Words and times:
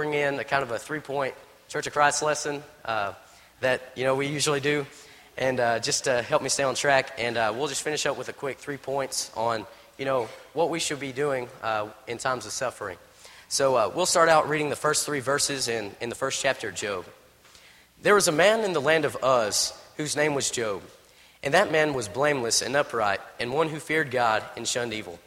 bring 0.00 0.14
in 0.14 0.38
a 0.38 0.44
kind 0.44 0.62
of 0.62 0.70
a 0.70 0.78
three-point 0.78 1.34
Church 1.68 1.86
of 1.86 1.92
Christ 1.92 2.22
lesson 2.22 2.62
uh, 2.86 3.12
that 3.60 3.82
you 3.94 4.02
know 4.02 4.14
we 4.14 4.28
usually 4.28 4.58
do, 4.58 4.86
and 5.36 5.60
uh, 5.60 5.78
just 5.78 6.04
to 6.04 6.22
help 6.22 6.40
me 6.40 6.48
stay 6.48 6.62
on 6.62 6.74
track. 6.74 7.12
And 7.18 7.36
uh, 7.36 7.52
we'll 7.54 7.68
just 7.68 7.82
finish 7.82 8.06
up 8.06 8.16
with 8.16 8.30
a 8.30 8.32
quick 8.32 8.56
three 8.56 8.78
points 8.78 9.30
on 9.36 9.66
you 9.98 10.06
know 10.06 10.26
what 10.54 10.70
we 10.70 10.80
should 10.80 11.00
be 11.00 11.12
doing 11.12 11.50
uh, 11.62 11.88
in 12.06 12.16
times 12.16 12.46
of 12.46 12.52
suffering. 12.52 12.96
So 13.50 13.76
uh, 13.76 13.92
we'll 13.94 14.06
start 14.06 14.30
out 14.30 14.48
reading 14.48 14.70
the 14.70 14.74
first 14.74 15.04
three 15.04 15.20
verses 15.20 15.68
in, 15.68 15.94
in 16.00 16.08
the 16.08 16.14
first 16.14 16.40
chapter 16.40 16.70
of 16.70 16.76
Job. 16.76 17.04
There 18.00 18.14
was 18.14 18.26
a 18.26 18.32
man 18.32 18.60
in 18.60 18.72
the 18.72 18.80
land 18.80 19.04
of 19.04 19.18
Uz 19.22 19.74
whose 19.98 20.16
name 20.16 20.34
was 20.34 20.50
Job, 20.50 20.80
and 21.42 21.52
that 21.52 21.70
man 21.70 21.92
was 21.92 22.08
blameless 22.08 22.62
and 22.62 22.74
upright, 22.74 23.20
and 23.38 23.52
one 23.52 23.68
who 23.68 23.78
feared 23.78 24.10
God 24.10 24.42
and 24.56 24.66
shunned 24.66 24.94
evil. 24.94 25.18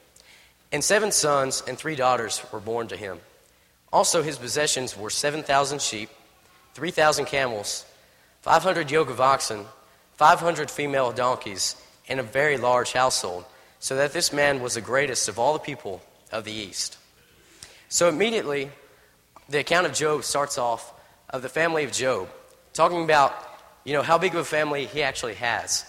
And 0.71 0.84
seven 0.84 1.12
sons 1.12 1.62
and 1.68 1.78
three 1.78 1.96
daughters 1.96 2.42
were 2.52 2.60
born 2.60 2.88
to 2.88 2.98
him. 2.98 3.20
Also, 3.94 4.23
his 4.23 4.39
possessions 4.39 4.98
were 4.98 5.12
7,000 5.12 5.80
sheep, 5.80 6.09
3,000 6.73 7.26
camels, 7.26 7.86
500 8.41 8.90
yoke 8.90 9.12
of 9.12 9.22
oxen, 9.22 9.66
500 10.16 10.72
female 10.72 11.12
donkeys, 11.12 11.76
and 12.09 12.20
a 12.20 12.23
very 12.23 12.58
large 12.58 12.91
household, 12.94 13.45
so 13.80 13.95
that 13.95 14.12
this 14.12 14.34
man 14.34 14.63
was 14.63 14.73
the 14.73 14.82
greatest 14.82 15.30
of 15.30 15.38
all 15.38 15.54
the 15.54 15.59
people 15.59 16.02
of 16.32 16.44
the 16.44 16.52
East. 16.52 16.98
So, 17.88 18.09
immediately, 18.09 18.71
the 19.48 19.59
account 19.59 19.85
of 19.85 19.94
Job 19.94 20.23
starts 20.23 20.57
off 20.57 20.91
of 21.30 21.44
the 21.44 21.49
family 21.49 21.84
of 21.84 21.91
Job, 21.91 22.30
talking 22.73 23.04
about 23.04 23.32
you 23.84 23.94
know 23.94 24.02
how 24.02 24.18
big 24.18 24.34
of 24.34 24.40
a 24.40 24.46
family 24.46 24.88
he 24.88 25.04
actually 25.04 25.35
has. 25.35 25.85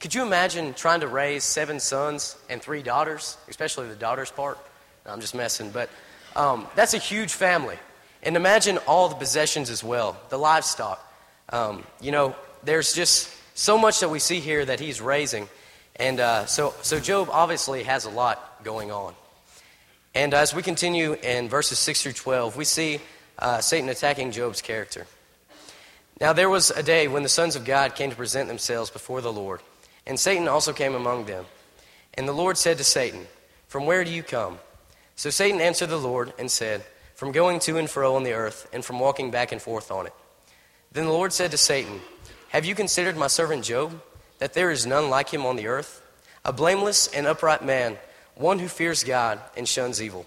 Could 0.00 0.12
you 0.12 0.22
imagine 0.22 0.74
trying 0.74 1.00
to 1.00 1.08
raise 1.08 1.44
seven 1.44 1.78
sons 1.78 2.36
and 2.50 2.60
three 2.60 2.82
daughters, 2.82 3.36
especially 3.48 3.86
the 3.86 3.94
daughters 3.94 4.32
part? 4.32 4.58
I'm 5.06 5.20
just 5.20 5.36
messing, 5.36 5.70
but 5.70 5.88
um, 6.36 6.66
that's 6.74 6.94
a 6.94 6.98
huge 6.98 7.32
family. 7.32 7.76
And 8.22 8.36
imagine 8.36 8.78
all 8.86 9.08
the 9.08 9.14
possessions 9.14 9.70
as 9.70 9.82
well, 9.84 10.16
the 10.28 10.38
livestock. 10.38 11.04
Um, 11.50 11.84
you 12.00 12.10
know, 12.10 12.34
there's 12.64 12.92
just 12.92 13.30
so 13.54 13.78
much 13.78 14.00
that 14.00 14.08
we 14.08 14.18
see 14.18 14.40
here 14.40 14.64
that 14.64 14.80
he's 14.80 15.00
raising. 15.00 15.48
And 15.96 16.20
uh, 16.20 16.46
so, 16.46 16.74
so 16.82 17.00
Job 17.00 17.28
obviously 17.30 17.84
has 17.84 18.04
a 18.04 18.10
lot 18.10 18.62
going 18.64 18.90
on. 18.90 19.14
And 20.14 20.34
as 20.34 20.54
we 20.54 20.62
continue 20.62 21.14
in 21.14 21.48
verses 21.48 21.78
6 21.78 22.02
through 22.02 22.12
12, 22.12 22.56
we 22.56 22.64
see 22.64 23.00
uh, 23.38 23.60
Satan 23.60 23.88
attacking 23.88 24.32
Job's 24.32 24.62
character. 24.62 25.06
Now, 26.20 26.32
there 26.32 26.50
was 26.50 26.70
a 26.70 26.82
day 26.82 27.06
when 27.06 27.22
the 27.22 27.28
sons 27.28 27.54
of 27.54 27.64
God 27.64 27.94
came 27.94 28.10
to 28.10 28.16
present 28.16 28.48
themselves 28.48 28.90
before 28.90 29.20
the 29.20 29.32
Lord, 29.32 29.60
and 30.06 30.18
Satan 30.18 30.48
also 30.48 30.72
came 30.72 30.94
among 30.94 31.26
them. 31.26 31.44
And 32.14 32.26
the 32.26 32.32
Lord 32.32 32.58
said 32.58 32.78
to 32.78 32.84
Satan, 32.84 33.26
From 33.68 33.86
where 33.86 34.02
do 34.02 34.10
you 34.10 34.24
come? 34.24 34.58
So 35.18 35.30
Satan 35.30 35.60
answered 35.60 35.88
the 35.88 35.96
Lord 35.96 36.32
and 36.38 36.48
said, 36.48 36.84
From 37.16 37.32
going 37.32 37.58
to 37.60 37.76
and 37.76 37.90
fro 37.90 38.14
on 38.14 38.22
the 38.22 38.34
earth, 38.34 38.68
and 38.72 38.84
from 38.84 39.00
walking 39.00 39.32
back 39.32 39.50
and 39.50 39.60
forth 39.60 39.90
on 39.90 40.06
it. 40.06 40.12
Then 40.92 41.06
the 41.06 41.12
Lord 41.12 41.32
said 41.32 41.50
to 41.50 41.56
Satan, 41.56 42.00
Have 42.50 42.64
you 42.64 42.76
considered 42.76 43.16
my 43.16 43.26
servant 43.26 43.64
Job, 43.64 44.00
that 44.38 44.54
there 44.54 44.70
is 44.70 44.86
none 44.86 45.10
like 45.10 45.30
him 45.30 45.44
on 45.44 45.56
the 45.56 45.66
earth? 45.66 46.00
A 46.44 46.52
blameless 46.52 47.08
and 47.08 47.26
upright 47.26 47.64
man, 47.64 47.98
one 48.36 48.60
who 48.60 48.68
fears 48.68 49.02
God 49.02 49.40
and 49.56 49.66
shuns 49.66 50.00
evil. 50.00 50.24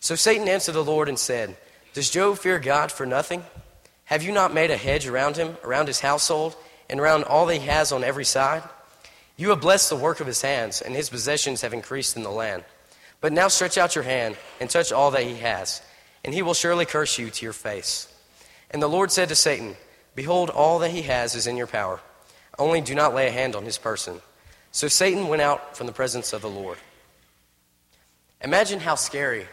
So 0.00 0.16
Satan 0.16 0.48
answered 0.48 0.72
the 0.72 0.84
Lord 0.84 1.08
and 1.08 1.18
said, 1.18 1.56
Does 1.94 2.10
Job 2.10 2.36
fear 2.36 2.58
God 2.58 2.92
for 2.92 3.06
nothing? 3.06 3.42
Have 4.04 4.22
you 4.22 4.32
not 4.32 4.52
made 4.52 4.70
a 4.70 4.76
hedge 4.76 5.06
around 5.06 5.38
him, 5.38 5.56
around 5.64 5.86
his 5.86 6.00
household, 6.00 6.56
and 6.90 7.00
around 7.00 7.24
all 7.24 7.46
that 7.46 7.56
he 7.56 7.66
has 7.68 7.90
on 7.90 8.04
every 8.04 8.26
side? 8.26 8.64
You 9.38 9.48
have 9.48 9.62
blessed 9.62 9.88
the 9.88 9.96
work 9.96 10.20
of 10.20 10.26
his 10.26 10.42
hands, 10.42 10.82
and 10.82 10.94
his 10.94 11.08
possessions 11.08 11.62
have 11.62 11.72
increased 11.72 12.18
in 12.18 12.22
the 12.22 12.28
land. 12.28 12.64
But 13.20 13.32
now 13.32 13.48
stretch 13.48 13.76
out 13.76 13.94
your 13.94 14.04
hand 14.04 14.36
and 14.60 14.70
touch 14.70 14.92
all 14.92 15.10
that 15.10 15.24
he 15.24 15.36
has, 15.36 15.82
and 16.24 16.34
he 16.34 16.42
will 16.42 16.54
surely 16.54 16.86
curse 16.86 17.18
you 17.18 17.30
to 17.30 17.44
your 17.44 17.52
face. 17.52 18.08
And 18.70 18.82
the 18.82 18.88
Lord 18.88 19.10
said 19.10 19.28
to 19.28 19.34
Satan, 19.34 19.76
Behold, 20.14 20.50
all 20.50 20.78
that 20.80 20.90
he 20.90 21.02
has 21.02 21.34
is 21.34 21.46
in 21.46 21.56
your 21.56 21.66
power. 21.66 22.00
Only 22.58 22.80
do 22.80 22.94
not 22.94 23.14
lay 23.14 23.28
a 23.28 23.32
hand 23.32 23.54
on 23.54 23.64
his 23.64 23.78
person. 23.78 24.20
So 24.72 24.88
Satan 24.88 25.28
went 25.28 25.42
out 25.42 25.76
from 25.76 25.86
the 25.86 25.92
presence 25.92 26.32
of 26.32 26.42
the 26.42 26.50
Lord. 26.50 26.78
Imagine 28.42 28.80
how 28.80 28.94
scary 28.94 29.46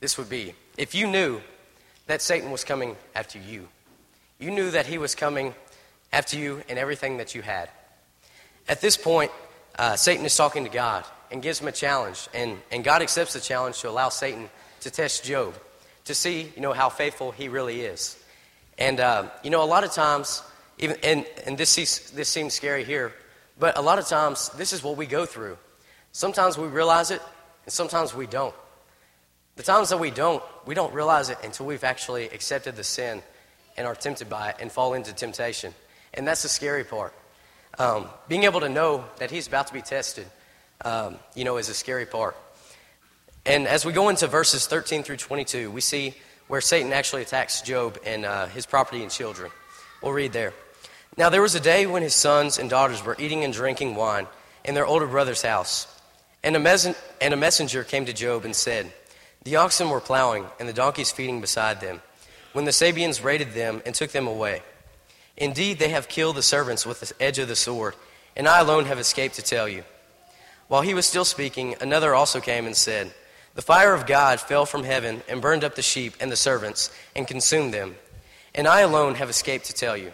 this 0.00 0.18
would 0.18 0.28
be 0.28 0.54
if 0.76 0.94
you 0.94 1.06
knew 1.06 1.40
that 2.06 2.22
Satan 2.22 2.50
was 2.50 2.64
coming 2.64 2.96
after 3.14 3.38
you. 3.38 3.68
You 4.38 4.50
knew 4.50 4.70
that 4.70 4.86
he 4.86 4.98
was 4.98 5.14
coming 5.14 5.54
after 6.12 6.36
you 6.36 6.62
and 6.68 6.78
everything 6.78 7.16
that 7.16 7.34
you 7.34 7.42
had. 7.42 7.70
At 8.68 8.80
this 8.80 8.96
point, 8.96 9.32
uh, 9.78 9.96
Satan 9.96 10.24
is 10.24 10.36
talking 10.36 10.64
to 10.64 10.70
God 10.70 11.04
and 11.34 11.42
gives 11.42 11.58
him 11.58 11.66
a 11.66 11.72
challenge. 11.72 12.28
And, 12.32 12.60
and 12.70 12.84
God 12.84 13.02
accepts 13.02 13.32
the 13.32 13.40
challenge 13.40 13.80
to 13.80 13.90
allow 13.90 14.08
Satan 14.08 14.48
to 14.82 14.90
test 14.90 15.24
Job 15.24 15.54
to 16.04 16.14
see, 16.14 16.52
you 16.54 16.62
know, 16.62 16.72
how 16.72 16.88
faithful 16.88 17.32
he 17.32 17.48
really 17.48 17.80
is. 17.80 18.16
And, 18.78 19.00
uh, 19.00 19.30
you 19.42 19.50
know, 19.50 19.60
a 19.60 19.66
lot 19.66 19.82
of 19.82 19.90
times, 19.90 20.44
even, 20.78 20.96
and, 21.02 21.26
and 21.44 21.58
this, 21.58 21.74
this 22.14 22.28
seems 22.28 22.54
scary 22.54 22.84
here, 22.84 23.12
but 23.58 23.76
a 23.76 23.82
lot 23.82 23.98
of 23.98 24.06
times 24.06 24.48
this 24.50 24.72
is 24.72 24.84
what 24.84 24.96
we 24.96 25.06
go 25.06 25.26
through. 25.26 25.58
Sometimes 26.12 26.56
we 26.56 26.68
realize 26.68 27.10
it, 27.10 27.20
and 27.64 27.72
sometimes 27.72 28.14
we 28.14 28.28
don't. 28.28 28.54
The 29.56 29.64
times 29.64 29.88
that 29.88 29.98
we 29.98 30.12
don't, 30.12 30.42
we 30.66 30.76
don't 30.76 30.94
realize 30.94 31.30
it 31.30 31.38
until 31.42 31.66
we've 31.66 31.82
actually 31.82 32.26
accepted 32.26 32.76
the 32.76 32.84
sin 32.84 33.22
and 33.76 33.88
are 33.88 33.96
tempted 33.96 34.30
by 34.30 34.50
it 34.50 34.56
and 34.60 34.70
fall 34.70 34.94
into 34.94 35.12
temptation. 35.12 35.74
And 36.12 36.28
that's 36.28 36.42
the 36.42 36.48
scary 36.48 36.84
part. 36.84 37.12
Um, 37.76 38.06
being 38.28 38.44
able 38.44 38.60
to 38.60 38.68
know 38.68 39.04
that 39.18 39.32
he's 39.32 39.48
about 39.48 39.66
to 39.66 39.72
be 39.72 39.82
tested 39.82 40.28
um, 40.84 41.16
you 41.34 41.44
know, 41.44 41.56
is 41.56 41.68
a 41.68 41.74
scary 41.74 42.06
part. 42.06 42.36
And 43.46 43.66
as 43.66 43.84
we 43.84 43.92
go 43.92 44.08
into 44.08 44.26
verses 44.26 44.66
13 44.66 45.02
through 45.02 45.18
22, 45.18 45.70
we 45.70 45.80
see 45.80 46.14
where 46.48 46.60
Satan 46.60 46.92
actually 46.92 47.22
attacks 47.22 47.62
Job 47.62 47.98
and 48.04 48.24
uh, 48.24 48.46
his 48.46 48.66
property 48.66 49.02
and 49.02 49.10
children. 49.10 49.50
We'll 50.02 50.12
read 50.12 50.32
there. 50.32 50.52
Now, 51.16 51.28
there 51.28 51.42
was 51.42 51.54
a 51.54 51.60
day 51.60 51.86
when 51.86 52.02
his 52.02 52.14
sons 52.14 52.58
and 52.58 52.68
daughters 52.68 53.04
were 53.04 53.16
eating 53.18 53.44
and 53.44 53.52
drinking 53.52 53.94
wine 53.94 54.26
in 54.64 54.74
their 54.74 54.86
older 54.86 55.06
brother's 55.06 55.42
house. 55.42 55.86
And 56.42 56.56
a, 56.56 56.58
mes- 56.58 56.94
and 57.20 57.34
a 57.34 57.36
messenger 57.36 57.84
came 57.84 58.06
to 58.06 58.12
Job 58.12 58.44
and 58.44 58.54
said, 58.54 58.92
The 59.44 59.56
oxen 59.56 59.90
were 59.90 60.00
plowing, 60.00 60.46
and 60.58 60.68
the 60.68 60.72
donkeys 60.72 61.10
feeding 61.10 61.40
beside 61.40 61.80
them, 61.80 62.02
when 62.52 62.64
the 62.64 62.72
Sabeans 62.72 63.22
raided 63.22 63.52
them 63.52 63.82
and 63.86 63.94
took 63.94 64.10
them 64.10 64.26
away. 64.26 64.62
Indeed, 65.36 65.78
they 65.78 65.88
have 65.90 66.08
killed 66.08 66.36
the 66.36 66.42
servants 66.42 66.84
with 66.84 67.00
the 67.00 67.12
edge 67.22 67.38
of 67.38 67.48
the 67.48 67.56
sword, 67.56 67.94
and 68.36 68.48
I 68.48 68.60
alone 68.60 68.86
have 68.86 68.98
escaped 68.98 69.36
to 69.36 69.42
tell 69.42 69.68
you. 69.68 69.84
While 70.68 70.82
he 70.82 70.94
was 70.94 71.06
still 71.06 71.24
speaking, 71.24 71.76
another 71.80 72.14
also 72.14 72.40
came 72.40 72.66
and 72.66 72.76
said, 72.76 73.12
The 73.54 73.62
fire 73.62 73.92
of 73.92 74.06
God 74.06 74.40
fell 74.40 74.66
from 74.66 74.84
heaven 74.84 75.22
and 75.28 75.42
burned 75.42 75.64
up 75.64 75.74
the 75.74 75.82
sheep 75.82 76.14
and 76.20 76.32
the 76.32 76.36
servants 76.36 76.90
and 77.14 77.26
consumed 77.26 77.74
them. 77.74 77.96
And 78.54 78.66
I 78.66 78.80
alone 78.80 79.16
have 79.16 79.28
escaped 79.28 79.66
to 79.66 79.74
tell 79.74 79.96
you. 79.96 80.12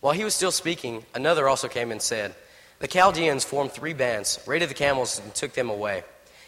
While 0.00 0.14
he 0.14 0.24
was 0.24 0.34
still 0.34 0.50
speaking, 0.50 1.04
another 1.14 1.48
also 1.48 1.68
came 1.68 1.92
and 1.92 2.00
said, 2.00 2.34
The 2.78 2.88
Chaldeans 2.88 3.44
formed 3.44 3.72
three 3.72 3.92
bands, 3.92 4.40
raided 4.46 4.70
the 4.70 4.74
camels, 4.74 5.20
and 5.20 5.34
took 5.34 5.52
them 5.52 5.70
away. 5.70 6.02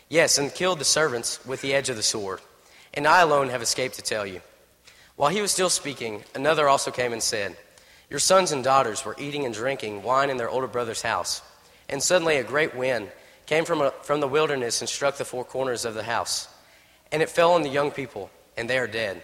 Yes, 0.09 0.39
and 0.39 0.53
killed 0.53 0.79
the 0.79 0.85
servants 0.85 1.45
with 1.47 1.61
the 1.61 1.75
edge 1.75 1.91
of 1.91 1.97
the 1.97 2.03
sword. 2.03 2.41
And 2.95 3.07
I 3.07 3.21
alone 3.21 3.51
have 3.51 3.63
escaped 3.63 3.95
to 3.97 4.03
tell 4.03 4.27
you. 4.27 4.41
While 5.17 5.31
he 5.31 5.43
was 5.43 5.53
still 5.53 5.71
speaking, 5.71 6.25
another 6.35 6.69
also 6.69 6.91
came 6.91 7.13
and 7.13 7.23
said, 7.23 7.57
Your 8.11 8.19
sons 8.19 8.53
and 8.53 8.65
daughters 8.65 9.05
were 9.05 9.17
eating 9.19 9.45
and 9.45 9.55
drinking 9.55 10.03
wine 10.03 10.31
in 10.31 10.39
their 10.39 10.51
older 10.51 10.67
brother's 10.67 11.03
house. 11.03 11.43
And 11.93 12.03
suddenly 12.03 12.39
a 12.39 12.43
great 12.43 12.75
wind 12.75 13.13
came 13.45 13.67
from, 13.67 13.83
a, 13.83 13.91
from 14.03 14.21
the 14.21 14.27
wilderness 14.27 14.81
and 14.81 14.89
struck 14.89 15.19
the 15.19 15.27
four 15.27 15.45
corners 15.45 15.85
of 15.85 15.93
the 15.93 16.03
house. 16.03 16.49
And 17.13 17.21
it 17.21 17.29
fell 17.29 17.53
on 17.53 17.63
the 17.63 17.69
young 17.69 17.91
people, 17.91 18.31
and 18.57 18.69
they 18.69 18.79
are 18.79 18.87
dead. 18.87 19.23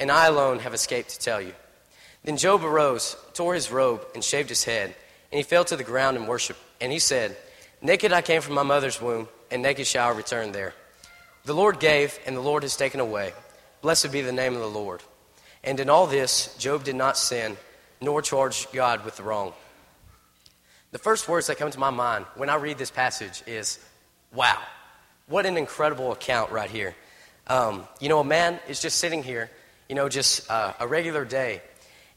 And 0.00 0.10
I 0.10 0.26
alone 0.26 0.60
have 0.60 0.72
escaped 0.72 1.10
to 1.10 1.18
tell 1.18 1.40
you. 1.40 1.52
Then 2.24 2.38
Job 2.38 2.64
arose, 2.64 3.14
tore 3.34 3.52
his 3.52 3.70
robe, 3.70 4.06
and 4.14 4.24
shaved 4.24 4.48
his 4.48 4.64
head. 4.64 4.94
And 5.30 5.36
he 5.36 5.42
fell 5.42 5.66
to 5.66 5.76
the 5.76 5.84
ground 5.84 6.16
and 6.16 6.26
worshiped. 6.26 6.58
And 6.80 6.90
he 6.90 6.98
said, 6.98 7.36
Naked 7.82 8.10
I 8.10 8.22
came 8.22 8.40
from 8.40 8.54
my 8.54 8.62
mother's 8.62 9.02
womb, 9.02 9.28
and 9.50 9.60
naked 9.60 9.86
shall 9.86 10.08
I 10.08 10.16
return 10.16 10.52
there. 10.52 10.74
The 11.44 11.54
Lord 11.54 11.78
gave, 11.78 12.18
and 12.26 12.34
the 12.34 12.40
Lord 12.40 12.62
has 12.62 12.74
taken 12.74 13.00
away. 13.00 13.34
Blessed 13.82 14.10
be 14.12 14.22
the 14.22 14.32
name 14.32 14.54
of 14.54 14.60
the 14.60 14.66
Lord. 14.66 15.02
And 15.62 15.78
in 15.78 15.90
all 15.90 16.06
this, 16.06 16.56
Job 16.56 16.84
did 16.84 16.96
not 16.96 17.18
sin, 17.18 17.58
nor 18.00 18.22
charge 18.22 18.66
God 18.72 19.04
with 19.04 19.16
the 19.18 19.22
wrong. 19.22 19.52
The 20.90 20.98
first 20.98 21.28
words 21.28 21.48
that 21.48 21.58
come 21.58 21.70
to 21.70 21.78
my 21.78 21.90
mind 21.90 22.24
when 22.36 22.48
I 22.48 22.54
read 22.54 22.78
this 22.78 22.90
passage 22.90 23.42
is, 23.46 23.78
wow, 24.32 24.58
what 25.26 25.44
an 25.44 25.58
incredible 25.58 26.12
account 26.12 26.50
right 26.50 26.70
here. 26.70 26.94
Um, 27.46 27.86
you 28.00 28.08
know, 28.08 28.20
a 28.20 28.24
man 28.24 28.58
is 28.68 28.80
just 28.80 28.98
sitting 28.98 29.22
here, 29.22 29.50
you 29.88 29.94
know, 29.94 30.08
just 30.08 30.50
uh, 30.50 30.72
a 30.80 30.86
regular 30.86 31.26
day. 31.26 31.60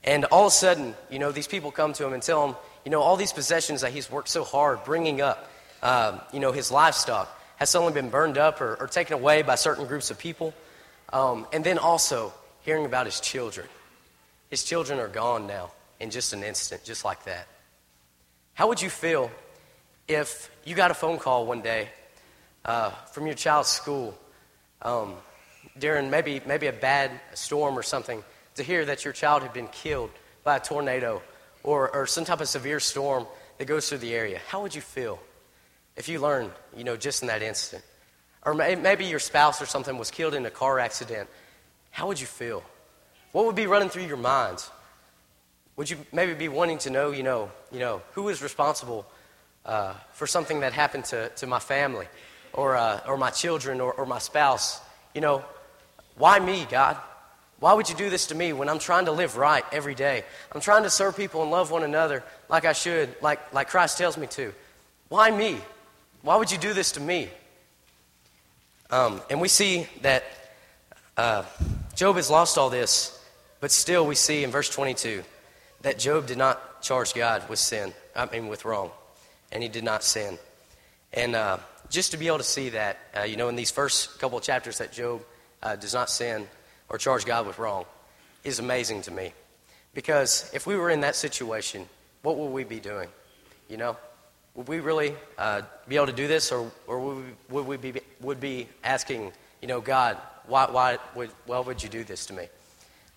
And 0.05 0.23
all 0.25 0.43
of 0.43 0.47
a 0.47 0.51
sudden, 0.51 0.95
you 1.09 1.19
know, 1.19 1.33
these 1.33 1.47
people 1.47 1.71
come 1.71 1.91
to 1.93 2.05
him 2.05 2.13
and 2.13 2.23
tell 2.23 2.47
him, 2.47 2.55
you 2.85 2.91
know, 2.91 3.01
all 3.01 3.17
these 3.17 3.33
possessions 3.33 3.81
that 3.81 3.91
he's 3.91 4.09
worked 4.09 4.29
so 4.29 4.45
hard 4.45 4.83
bringing 4.85 5.19
up, 5.19 5.51
uh, 5.83 6.19
you 6.31 6.39
know, 6.39 6.53
his 6.53 6.71
livestock 6.71 7.29
has 7.57 7.69
suddenly 7.69 7.93
been 7.93 8.09
burned 8.09 8.37
up 8.37 8.61
or, 8.61 8.75
or 8.79 8.87
taken 8.87 9.13
away 9.13 9.41
by 9.41 9.55
certain 9.55 9.85
groups 9.85 10.11
of 10.11 10.17
people. 10.17 10.53
Um, 11.11 11.45
and 11.51 11.63
then 11.63 11.77
also 11.77 12.33
hearing 12.61 12.85
about 12.85 13.05
his 13.05 13.19
children. 13.19 13.67
His 14.49 14.63
children 14.63 14.97
are 14.99 15.09
gone 15.09 15.45
now 15.45 15.71
in 15.99 16.09
just 16.09 16.31
an 16.31 16.43
instant, 16.43 16.85
just 16.85 17.03
like 17.03 17.25
that. 17.25 17.47
How 18.53 18.67
would 18.67 18.81
you 18.81 18.89
feel 18.89 19.31
if 20.07 20.51
you 20.65 20.75
got 20.75 20.91
a 20.91 20.93
phone 20.93 21.17
call 21.17 21.45
one 21.45 21.61
day 21.61 21.89
uh, 22.65 22.91
from 23.11 23.25
your 23.25 23.35
child's 23.35 23.69
school 23.69 24.17
um, 24.81 25.15
during 25.79 26.09
maybe, 26.09 26.41
maybe 26.45 26.67
a 26.67 26.73
bad 26.73 27.11
storm 27.33 27.77
or 27.77 27.83
something 27.83 28.23
to 28.55 28.63
hear 28.63 28.85
that 28.85 29.05
your 29.05 29.13
child 29.13 29.41
had 29.41 29.53
been 29.53 29.67
killed 29.67 30.11
by 30.43 30.57
a 30.57 30.59
tornado 30.59 31.21
or, 31.63 31.93
or 31.95 32.05
some 32.05 32.25
type 32.25 32.41
of 32.41 32.47
severe 32.47 32.79
storm 32.79 33.25
that 33.57 33.65
goes 33.65 33.87
through 33.87 33.99
the 33.99 34.13
area, 34.13 34.39
how 34.47 34.61
would 34.61 34.73
you 34.73 34.81
feel 34.81 35.19
if 35.95 36.09
you 36.09 36.19
learned, 36.19 36.51
you 36.75 36.83
know, 36.83 36.97
just 36.97 37.21
in 37.21 37.27
that 37.27 37.41
instant? 37.41 37.83
Or 38.43 38.53
may, 38.53 38.75
maybe 38.75 39.05
your 39.05 39.19
spouse 39.19 39.61
or 39.61 39.65
something 39.65 39.97
was 39.97 40.09
killed 40.09 40.33
in 40.33 40.45
a 40.45 40.49
car 40.49 40.79
accident. 40.79 41.29
How 41.91 42.07
would 42.07 42.19
you 42.19 42.25
feel? 42.25 42.63
What 43.31 43.45
would 43.45 43.55
be 43.55 43.67
running 43.67 43.89
through 43.89 44.05
your 44.05 44.17
minds? 44.17 44.69
Would 45.77 45.89
you 45.89 45.97
maybe 46.11 46.33
be 46.33 46.47
wanting 46.47 46.77
to 46.79 46.89
know, 46.89 47.11
you 47.11 47.23
know, 47.23 47.51
you 47.71 47.79
know, 47.79 48.01
who 48.13 48.29
is 48.29 48.41
responsible 48.41 49.05
uh, 49.65 49.93
for 50.13 50.27
something 50.27 50.59
that 50.61 50.73
happened 50.73 51.05
to, 51.05 51.29
to 51.29 51.47
my 51.47 51.59
family 51.59 52.07
or, 52.53 52.75
uh, 52.75 52.99
or 53.07 53.17
my 53.17 53.29
children 53.29 53.79
or, 53.79 53.93
or 53.93 54.05
my 54.05 54.19
spouse? 54.19 54.81
You 55.15 55.21
know, 55.21 55.45
why 56.17 56.39
me, 56.39 56.67
God? 56.69 56.97
Why 57.59 57.73
would 57.73 57.89
you 57.89 57.95
do 57.95 58.09
this 58.09 58.27
to 58.27 58.35
me 58.35 58.53
when 58.53 58.69
I'm 58.69 58.79
trying 58.79 59.05
to 59.05 59.11
live 59.11 59.37
right 59.37 59.63
every 59.71 59.95
day? 59.95 60.23
I'm 60.51 60.61
trying 60.61 60.83
to 60.83 60.89
serve 60.89 61.15
people 61.15 61.43
and 61.43 61.51
love 61.51 61.71
one 61.71 61.83
another 61.83 62.23
like 62.49 62.65
I 62.65 62.73
should, 62.73 63.15
like, 63.21 63.53
like 63.53 63.69
Christ 63.69 63.97
tells 63.97 64.17
me 64.17 64.27
to. 64.27 64.53
Why 65.09 65.29
me? 65.29 65.57
Why 66.23 66.35
would 66.35 66.51
you 66.51 66.57
do 66.57 66.73
this 66.73 66.93
to 66.93 66.99
me? 66.99 67.29
Um, 68.89 69.21
and 69.29 69.39
we 69.39 69.47
see 69.47 69.87
that 70.01 70.23
uh, 71.17 71.43
Job 71.95 72.15
has 72.17 72.29
lost 72.29 72.57
all 72.57 72.69
this, 72.69 73.23
but 73.59 73.71
still 73.71 74.05
we 74.05 74.15
see 74.15 74.43
in 74.43 74.51
verse 74.51 74.69
22 74.69 75.23
that 75.81 75.99
Job 75.99 76.27
did 76.27 76.37
not 76.37 76.81
charge 76.81 77.13
God 77.13 77.47
with 77.49 77.59
sin, 77.59 77.93
I 78.15 78.25
mean, 78.25 78.47
with 78.47 78.65
wrong, 78.65 78.91
and 79.51 79.63
he 79.63 79.69
did 79.69 79.83
not 79.83 80.03
sin. 80.03 80.37
And 81.13 81.35
uh, 81.35 81.57
just 81.89 82.11
to 82.11 82.17
be 82.17 82.27
able 82.27 82.37
to 82.37 82.43
see 82.43 82.69
that, 82.69 82.97
uh, 83.17 83.23
you 83.23 83.35
know, 83.35 83.49
in 83.49 83.55
these 83.55 83.71
first 83.71 84.19
couple 84.19 84.37
of 84.37 84.43
chapters 84.43 84.77
that 84.77 84.91
Job 84.91 85.21
uh, 85.61 85.75
does 85.75 85.93
not 85.93 86.09
sin 86.09 86.47
or 86.89 86.97
charge 86.97 87.25
God 87.25 87.45
with 87.45 87.59
wrong 87.59 87.85
is 88.43 88.59
amazing 88.59 89.01
to 89.03 89.11
me. 89.11 89.33
Because 89.93 90.49
if 90.53 90.65
we 90.65 90.75
were 90.75 90.89
in 90.89 91.01
that 91.01 91.15
situation, 91.15 91.87
what 92.21 92.37
would 92.37 92.51
we 92.51 92.63
be 92.63 92.79
doing? 92.79 93.09
You 93.69 93.77
know? 93.77 93.97
Would 94.55 94.67
we 94.67 94.79
really 94.79 95.13
uh, 95.37 95.61
be 95.87 95.95
able 95.95 96.07
to 96.07 96.13
do 96.13 96.27
this, 96.27 96.51
or, 96.51 96.69
or 96.85 96.99
would, 96.99 97.15
we, 97.49 97.61
would 97.61 97.67
we 97.67 97.91
be, 97.91 98.01
would 98.19 98.39
be 98.39 98.67
asking, 98.83 99.31
you 99.61 99.67
know, 99.67 99.79
God, 99.79 100.17
why, 100.45 100.69
why, 100.69 100.97
would, 101.15 101.29
why 101.45 101.59
would 101.59 101.81
you 101.81 101.87
do 101.87 102.03
this 102.03 102.25
to 102.25 102.33
me? 102.33 102.47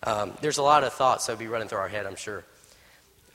Um, 0.05 0.33
there's 0.43 0.59
a 0.59 0.63
lot 0.63 0.85
of 0.85 0.93
thoughts 0.93 1.27
that 1.27 1.33
would 1.33 1.41
be 1.41 1.49
running 1.49 1.67
through 1.67 1.79
our 1.79 1.89
head, 1.89 2.07
I'm 2.07 2.15
sure. 2.15 2.45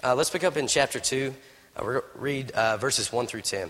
Uh, 0.04 0.16
let's 0.16 0.30
pick 0.30 0.44
up 0.44 0.58
in 0.58 0.68
chapter 0.68 1.00
2. 1.00 1.34
Uh, 1.76 2.00
read 2.16 2.52
uh, 2.52 2.78
verses 2.78 3.12
1 3.12 3.28
through 3.28 3.42
10. 3.42 3.70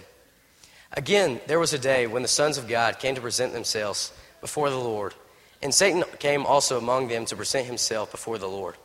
Again, 0.94 1.40
there 1.48 1.60
was 1.60 1.74
a 1.74 1.80
day 1.80 2.08
when 2.08 2.22
the 2.22 2.28
sons 2.28 2.58
of 2.58 2.68
God 2.68 3.00
came 3.00 3.16
to 3.16 3.22
present 3.22 3.54
themselves 3.54 4.12
before 4.42 4.70
the 4.70 4.78
Lord 4.78 5.14
and 5.62 5.74
Satan 5.74 6.04
came 6.20 6.46
also 6.46 6.78
among 6.78 7.08
them 7.08 7.26
to 7.26 7.36
present 7.36 7.68
himself 7.68 8.12
before 8.12 8.38
the 8.38 8.48
Lord. 8.48 8.76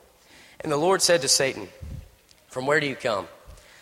And 0.61 0.73
the 0.73 0.77
Lord 0.77 1.03
said 1.03 1.23
to 1.23 1.29
Satan, 1.29 1.69
From 2.49 2.67
where 2.67 2.81
do 2.81 2.87
you 2.87 2.97
come? 2.97 3.29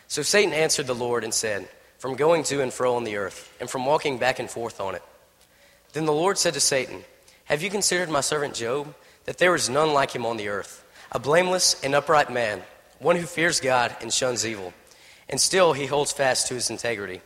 So 0.09 0.23
Satan 0.23 0.53
answered 0.53 0.87
the 0.87 0.95
Lord 0.95 1.25
and 1.25 1.33
said, 1.33 1.69
From 1.99 2.17
going 2.17 2.43
to 2.45 2.61
and 2.61 2.73
fro 2.73 2.97
on 2.97 3.05
the 3.05 3.17
earth, 3.17 3.55
and 3.61 3.71
from 3.71 3.87
walking 3.87 4.19
back 4.19 4.39
and 4.39 4.51
forth 4.51 4.81
on 4.81 4.95
it. 4.95 5.03
Then 5.95 6.05
the 6.05 6.13
Lord 6.13 6.37
said 6.37 6.55
to 6.55 6.61
Satan, 6.61 7.05
Have 7.47 7.63
you 7.63 7.71
considered 7.71 8.11
my 8.11 8.21
servant 8.21 8.55
Job, 8.55 8.95
that 9.25 9.39
there 9.39 9.55
is 9.55 9.71
none 9.71 9.95
like 9.95 10.11
him 10.11 10.27
on 10.27 10.37
the 10.37 10.49
earth, 10.49 10.85
a 11.13 11.19
blameless 11.19 11.83
and 11.83 11.95
upright 11.95 12.31
man, 12.31 12.63
one 13.03 13.17
who 13.17 13.27
fears 13.27 13.61
God 13.61 13.97
and 14.01 14.13
shuns 14.13 14.47
evil? 14.47 14.73
And 15.29 15.41
still 15.41 15.73
he 15.73 15.87
holds 15.87 16.13
fast 16.13 16.49
to 16.49 16.55
his 16.55 16.71
integrity, 16.71 17.21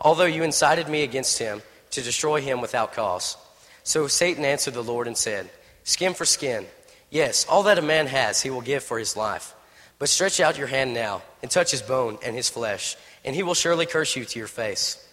although 0.00 0.24
you 0.24 0.42
incited 0.42 0.88
me 0.88 1.02
against 1.02 1.38
him 1.38 1.62
to 1.90 2.02
destroy 2.02 2.40
him 2.40 2.60
without 2.60 2.92
cause. 2.92 3.36
So 3.82 4.06
Satan 4.06 4.44
answered 4.44 4.74
the 4.74 4.82
Lord 4.82 5.06
and 5.06 5.16
said, 5.16 5.50
Skin 5.84 6.14
for 6.14 6.24
skin. 6.24 6.66
Yes, 7.10 7.46
all 7.48 7.64
that 7.64 7.78
a 7.78 7.82
man 7.82 8.06
has 8.06 8.40
he 8.40 8.50
will 8.50 8.60
give 8.60 8.84
for 8.84 8.98
his 8.98 9.16
life. 9.16 9.54
But 9.98 10.08
stretch 10.08 10.40
out 10.40 10.56
your 10.56 10.68
hand 10.68 10.94
now 10.94 11.22
and 11.42 11.50
touch 11.50 11.72
his 11.72 11.82
bone 11.82 12.18
and 12.24 12.34
his 12.34 12.48
flesh, 12.48 12.96
and 13.24 13.34
he 13.34 13.42
will 13.42 13.54
surely 13.54 13.86
curse 13.86 14.16
you 14.16 14.24
to 14.24 14.38
your 14.38 14.48
face. 14.48 15.04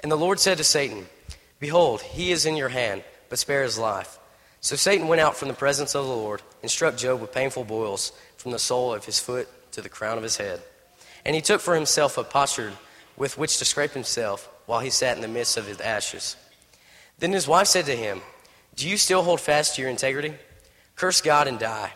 And 0.00 0.12
the 0.12 0.16
Lord 0.16 0.38
said 0.38 0.58
to 0.58 0.64
Satan, 0.64 1.06
Behold, 1.58 2.02
he 2.02 2.30
is 2.30 2.46
in 2.46 2.56
your 2.56 2.68
hand, 2.68 3.02
but 3.28 3.38
spare 3.38 3.62
his 3.62 3.78
life. 3.78 4.18
So 4.60 4.76
Satan 4.76 5.08
went 5.08 5.20
out 5.20 5.36
from 5.36 5.48
the 5.48 5.54
presence 5.54 5.94
of 5.94 6.04
the 6.04 6.10
Lord 6.10 6.42
and 6.62 6.70
struck 6.70 6.96
Job 6.96 7.20
with 7.20 7.32
painful 7.32 7.64
boils 7.64 8.12
from 8.40 8.52
the 8.52 8.58
sole 8.58 8.94
of 8.94 9.04
his 9.04 9.20
foot 9.20 9.46
to 9.72 9.82
the 9.82 9.88
crown 9.90 10.16
of 10.16 10.22
his 10.22 10.38
head. 10.38 10.62
And 11.26 11.36
he 11.36 11.42
took 11.42 11.60
for 11.60 11.74
himself 11.74 12.16
a 12.16 12.24
potsherd 12.24 12.72
with 13.14 13.36
which 13.36 13.58
to 13.58 13.66
scrape 13.66 13.90
himself 13.90 14.48
while 14.64 14.80
he 14.80 14.88
sat 14.88 15.14
in 15.16 15.20
the 15.20 15.28
midst 15.28 15.58
of 15.58 15.66
his 15.66 15.78
ashes. 15.78 16.36
Then 17.18 17.32
his 17.32 17.46
wife 17.46 17.66
said 17.66 17.84
to 17.84 17.94
him, 17.94 18.22
Do 18.76 18.88
you 18.88 18.96
still 18.96 19.22
hold 19.22 19.42
fast 19.42 19.76
to 19.76 19.82
your 19.82 19.90
integrity? 19.90 20.32
Curse 20.96 21.20
God 21.20 21.48
and 21.48 21.58
die. 21.58 21.92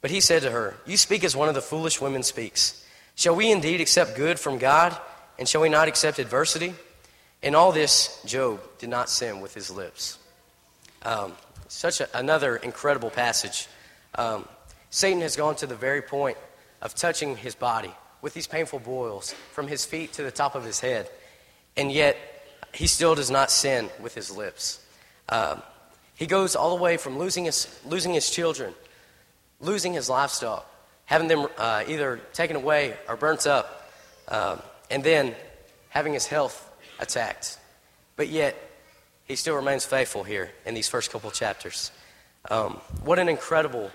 But 0.00 0.10
he 0.10 0.20
said 0.20 0.40
to 0.42 0.50
her, 0.50 0.74
You 0.86 0.96
speak 0.96 1.22
as 1.22 1.36
one 1.36 1.50
of 1.50 1.54
the 1.54 1.60
foolish 1.60 2.00
women 2.00 2.22
speaks. 2.22 2.82
Shall 3.14 3.36
we 3.36 3.52
indeed 3.52 3.82
accept 3.82 4.16
good 4.16 4.40
from 4.40 4.56
God, 4.56 4.96
and 5.38 5.46
shall 5.46 5.60
we 5.60 5.68
not 5.68 5.86
accept 5.86 6.18
adversity? 6.18 6.72
In 7.42 7.54
all 7.54 7.72
this, 7.72 8.22
Job 8.24 8.58
did 8.78 8.88
not 8.88 9.10
sin 9.10 9.42
with 9.42 9.52
his 9.52 9.70
lips. 9.70 10.18
Um, 11.02 11.34
such 11.68 12.00
a, 12.00 12.08
another 12.16 12.56
incredible 12.56 13.10
passage. 13.10 13.68
Um, 14.14 14.48
Satan 14.94 15.22
has 15.22 15.34
gone 15.34 15.56
to 15.56 15.66
the 15.66 15.74
very 15.74 16.02
point 16.02 16.38
of 16.80 16.94
touching 16.94 17.36
his 17.36 17.56
body 17.56 17.92
with 18.22 18.32
these 18.32 18.46
painful 18.46 18.78
boils 18.78 19.32
from 19.50 19.66
his 19.66 19.84
feet 19.84 20.12
to 20.12 20.22
the 20.22 20.30
top 20.30 20.54
of 20.54 20.62
his 20.62 20.78
head. 20.78 21.10
And 21.76 21.90
yet, 21.90 22.16
he 22.72 22.86
still 22.86 23.16
does 23.16 23.28
not 23.28 23.50
sin 23.50 23.90
with 24.00 24.14
his 24.14 24.30
lips. 24.30 24.78
Uh, 25.28 25.56
he 26.14 26.28
goes 26.28 26.54
all 26.54 26.76
the 26.76 26.80
way 26.80 26.96
from 26.96 27.18
losing 27.18 27.44
his, 27.44 27.76
losing 27.84 28.14
his 28.14 28.30
children, 28.30 28.72
losing 29.58 29.94
his 29.94 30.08
livestock, 30.08 30.64
having 31.06 31.26
them 31.26 31.48
uh, 31.58 31.82
either 31.88 32.20
taken 32.32 32.54
away 32.54 32.96
or 33.08 33.16
burnt 33.16 33.48
up, 33.48 33.90
uh, 34.28 34.58
and 34.92 35.02
then 35.02 35.34
having 35.88 36.12
his 36.12 36.28
health 36.28 36.70
attacked. 37.00 37.58
But 38.14 38.28
yet, 38.28 38.56
he 39.24 39.34
still 39.34 39.56
remains 39.56 39.84
faithful 39.84 40.22
here 40.22 40.52
in 40.64 40.74
these 40.74 40.88
first 40.88 41.10
couple 41.10 41.32
chapters. 41.32 41.90
Um, 42.48 42.74
what 43.02 43.18
an 43.18 43.28
incredible 43.28 43.90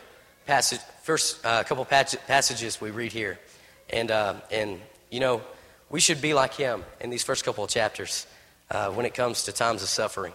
passage, 0.50 0.80
first 1.04 1.46
uh, 1.46 1.64
couple 1.64 1.86
passages 1.86 2.82
we 2.82 2.90
read 2.90 3.12
here. 3.12 3.38
And, 3.92 4.10
uh, 4.10 4.34
and, 4.52 4.82
you 5.12 5.20
know, 5.20 5.44
we 5.92 6.00
should 6.00 6.24
be 6.24 6.34
like 6.34 6.56
him 6.56 6.84
in 7.00 7.12
these 7.12 7.24
first 7.24 7.46
couple 7.46 7.64
of 7.64 7.70
chapters 7.70 8.26
uh, 8.72 8.90
when 8.90 9.06
it 9.06 9.14
comes 9.14 9.44
to 9.44 9.52
times 9.52 9.84
of 9.84 9.90
suffering. 9.90 10.34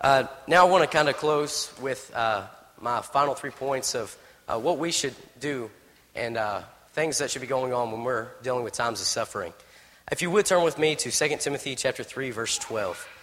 Uh, 0.00 0.28
now, 0.46 0.64
I 0.64 0.70
want 0.70 0.88
to 0.88 0.96
kind 0.96 1.08
of 1.08 1.16
close 1.16 1.72
with 1.80 2.12
uh, 2.14 2.44
my 2.80 3.00
final 3.00 3.34
three 3.34 3.50
points 3.50 3.96
of 3.96 4.16
uh, 4.46 4.56
what 4.56 4.78
we 4.78 4.92
should 4.92 5.16
do 5.40 5.68
and 6.14 6.38
things 6.92 7.18
that 7.18 7.32
should 7.32 7.42
be 7.42 7.48
going 7.48 7.72
on 7.72 7.90
when 7.90 8.04
we're 8.04 8.28
dealing 8.44 8.62
with 8.62 8.72
times 8.72 9.00
of 9.00 9.08
suffering. 9.08 9.52
If 10.12 10.22
you 10.22 10.30
would 10.30 10.46
turn 10.46 10.62
with 10.62 10.78
me 10.78 10.94
to 10.94 11.10
2 11.10 11.36
Timothy 11.38 11.74
chapter 11.74 12.04
3, 12.04 12.30
verse 12.30 12.56
12. 12.56 13.15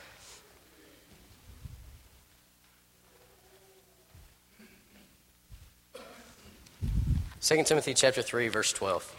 Second 7.44 7.66
Timothy 7.66 7.94
chapter 7.94 8.22
3 8.22 8.48
verse 8.48 8.72
12. 8.72 9.16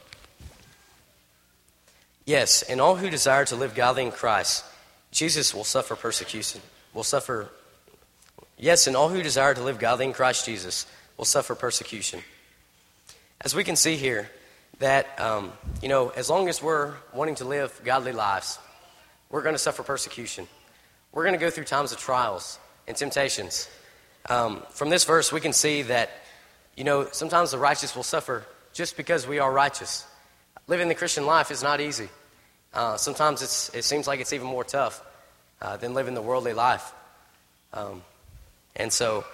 Yes, 2.24 2.62
and 2.62 2.80
all 2.80 2.96
who 2.96 3.10
desire 3.10 3.44
to 3.44 3.54
live 3.54 3.74
godly 3.74 4.02
in 4.02 4.12
Christ, 4.12 4.64
Jesus 5.10 5.54
will 5.54 5.62
suffer 5.62 5.94
persecution. 5.94 6.62
Will 6.94 7.04
suffer. 7.04 7.50
Yes, 8.56 8.86
and 8.86 8.96
all 8.96 9.10
who 9.10 9.22
desire 9.22 9.52
to 9.52 9.62
live 9.62 9.78
godly 9.78 10.06
in 10.06 10.14
Christ 10.14 10.46
Jesus 10.46 10.86
will 11.18 11.26
suffer 11.26 11.54
persecution. 11.54 12.22
As 13.42 13.54
we 13.54 13.62
can 13.62 13.76
see 13.76 13.96
here, 13.96 14.30
that 14.78 15.20
um, 15.20 15.52
you 15.82 15.90
know, 15.90 16.08
as 16.08 16.30
long 16.30 16.48
as 16.48 16.62
we're 16.62 16.94
wanting 17.12 17.34
to 17.34 17.44
live 17.44 17.78
godly 17.84 18.12
lives, 18.12 18.58
we're 19.28 19.42
going 19.42 19.54
to 19.54 19.58
suffer 19.58 19.82
persecution. 19.82 20.48
We're 21.12 21.24
going 21.24 21.34
to 21.34 21.44
go 21.44 21.50
through 21.50 21.64
times 21.64 21.92
of 21.92 21.98
trials 21.98 22.58
and 22.88 22.96
temptations. 22.96 23.68
Um, 24.30 24.62
from 24.70 24.88
this 24.88 25.04
verse, 25.04 25.30
we 25.30 25.42
can 25.42 25.52
see 25.52 25.82
that 25.82 26.08
you 26.76 26.84
know 26.84 27.08
sometimes 27.12 27.50
the 27.50 27.58
righteous 27.58 27.94
will 27.94 28.02
suffer 28.02 28.44
just 28.72 28.96
because 28.96 29.26
we 29.26 29.38
are 29.38 29.52
righteous. 29.52 30.06
Living 30.66 30.88
the 30.88 30.94
Christian 30.94 31.26
life 31.26 31.50
is 31.50 31.62
not 31.62 31.80
easy. 31.80 32.08
Uh, 32.72 32.96
sometimes 32.96 33.70
it 33.72 33.84
seems 33.84 34.06
like 34.06 34.20
it's 34.20 34.32
even 34.32 34.48
more 34.48 34.64
tough 34.64 35.02
uh, 35.62 35.76
than 35.76 35.94
living 35.94 36.14
the 36.14 36.22
worldly 36.22 36.52
life. 36.52 36.92
Um, 37.72 38.02
and 38.76 38.92
so, 38.92 39.24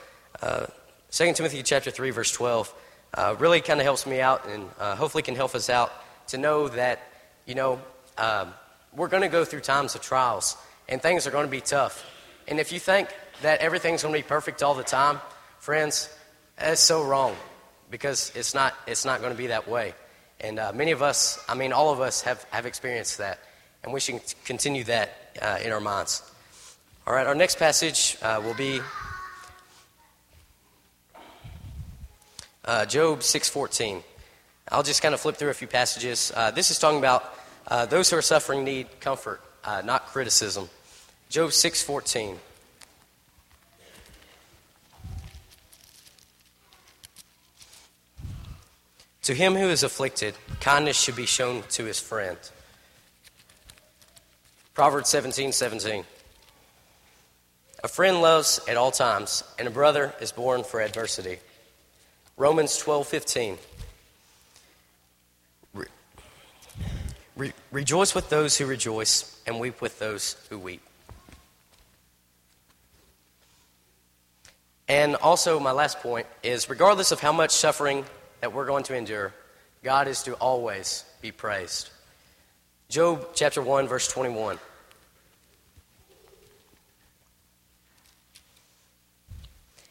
uh, 0.43 0.67
2 1.11 1.33
Timothy 1.33 1.63
chapter 1.63 1.91
3, 1.91 2.11
verse 2.11 2.31
12, 2.31 2.75
uh, 3.15 3.35
really 3.39 3.61
kind 3.61 3.81
of 3.81 3.85
helps 3.85 4.07
me 4.07 4.21
out 4.21 4.47
and 4.47 4.69
uh, 4.79 4.95
hopefully 4.95 5.23
can 5.23 5.35
help 5.35 5.55
us 5.55 5.71
out 5.71 5.93
to 6.29 6.39
know 6.39 6.69
that, 6.69 7.01
you 7.47 7.55
know, 7.55 7.81
um, 8.19 8.53
we're 8.95 9.09
going 9.09 9.23
to 9.23 9.29
go 9.29 9.45
through 9.45 9.61
times 9.61 9.95
of 9.95 10.03
trials 10.03 10.57
and 10.89 11.01
things 11.01 11.27
are 11.27 11.31
going 11.31 11.47
to 11.47 11.51
be 11.51 11.61
tough. 11.61 12.05
And 12.47 12.61
if 12.61 12.73
you 12.73 12.79
think 12.79 13.09
that 13.43 13.61
everything's 13.61 14.03
going 14.03 14.15
to 14.15 14.19
be 14.19 14.27
perfect 14.27 14.63
all 14.63 14.75
the 14.75 14.83
time, 14.83 15.21
friends, 15.59 16.15
that's 16.61 16.83
so 16.83 17.03
wrong 17.03 17.35
because 17.91 18.31
it's 18.35 18.55
not, 18.55 18.75
it's 18.87 19.07
not 19.07 19.21
going 19.21 19.33
to 19.33 19.39
be 19.39 19.47
that 19.47 19.67
way. 19.67 19.95
And 20.41 20.59
uh, 20.59 20.73
many 20.75 20.91
of 20.91 21.01
us, 21.01 21.43
I 21.49 21.55
mean, 21.55 21.73
all 21.73 21.91
of 21.91 22.01
us 22.01 22.21
have, 22.23 22.45
have 22.51 22.67
experienced 22.67 23.17
that. 23.19 23.41
And 23.83 23.95
we 23.95 24.01
should 24.01 24.21
continue 24.45 24.85
that 24.85 25.39
uh, 25.41 25.59
in 25.65 25.73
our 25.73 25.81
minds. 25.81 26.23
All 27.07 27.15
right, 27.15 27.27
our 27.27 27.35
next 27.35 27.59
passage 27.59 28.19
uh, 28.21 28.43
will 28.45 28.55
be 28.55 28.83
uh, 32.67 32.85
Job 32.85 33.21
6.14. 33.21 34.03
I'll 34.71 34.83
just 34.83 35.01
kind 35.01 35.15
of 35.15 35.21
flip 35.21 35.37
through 35.37 35.51
a 35.51 35.55
few 35.55 35.67
passages. 35.67 36.31
Uh, 36.37 36.51
this 36.51 36.71
is 36.71 36.79
talking 36.79 36.99
about 36.99 37.35
uh, 37.69 37.87
those 37.87 38.11
who 38.11 38.19
are 38.19 38.23
suffering 38.23 38.65
need 38.65 39.01
comfort, 39.01 39.41
not 39.85 40.09
criticism. 40.09 40.69
Job 41.31 41.51
6.14. 41.51 42.37
To 49.31 49.37
him 49.37 49.55
who 49.55 49.69
is 49.69 49.85
afflicted, 49.85 50.35
kindness 50.59 51.01
should 51.01 51.15
be 51.15 51.25
shown 51.25 51.63
to 51.71 51.85
his 51.85 52.01
friend. 52.01 52.37
Proverbs 54.75 55.09
17 55.11 55.53
17. 55.53 56.03
A 57.85 57.87
friend 57.87 58.21
loves 58.21 58.59
at 58.67 58.77
all 58.77 58.91
times, 58.91 59.45
and 59.57 59.69
a 59.69 59.71
brother 59.71 60.13
is 60.21 60.33
born 60.33 60.65
for 60.65 60.81
adversity. 60.81 61.39
Romans 62.37 62.77
12 62.77 63.07
15. 63.07 63.59
Re- 65.75 65.87
re- 67.37 67.53
rejoice 67.71 68.17
with 68.17 68.31
those 68.31 68.59
who 68.59 68.67
rejoice, 68.67 69.41
and 69.47 69.61
weep 69.61 69.81
with 69.81 69.97
those 70.01 70.45
who 70.51 70.59
weep. 70.59 70.83
And 74.89 75.15
also, 75.15 75.61
my 75.61 75.71
last 75.71 76.01
point 76.01 76.27
is 76.43 76.69
regardless 76.69 77.13
of 77.13 77.21
how 77.21 77.31
much 77.31 77.53
suffering 77.53 78.05
that 78.41 78.53
we're 78.53 78.67
going 78.67 78.85
to 78.85 78.97
endure, 78.97 79.33
God 79.83 80.09
is 80.09 80.23
to 80.25 80.35
always 80.35 81.05
be 81.21 81.31
praised. 81.31 81.91
Job 82.89 83.29
chapter 83.35 83.63
1, 83.63 83.87
verse 83.87 84.09
21. 84.09 84.59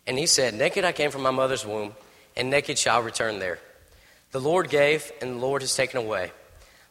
And 0.05 0.17
he 0.17 0.25
said, 0.25 0.53
Naked 0.55 0.83
I 0.83 0.91
came 0.91 1.11
from 1.11 1.21
my 1.21 1.31
mother's 1.31 1.65
womb, 1.65 1.93
and 2.35 2.49
naked 2.49 2.77
shall 2.77 3.01
I 3.01 3.05
return 3.05 3.39
there. 3.39 3.59
The 4.31 4.41
Lord 4.41 4.69
gave, 4.69 5.11
and 5.21 5.35
the 5.35 5.39
Lord 5.39 5.61
has 5.61 5.75
taken 5.75 5.99
away. 5.99 6.31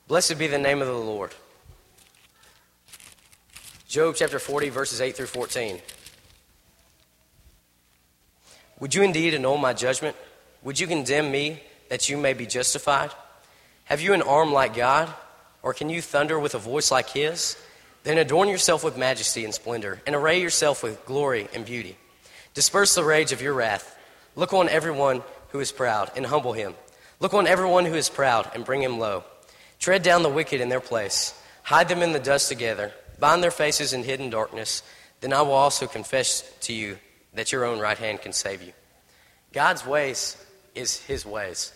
Blessed 0.06 0.38
be 0.38 0.46
the 0.46 0.58
name 0.58 0.80
of 0.80 0.88
the 0.88 0.94
Lord. 0.94 1.34
Job 3.88 4.14
chapter 4.16 4.38
40, 4.38 4.68
verses 4.68 5.00
8 5.00 5.16
through 5.16 5.26
14. 5.26 5.80
Would 8.80 8.94
you 8.94 9.02
indeed 9.02 9.34
annul 9.34 9.58
my 9.58 9.72
judgment? 9.72 10.16
Would 10.62 10.80
you 10.80 10.86
condemn 10.86 11.30
me 11.30 11.62
that 11.88 12.08
you 12.08 12.16
may 12.16 12.34
be 12.34 12.46
justified? 12.46 13.10
Have 13.84 14.00
you 14.00 14.12
an 14.12 14.22
arm 14.22 14.52
like 14.52 14.74
God? 14.74 15.12
Or 15.62 15.72
can 15.72 15.90
you 15.90 16.00
thunder 16.02 16.38
with 16.38 16.54
a 16.54 16.58
voice 16.58 16.90
like 16.90 17.10
his? 17.10 17.56
Then 18.04 18.18
adorn 18.18 18.48
yourself 18.48 18.84
with 18.84 18.96
majesty 18.96 19.44
and 19.44 19.52
splendor, 19.52 20.00
and 20.06 20.14
array 20.14 20.40
yourself 20.40 20.82
with 20.82 21.04
glory 21.04 21.48
and 21.52 21.64
beauty. 21.64 21.96
Disperse 22.54 22.94
the 22.94 23.04
rage 23.04 23.32
of 23.32 23.42
your 23.42 23.54
wrath. 23.54 23.96
Look 24.36 24.52
on 24.52 24.68
everyone 24.68 25.22
who 25.50 25.60
is 25.60 25.72
proud, 25.72 26.10
and 26.16 26.24
humble 26.24 26.52
him. 26.52 26.74
Look 27.20 27.34
on 27.34 27.46
everyone 27.46 27.84
who 27.84 27.94
is 27.94 28.08
proud, 28.08 28.50
and 28.54 28.64
bring 28.64 28.82
him 28.82 28.98
low. 28.98 29.24
Tread 29.78 30.02
down 30.02 30.22
the 30.22 30.28
wicked 30.28 30.60
in 30.60 30.68
their 30.68 30.80
place. 30.80 31.38
Hide 31.62 31.88
them 31.88 32.02
in 32.02 32.12
the 32.12 32.20
dust 32.20 32.48
together. 32.48 32.92
Bind 33.18 33.42
their 33.42 33.50
faces 33.50 33.92
in 33.92 34.04
hidden 34.04 34.30
darkness. 34.30 34.82
Then 35.20 35.32
I 35.32 35.42
will 35.42 35.52
also 35.52 35.86
confess 35.86 36.42
to 36.62 36.72
you 36.72 36.98
that 37.34 37.52
your 37.52 37.64
own 37.64 37.78
right 37.78 37.98
hand 37.98 38.22
can 38.22 38.32
save 38.32 38.62
you. 38.62 38.72
God's 39.52 39.84
ways 39.84 40.36
is 40.78 40.96
his 41.00 41.26
ways. 41.26 41.72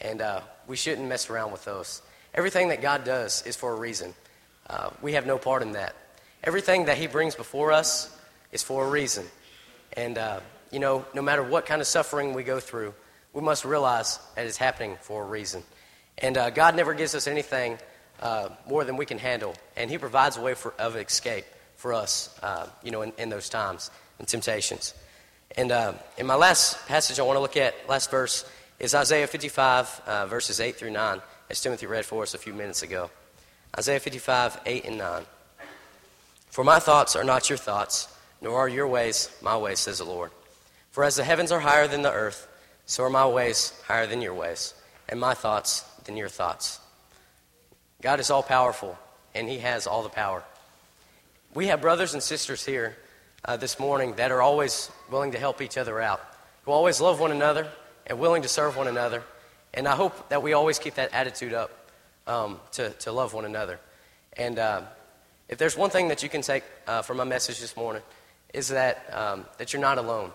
And 0.00 0.20
uh, 0.20 0.40
we 0.66 0.76
shouldn't 0.76 1.08
mess 1.08 1.30
around 1.30 1.52
with 1.52 1.64
those. 1.64 2.02
Everything 2.34 2.68
that 2.68 2.82
God 2.82 3.04
does 3.04 3.46
is 3.46 3.56
for 3.56 3.72
a 3.72 3.76
reason. 3.76 4.14
Uh, 4.68 4.90
we 5.00 5.12
have 5.12 5.26
no 5.26 5.38
part 5.38 5.62
in 5.62 5.72
that. 5.72 5.94
Everything 6.42 6.86
that 6.86 6.98
he 6.98 7.06
brings 7.06 7.34
before 7.34 7.72
us 7.72 8.14
is 8.52 8.62
for 8.62 8.84
a 8.86 8.90
reason. 8.90 9.24
And, 9.92 10.18
uh, 10.18 10.40
you 10.70 10.78
know, 10.78 11.04
no 11.14 11.22
matter 11.22 11.42
what 11.42 11.66
kind 11.66 11.80
of 11.80 11.86
suffering 11.86 12.34
we 12.34 12.42
go 12.42 12.60
through, 12.60 12.94
we 13.32 13.42
must 13.42 13.64
realize 13.64 14.18
that 14.34 14.46
it's 14.46 14.56
happening 14.56 14.96
for 15.00 15.22
a 15.22 15.26
reason. 15.26 15.62
And 16.18 16.36
uh, 16.36 16.50
God 16.50 16.76
never 16.76 16.94
gives 16.94 17.14
us 17.14 17.26
anything 17.26 17.78
uh, 18.20 18.48
more 18.68 18.84
than 18.84 18.96
we 18.96 19.06
can 19.06 19.18
handle. 19.18 19.54
And 19.76 19.90
he 19.90 19.98
provides 19.98 20.36
a 20.36 20.40
way 20.40 20.54
for, 20.54 20.72
of 20.78 20.96
escape 20.96 21.44
for 21.76 21.92
us, 21.92 22.34
uh, 22.42 22.66
you 22.82 22.90
know, 22.90 23.02
in, 23.02 23.12
in 23.18 23.28
those 23.28 23.48
times 23.48 23.90
and 24.18 24.26
temptations. 24.26 24.94
And 25.56 25.72
uh, 25.72 25.94
in 26.18 26.26
my 26.26 26.34
last 26.34 26.86
passage 26.86 27.18
I 27.18 27.22
want 27.22 27.36
to 27.36 27.40
look 27.40 27.56
at, 27.56 27.88
last 27.88 28.10
verse, 28.10 28.44
is 28.78 28.94
Isaiah 28.94 29.26
55, 29.26 30.02
uh, 30.06 30.26
verses 30.26 30.60
8 30.60 30.76
through 30.76 30.90
9, 30.90 31.22
as 31.48 31.62
Timothy 31.62 31.86
read 31.86 32.04
for 32.04 32.22
us 32.22 32.34
a 32.34 32.38
few 32.38 32.52
minutes 32.52 32.82
ago. 32.82 33.10
Isaiah 33.78 34.00
55, 34.00 34.60
8 34.66 34.84
and 34.84 34.98
9. 34.98 35.22
For 36.50 36.62
my 36.62 36.78
thoughts 36.78 37.16
are 37.16 37.24
not 37.24 37.48
your 37.48 37.56
thoughts, 37.56 38.14
nor 38.42 38.58
are 38.58 38.68
your 38.68 38.86
ways 38.86 39.30
my 39.40 39.56
ways, 39.56 39.78
says 39.78 39.98
the 39.98 40.04
Lord. 40.04 40.30
For 40.90 41.04
as 41.04 41.16
the 41.16 41.24
heavens 41.24 41.50
are 41.52 41.60
higher 41.60 41.88
than 41.88 42.02
the 42.02 42.12
earth, 42.12 42.46
so 42.84 43.04
are 43.04 43.10
my 43.10 43.26
ways 43.26 43.72
higher 43.86 44.06
than 44.06 44.20
your 44.20 44.34
ways, 44.34 44.74
and 45.08 45.18
my 45.18 45.32
thoughts 45.32 45.80
than 46.04 46.18
your 46.18 46.28
thoughts. 46.28 46.80
God 48.02 48.20
is 48.20 48.30
all 48.30 48.42
powerful, 48.42 48.98
and 49.34 49.48
He 49.48 49.58
has 49.58 49.86
all 49.86 50.02
the 50.02 50.10
power. 50.10 50.44
We 51.54 51.68
have 51.68 51.80
brothers 51.80 52.12
and 52.12 52.22
sisters 52.22 52.64
here 52.64 52.96
uh, 53.46 53.56
this 53.56 53.78
morning 53.78 54.14
that 54.16 54.30
are 54.30 54.42
always 54.42 54.90
willing 55.10 55.32
to 55.32 55.38
help 55.38 55.62
each 55.62 55.78
other 55.78 56.00
out, 56.00 56.20
who 56.64 56.72
always 56.72 57.00
love 57.00 57.20
one 57.20 57.30
another 57.32 57.68
and 58.06 58.18
willing 58.18 58.42
to 58.42 58.48
serve 58.48 58.76
one 58.76 58.88
another. 58.88 59.22
And 59.72 59.86
I 59.86 59.94
hope 59.94 60.28
that 60.28 60.42
we 60.42 60.52
always 60.52 60.78
keep 60.78 60.94
that 60.94 61.14
attitude 61.14 61.54
up 61.54 61.70
um, 62.26 62.60
to, 62.72 62.90
to 62.90 63.12
love 63.12 63.32
one 63.32 63.44
another. 63.44 63.78
And 64.36 64.58
uh, 64.58 64.82
if 65.48 65.58
there's 65.58 65.76
one 65.76 65.90
thing 65.90 66.08
that 66.08 66.22
you 66.22 66.28
can 66.28 66.42
take 66.42 66.64
uh, 66.86 67.02
from 67.02 67.18
my 67.18 67.24
message 67.24 67.60
this 67.60 67.76
morning, 67.76 68.02
is 68.52 68.68
that, 68.68 69.12
um, 69.12 69.44
that 69.58 69.72
you're 69.72 69.82
not 69.82 69.98
alone. 69.98 70.30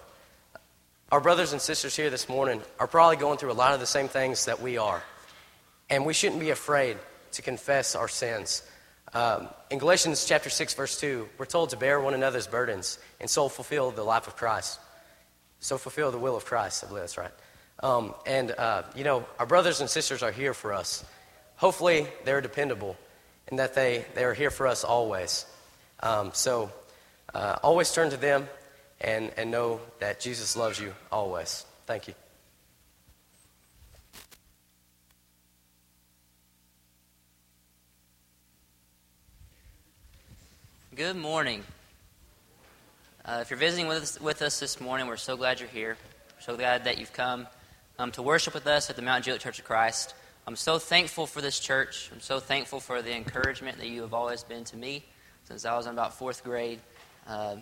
Our 1.12 1.20
brothers 1.20 1.52
and 1.52 1.62
sisters 1.62 1.96
here 1.96 2.10
this 2.10 2.30
morning 2.30 2.62
are 2.80 2.88
probably 2.88 3.18
going 3.18 3.38
through 3.38 3.52
a 3.52 3.54
lot 3.54 3.74
of 3.74 3.80
the 3.80 3.86
same 3.86 4.08
things 4.08 4.46
that 4.46 4.62
we 4.62 4.78
are. 4.78 5.04
And 5.90 6.06
we 6.06 6.14
shouldn't 6.14 6.40
be 6.40 6.52
afraid 6.52 6.98
to 7.34 7.42
confess 7.42 7.96
our 7.96 8.08
sins. 8.08 8.64
Um, 9.14 9.50
in 9.70 9.80
Galatians 9.80 10.26
chapter 10.26 10.50
6, 10.50 10.74
verse 10.74 11.00
2, 11.00 11.28
we're 11.38 11.46
told 11.46 11.72
to 11.72 11.78
bear 11.78 12.00
one 12.00 12.14
another's 12.14 12.48
burdens 12.48 12.98
and 13.20 13.30
so 13.30 13.50
fulfill 13.50 13.92
the 13.92 14.04
life 14.04 14.28
of 14.28 14.38
Christ. 14.38 14.80
So 15.60 15.78
fulfill 15.78 16.12
the 16.12 16.18
will 16.18 16.36
of 16.36 16.46
Christ, 16.46 16.84
I 16.84 16.88
believe 16.88 17.04
that's 17.04 17.18
right. 17.18 17.32
Um, 17.84 18.14
and, 18.26 18.52
uh, 18.52 18.84
you 18.96 19.04
know, 19.04 19.26
our 19.38 19.46
brothers 19.46 19.82
and 19.82 19.90
sisters 19.90 20.24
are 20.24 20.32
here 20.32 20.54
for 20.54 20.74
us. 20.74 21.04
Hopefully, 21.58 22.08
they're 22.24 22.42
dependable 22.42 22.96
and 23.48 23.60
that 23.60 23.76
they, 23.76 24.06
they 24.16 24.24
are 24.24 24.34
here 24.34 24.50
for 24.50 24.66
us 24.66 24.84
always. 24.84 25.46
Um, 26.00 26.32
so 26.34 26.72
uh, 27.34 27.58
always 27.62 27.92
turn 27.92 28.10
to 28.12 28.18
them 28.18 28.48
and, 29.02 29.32
and 29.38 29.52
know 29.52 29.82
that 30.00 30.20
Jesus 30.20 30.56
loves 30.56 30.80
you 30.80 30.94
always. 31.12 31.66
Thank 31.86 32.08
you. 32.08 32.14
Good 40.94 41.16
morning. 41.16 41.64
Uh, 43.24 43.40
if 43.40 43.50
you're 43.50 43.58
visiting 43.58 43.88
with 43.88 44.04
us, 44.04 44.20
with 44.20 44.42
us 44.42 44.60
this 44.60 44.82
morning, 44.82 45.08
we're 45.08 45.16
so 45.16 45.38
glad 45.38 45.62
you're 45.62 45.70
here. 45.70 45.96
We're 46.36 46.42
so 46.42 46.58
glad 46.58 46.84
that 46.84 46.98
you've 46.98 47.14
come 47.14 47.48
um, 47.98 48.12
to 48.12 48.22
worship 48.22 48.54
with 48.54 48.68
us 48.68 48.90
at 48.90 48.98
the 48.98 49.02
Mount 49.02 49.24
Juliet 49.24 49.40
Church 49.40 49.58
of 49.58 49.64
Christ. 49.64 50.14
I'm 50.46 50.58
so 50.58 50.80
thankful 50.80 51.28
for 51.28 51.40
this 51.40 51.62
church. 51.62 52.10
I'm 52.14 52.20
so 52.20 52.42
thankful 52.42 52.82
for 52.82 53.02
the 53.02 53.16
encouragement 53.16 53.78
that 53.78 53.88
you 53.88 54.02
have 54.02 54.14
always 54.14 54.44
been 54.44 54.66
to 54.66 54.76
me 54.76 55.06
since 55.46 55.64
I 55.64 55.78
was 55.78 55.86
in 55.86 55.94
about 55.94 56.14
fourth 56.14 56.44
grade. 56.44 56.82
Uh, 57.26 57.56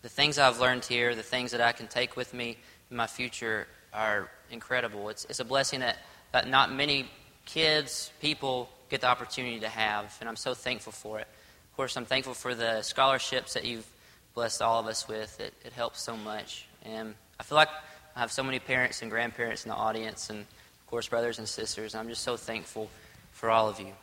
the 0.00 0.08
things 0.08 0.36
I've 0.36 0.58
learned 0.58 0.84
here, 0.84 1.14
the 1.14 1.22
things 1.22 1.52
that 1.52 1.60
I 1.60 1.70
can 1.70 1.86
take 1.86 2.16
with 2.16 2.34
me 2.34 2.56
in 2.90 2.96
my 2.96 3.06
future 3.06 3.68
are 3.94 4.28
incredible. 4.50 5.08
It's, 5.08 5.24
it's 5.26 5.38
a 5.38 5.44
blessing 5.44 5.78
that, 5.80 5.98
that 6.32 6.48
not 6.48 6.72
many 6.72 7.08
kids, 7.46 8.10
people 8.20 8.68
get 8.88 9.02
the 9.02 9.06
opportunity 9.06 9.60
to 9.60 9.68
have, 9.68 10.16
and 10.18 10.28
I'm 10.28 10.34
so 10.34 10.52
thankful 10.52 10.90
for 10.90 11.20
it. 11.20 11.28
Of 11.72 11.76
course, 11.76 11.96
I'm 11.96 12.04
thankful 12.04 12.34
for 12.34 12.54
the 12.54 12.82
scholarships 12.82 13.54
that 13.54 13.64
you've 13.64 13.86
blessed 14.34 14.60
all 14.60 14.78
of 14.78 14.86
us 14.86 15.08
with. 15.08 15.40
It, 15.40 15.54
it 15.64 15.72
helps 15.72 16.02
so 16.02 16.18
much. 16.18 16.66
And 16.82 17.14
I 17.40 17.44
feel 17.44 17.56
like 17.56 17.70
I 18.14 18.20
have 18.20 18.30
so 18.30 18.42
many 18.42 18.58
parents 18.58 19.00
and 19.00 19.10
grandparents 19.10 19.64
in 19.64 19.70
the 19.70 19.74
audience, 19.74 20.28
and 20.28 20.40
of 20.40 20.86
course, 20.86 21.08
brothers 21.08 21.38
and 21.38 21.48
sisters. 21.48 21.94
And 21.94 22.02
I'm 22.02 22.10
just 22.10 22.24
so 22.24 22.36
thankful 22.36 22.90
for 23.32 23.48
all 23.48 23.70
of 23.70 23.80
you. 23.80 23.94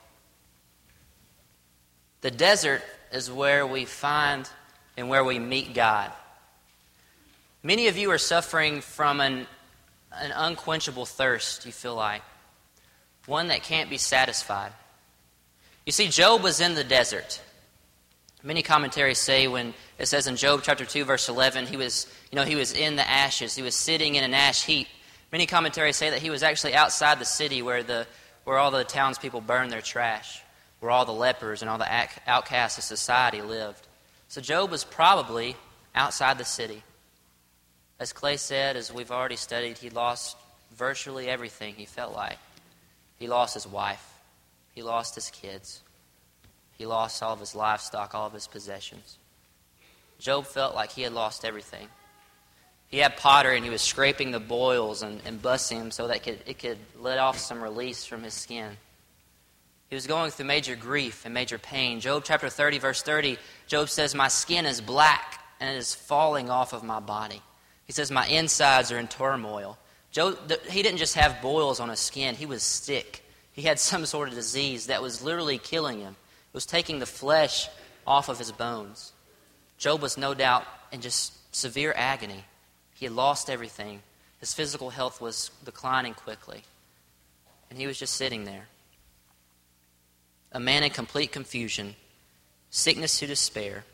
The 2.21 2.31
desert 2.31 2.81
is 3.13 3.31
where 3.31 3.67
we 3.67 3.85
find 3.85 4.49
and 4.97 5.07
where 5.07 5.23
we 5.23 5.37
meet 5.37 5.75
God. 5.75 6.11
Many 7.61 7.87
of 7.87 7.97
you 7.97 8.09
are 8.09 8.17
suffering 8.17 8.81
from 8.81 9.21
an, 9.21 9.45
an 10.11 10.31
unquenchable 10.31 11.05
thirst, 11.05 11.67
you 11.67 11.71
feel 11.71 11.93
like, 11.93 12.23
one 13.27 13.49
that 13.49 13.61
can't 13.61 13.91
be 13.91 13.99
satisfied. 13.99 14.71
You 15.85 15.91
see, 15.91 16.07
Job 16.07 16.41
was 16.41 16.61
in 16.61 16.73
the 16.73 16.83
desert. 16.83 17.39
Many 18.41 18.61
commentaries 18.61 19.19
say 19.19 19.49
when 19.49 19.73
it 19.97 20.05
says 20.05 20.27
in 20.27 20.37
Job 20.37 20.61
chapter 20.63 20.85
2 20.85 21.03
verse 21.03 21.27
11 21.27 21.67
he 21.67 21.75
was 21.75 22.07
you 22.31 22.37
know 22.37 22.45
he 22.45 22.55
was 22.55 22.71
in 22.71 22.95
the 22.95 23.07
ashes. 23.07 23.55
He 23.55 23.61
was 23.61 23.75
sitting 23.75 24.15
in 24.15 24.23
an 24.23 24.33
ash 24.33 24.63
heap. 24.63 24.87
Many 25.31 25.45
commentaries 25.45 25.97
say 25.97 26.09
that 26.11 26.21
he 26.21 26.29
was 26.29 26.41
actually 26.41 26.73
outside 26.73 27.19
the 27.19 27.25
city 27.25 27.61
where 27.61 27.83
the 27.83 28.07
where 28.45 28.57
all 28.57 28.71
the 28.71 28.85
townspeople 28.85 29.41
burned 29.41 29.71
their 29.71 29.81
trash 29.81 30.41
where 30.79 30.91
all 30.91 31.03
the 31.03 31.11
lepers 31.11 31.61
and 31.61 31.69
all 31.69 31.77
the 31.77 32.09
outcasts 32.25 32.77
of 32.77 32.85
society 32.85 33.41
lived. 33.41 33.85
So 34.29 34.39
Job 34.39 34.71
was 34.71 34.85
probably 34.85 35.57
outside 35.93 36.37
the 36.37 36.45
city. 36.45 36.83
As 37.99 38.13
Clay 38.13 38.37
said 38.37 38.77
as 38.77 38.93
we've 38.93 39.11
already 39.11 39.35
studied 39.35 39.77
he 39.77 39.89
lost 39.89 40.37
virtually 40.73 41.27
everything 41.27 41.75
he 41.75 41.85
felt 41.85 42.15
like. 42.15 42.37
He 43.17 43.27
lost 43.27 43.53
his 43.53 43.67
wife, 43.67 44.13
he 44.73 44.81
lost 44.81 45.15
his 45.15 45.29
kids, 45.29 45.81
he 46.79 46.87
lost 46.87 47.21
all 47.21 47.33
of 47.33 47.39
his 47.39 47.53
livestock, 47.53 48.15
all 48.15 48.25
of 48.25 48.33
his 48.33 48.47
possessions. 48.47 49.17
Job 50.17 50.47
felt 50.47 50.73
like 50.73 50.91
he 50.91 51.03
had 51.03 51.13
lost 51.13 51.45
everything. 51.45 51.87
He 52.87 52.97
had 52.97 53.17
pottery 53.17 53.57
and 53.57 53.65
he 53.65 53.69
was 53.69 53.81
scraping 53.81 54.31
the 54.31 54.39
boils 54.39 55.03
and, 55.03 55.21
and 55.25 55.39
busting 55.41 55.77
them 55.77 55.91
so 55.91 56.07
that 56.07 56.17
it 56.17 56.23
could, 56.23 56.39
it 56.47 56.57
could 56.57 56.77
let 56.99 57.19
off 57.19 57.37
some 57.37 57.61
release 57.61 58.05
from 58.05 58.23
his 58.23 58.33
skin. 58.33 58.71
He 59.89 59.95
was 59.95 60.07
going 60.07 60.31
through 60.31 60.45
major 60.45 60.75
grief 60.75 61.25
and 61.25 61.33
major 61.33 61.57
pain. 61.57 61.99
Job 61.99 62.23
chapter 62.25 62.47
30, 62.47 62.79
verse 62.79 63.01
30, 63.01 63.37
Job 63.67 63.89
says, 63.89 64.15
My 64.15 64.29
skin 64.29 64.65
is 64.65 64.81
black 64.81 65.43
and 65.59 65.75
it 65.75 65.77
is 65.77 65.93
falling 65.93 66.49
off 66.49 66.73
of 66.73 66.83
my 66.83 66.99
body. 66.99 67.41
He 67.85 67.91
says, 67.91 68.09
My 68.09 68.25
insides 68.27 68.91
are 68.91 68.99
in 68.99 69.07
turmoil. 69.07 69.77
Job, 70.11 70.37
he 70.69 70.81
didn't 70.81 70.99
just 70.99 71.15
have 71.15 71.41
boils 71.41 71.79
on 71.79 71.89
his 71.89 71.99
skin, 71.99 72.35
he 72.35 72.45
was 72.45 72.63
sick. 72.63 73.23
He 73.51 73.63
had 73.63 73.79
some 73.79 74.05
sort 74.05 74.29
of 74.29 74.35
disease 74.35 74.87
that 74.87 75.01
was 75.01 75.21
literally 75.21 75.57
killing 75.57 75.99
him, 75.99 76.15
it 76.51 76.53
was 76.53 76.65
taking 76.65 76.99
the 76.99 77.05
flesh 77.05 77.69
off 78.05 78.29
of 78.29 78.39
his 78.39 78.51
bones. 78.51 79.13
Job 79.77 80.01
was 80.01 80.17
no 80.17 80.33
doubt 80.33 80.65
in 80.91 81.01
just 81.01 81.55
severe 81.55 81.93
agony. 81.95 82.43
He 82.95 83.05
had 83.05 83.13
lost 83.13 83.49
everything. 83.49 84.01
His 84.39 84.53
physical 84.53 84.89
health 84.89 85.21
was 85.21 85.51
declining 85.63 86.13
quickly. 86.13 86.63
And 87.69 87.79
he 87.79 87.87
was 87.87 87.99
just 87.99 88.15
sitting 88.15 88.45
there. 88.45 88.67
A 90.51 90.59
man 90.59 90.83
in 90.83 90.89
complete 90.89 91.31
confusion, 91.31 91.95
sickness 92.71 93.19
to 93.19 93.27
despair, 93.27 93.85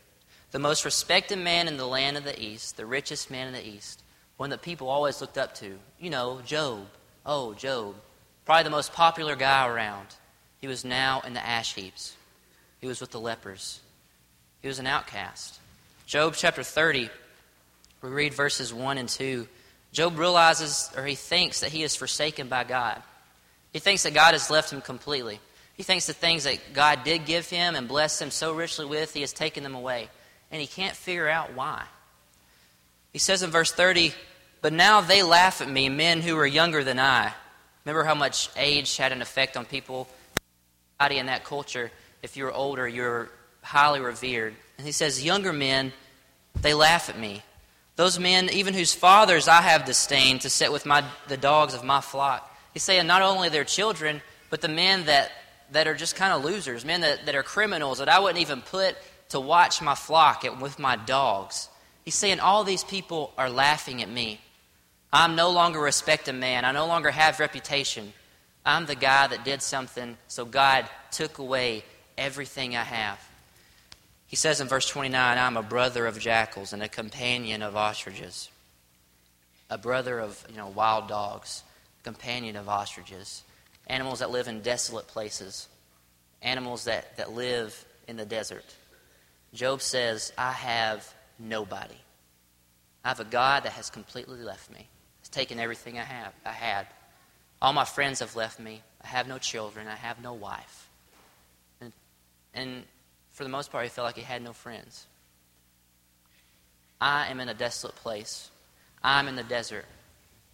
the 0.50 0.58
most 0.58 0.84
respected 0.84 1.38
man 1.38 1.68
in 1.68 1.76
the 1.76 1.86
land 1.86 2.16
of 2.16 2.24
the 2.24 2.40
East, 2.40 2.76
the 2.76 2.86
richest 2.86 3.30
man 3.30 3.48
in 3.48 3.52
the 3.52 3.66
East, 3.66 4.02
one 4.38 4.50
that 4.50 4.62
people 4.62 4.88
always 4.88 5.20
looked 5.20 5.36
up 5.36 5.54
to. 5.56 5.78
You 6.00 6.10
know, 6.10 6.40
Job. 6.46 6.86
Oh, 7.26 7.52
Job. 7.54 7.96
Probably 8.46 8.64
the 8.64 8.70
most 8.70 8.92
popular 8.92 9.36
guy 9.36 9.68
around. 9.68 10.06
He 10.58 10.66
was 10.66 10.84
now 10.84 11.20
in 11.26 11.34
the 11.34 11.44
ash 11.44 11.74
heaps. 11.74 12.16
He 12.80 12.86
was 12.86 13.00
with 13.00 13.10
the 13.10 13.20
lepers. 13.20 13.80
He 14.62 14.68
was 14.68 14.78
an 14.78 14.86
outcast. 14.86 15.58
Job 16.06 16.34
chapter 16.36 16.62
30, 16.62 17.10
we 18.02 18.08
read 18.08 18.34
verses 18.34 18.72
1 18.72 18.98
and 18.98 19.08
2. 19.08 19.48
Job 19.92 20.18
realizes, 20.18 20.90
or 20.96 21.04
he 21.04 21.14
thinks, 21.14 21.60
that 21.60 21.72
he 21.72 21.82
is 21.82 21.96
forsaken 21.96 22.48
by 22.48 22.64
God. 22.64 23.02
He 23.72 23.78
thinks 23.78 24.02
that 24.04 24.14
God 24.14 24.32
has 24.32 24.50
left 24.50 24.72
him 24.72 24.80
completely. 24.80 25.40
He 25.74 25.82
thinks 25.82 26.06
the 26.06 26.12
things 26.12 26.44
that 26.44 26.72
God 26.72 27.04
did 27.04 27.26
give 27.26 27.48
him 27.48 27.74
and 27.74 27.88
blessed 27.88 28.22
him 28.22 28.30
so 28.30 28.54
richly 28.54 28.86
with, 28.86 29.12
he 29.12 29.20
has 29.20 29.32
taken 29.32 29.62
them 29.62 29.74
away. 29.74 30.08
And 30.50 30.60
he 30.60 30.66
can't 30.66 30.94
figure 30.94 31.28
out 31.28 31.54
why. 31.54 31.84
He 33.12 33.18
says 33.18 33.42
in 33.42 33.50
verse 33.50 33.72
30, 33.72 34.14
But 34.62 34.72
now 34.72 35.00
they 35.00 35.22
laugh 35.22 35.60
at 35.60 35.68
me, 35.68 35.88
men 35.88 36.20
who 36.20 36.36
are 36.38 36.46
younger 36.46 36.84
than 36.84 36.98
I. 36.98 37.32
Remember 37.84 38.04
how 38.04 38.14
much 38.14 38.50
age 38.56 38.96
had 38.96 39.12
an 39.12 39.22
effect 39.22 39.56
on 39.56 39.64
people 39.64 40.08
in 41.10 41.26
that 41.26 41.44
culture. 41.44 41.90
If 42.26 42.36
you're 42.36 42.52
older, 42.52 42.88
you're 42.88 43.30
highly 43.62 44.00
revered. 44.00 44.56
And 44.78 44.84
he 44.84 44.90
says, 44.90 45.24
Younger 45.24 45.52
men, 45.52 45.92
they 46.60 46.74
laugh 46.74 47.08
at 47.08 47.16
me. 47.16 47.44
Those 47.94 48.18
men, 48.18 48.50
even 48.50 48.74
whose 48.74 48.92
fathers 48.92 49.46
I 49.46 49.62
have 49.62 49.84
disdained, 49.84 50.40
to 50.40 50.50
sit 50.50 50.72
with 50.72 50.84
my, 50.86 51.04
the 51.28 51.36
dogs 51.36 51.72
of 51.72 51.84
my 51.84 52.00
flock. 52.00 52.52
He's 52.74 52.82
saying 52.82 53.06
not 53.06 53.22
only 53.22 53.48
their 53.48 53.62
children, 53.62 54.22
but 54.50 54.60
the 54.60 54.66
men 54.66 55.06
that, 55.06 55.30
that 55.70 55.86
are 55.86 55.94
just 55.94 56.16
kind 56.16 56.32
of 56.32 56.44
losers, 56.44 56.84
men 56.84 57.02
that, 57.02 57.26
that 57.26 57.36
are 57.36 57.44
criminals 57.44 57.98
that 57.98 58.08
I 58.08 58.18
wouldn't 58.18 58.40
even 58.40 58.60
put 58.60 58.96
to 59.28 59.38
watch 59.38 59.80
my 59.80 59.94
flock 59.94 60.44
with 60.60 60.80
my 60.80 60.96
dogs. 60.96 61.68
He's 62.04 62.16
saying 62.16 62.40
all 62.40 62.64
these 62.64 62.82
people 62.82 63.32
are 63.38 63.48
laughing 63.48 64.02
at 64.02 64.10
me. 64.10 64.40
I'm 65.12 65.36
no 65.36 65.50
longer 65.50 65.78
respected 65.78 66.34
man. 66.34 66.64
I 66.64 66.72
no 66.72 66.88
longer 66.88 67.12
have 67.12 67.38
reputation. 67.38 68.12
I'm 68.64 68.84
the 68.86 68.96
guy 68.96 69.28
that 69.28 69.44
did 69.44 69.62
something, 69.62 70.18
so 70.26 70.44
God 70.44 70.88
took 71.12 71.38
away 71.38 71.84
everything 72.16 72.76
I 72.76 72.82
have. 72.82 73.18
He 74.26 74.36
says 74.36 74.60
in 74.60 74.68
verse 74.68 74.88
29, 74.88 75.38
I'm 75.38 75.56
a 75.56 75.62
brother 75.62 76.06
of 76.06 76.18
jackals 76.18 76.72
and 76.72 76.82
a 76.82 76.88
companion 76.88 77.62
of 77.62 77.76
ostriches. 77.76 78.50
A 79.70 79.78
brother 79.78 80.18
of 80.18 80.44
you 80.50 80.56
know, 80.56 80.68
wild 80.68 81.08
dogs, 81.08 81.62
companion 82.02 82.56
of 82.56 82.68
ostriches. 82.68 83.42
Animals 83.86 84.18
that 84.18 84.30
live 84.30 84.48
in 84.48 84.60
desolate 84.60 85.06
places. 85.06 85.68
Animals 86.42 86.84
that, 86.84 87.16
that 87.16 87.32
live 87.32 87.84
in 88.08 88.16
the 88.16 88.24
desert. 88.24 88.64
Job 89.54 89.80
says, 89.80 90.32
I 90.36 90.52
have 90.52 91.08
nobody. 91.38 91.94
I 93.04 93.08
have 93.08 93.20
a 93.20 93.24
God 93.24 93.62
that 93.62 93.72
has 93.72 93.90
completely 93.90 94.40
left 94.40 94.70
me. 94.70 94.88
Has 95.20 95.28
taken 95.28 95.60
everything 95.60 95.98
I 95.98 96.02
have 96.02 96.32
I 96.44 96.52
had. 96.52 96.86
All 97.62 97.72
my 97.72 97.84
friends 97.84 98.20
have 98.20 98.34
left 98.36 98.58
me. 98.58 98.82
I 99.02 99.06
have 99.06 99.28
no 99.28 99.38
children. 99.38 99.86
I 99.86 99.94
have 99.94 100.20
no 100.20 100.34
wife. 100.34 100.88
And, 102.56 102.82
for 103.30 103.44
the 103.44 103.50
most 103.50 103.70
part, 103.70 103.84
he 103.84 103.90
felt 103.90 104.06
like 104.06 104.16
he 104.16 104.22
had 104.22 104.42
no 104.42 104.52
friends. 104.52 105.06
I 107.00 107.28
am 107.28 107.38
in 107.38 107.48
a 107.48 107.54
desolate 107.54 107.94
place. 107.96 108.50
I'm 109.04 109.28
in 109.28 109.36
the 109.36 109.44
desert. 109.44 109.84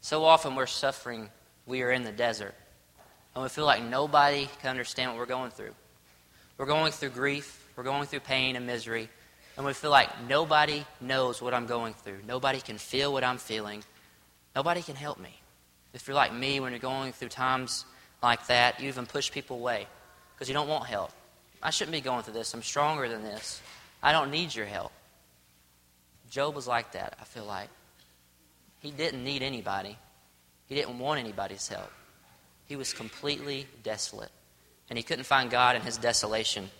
So 0.00 0.24
often 0.24 0.56
we're 0.56 0.66
suffering, 0.66 1.30
we 1.64 1.82
are 1.82 1.92
in 1.92 2.02
the 2.02 2.12
desert. 2.12 2.54
And 3.34 3.42
we 3.42 3.48
feel 3.48 3.64
like 3.64 3.82
nobody 3.82 4.48
can 4.60 4.70
understand 4.70 5.12
what 5.12 5.18
we're 5.18 5.26
going 5.26 5.52
through. 5.52 5.74
We're 6.58 6.66
going 6.66 6.92
through 6.92 7.10
grief, 7.10 7.66
we're 7.76 7.84
going 7.84 8.06
through 8.06 8.20
pain 8.20 8.56
and 8.56 8.66
misery, 8.66 9.08
and 9.56 9.64
we 9.64 9.72
feel 9.72 9.90
like 9.90 10.08
nobody 10.28 10.84
knows 11.00 11.40
what 11.40 11.54
I'm 11.54 11.66
going 11.66 11.94
through. 11.94 12.18
Nobody 12.26 12.60
can 12.60 12.78
feel 12.78 13.12
what 13.12 13.22
I'm 13.22 13.38
feeling. 13.38 13.84
Nobody 14.56 14.82
can 14.82 14.96
help 14.96 15.18
me. 15.18 15.40
If 15.94 16.08
you're 16.08 16.16
like 16.16 16.34
me, 16.34 16.58
when 16.60 16.72
you're 16.72 16.78
going 16.78 17.12
through 17.12 17.28
times 17.28 17.84
like 18.22 18.46
that, 18.48 18.80
you 18.80 18.88
even 18.88 19.06
push 19.06 19.30
people 19.30 19.56
away 19.58 19.86
because 20.34 20.48
you 20.48 20.54
don't 20.54 20.68
want 20.68 20.86
help. 20.86 21.12
I 21.62 21.70
shouldn't 21.70 21.92
be 21.92 22.00
going 22.00 22.22
through 22.22 22.34
this. 22.34 22.52
I'm 22.54 22.62
stronger 22.62 23.08
than 23.08 23.22
this. 23.22 23.60
I 24.02 24.12
don't 24.12 24.30
need 24.30 24.54
your 24.54 24.66
help. 24.66 24.92
Job 26.30 26.54
was 26.54 26.66
like 26.66 26.92
that, 26.92 27.16
I 27.20 27.24
feel 27.24 27.44
like. 27.44 27.68
He 28.80 28.90
didn't 28.90 29.22
need 29.22 29.42
anybody, 29.42 29.96
he 30.66 30.74
didn't 30.74 30.98
want 30.98 31.20
anybody's 31.20 31.68
help. 31.68 31.90
He 32.66 32.74
was 32.74 32.92
completely 32.92 33.66
desolate, 33.82 34.30
and 34.88 34.96
he 34.96 35.02
couldn't 35.02 35.24
find 35.24 35.50
God 35.50 35.76
in 35.76 35.82
his 35.82 35.98
desolation. 35.98 36.70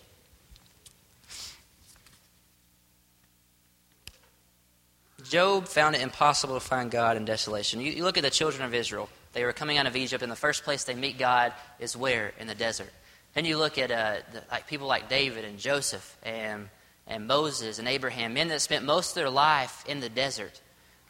Job 5.28 5.68
found 5.68 5.94
it 5.94 6.00
impossible 6.00 6.54
to 6.54 6.60
find 6.60 6.90
God 6.90 7.16
in 7.16 7.24
desolation. 7.24 7.80
You, 7.80 7.92
you, 7.92 8.04
look 8.04 8.16
at 8.16 8.24
the 8.24 8.30
children 8.30 8.64
of 8.64 8.74
Israel. 8.74 9.08
They 9.34 9.44
were 9.44 9.52
coming 9.52 9.78
out 9.78 9.86
of 9.86 9.94
Egypt, 9.94 10.22
and 10.22 10.32
the 10.32 10.36
first 10.36 10.64
place 10.64 10.84
they 10.84 10.94
meet 10.94 11.18
God 11.18 11.52
is 11.78 11.96
where? 11.96 12.32
In 12.40 12.46
the 12.46 12.54
desert. 12.54 12.90
Then 13.34 13.44
you 13.44 13.56
look 13.56 13.78
at 13.78 13.90
uh, 13.90 14.16
the, 14.32 14.42
like 14.50 14.66
people 14.66 14.86
like 14.86 15.08
David 15.08 15.44
and 15.44 15.58
Joseph 15.58 16.16
and, 16.22 16.68
and 17.06 17.26
Moses 17.26 17.78
and 17.78 17.88
Abraham, 17.88 18.34
men 18.34 18.48
that 18.48 18.60
spent 18.60 18.84
most 18.84 19.10
of 19.10 19.14
their 19.14 19.30
life 19.30 19.84
in 19.86 20.00
the 20.00 20.08
desert. 20.08 20.60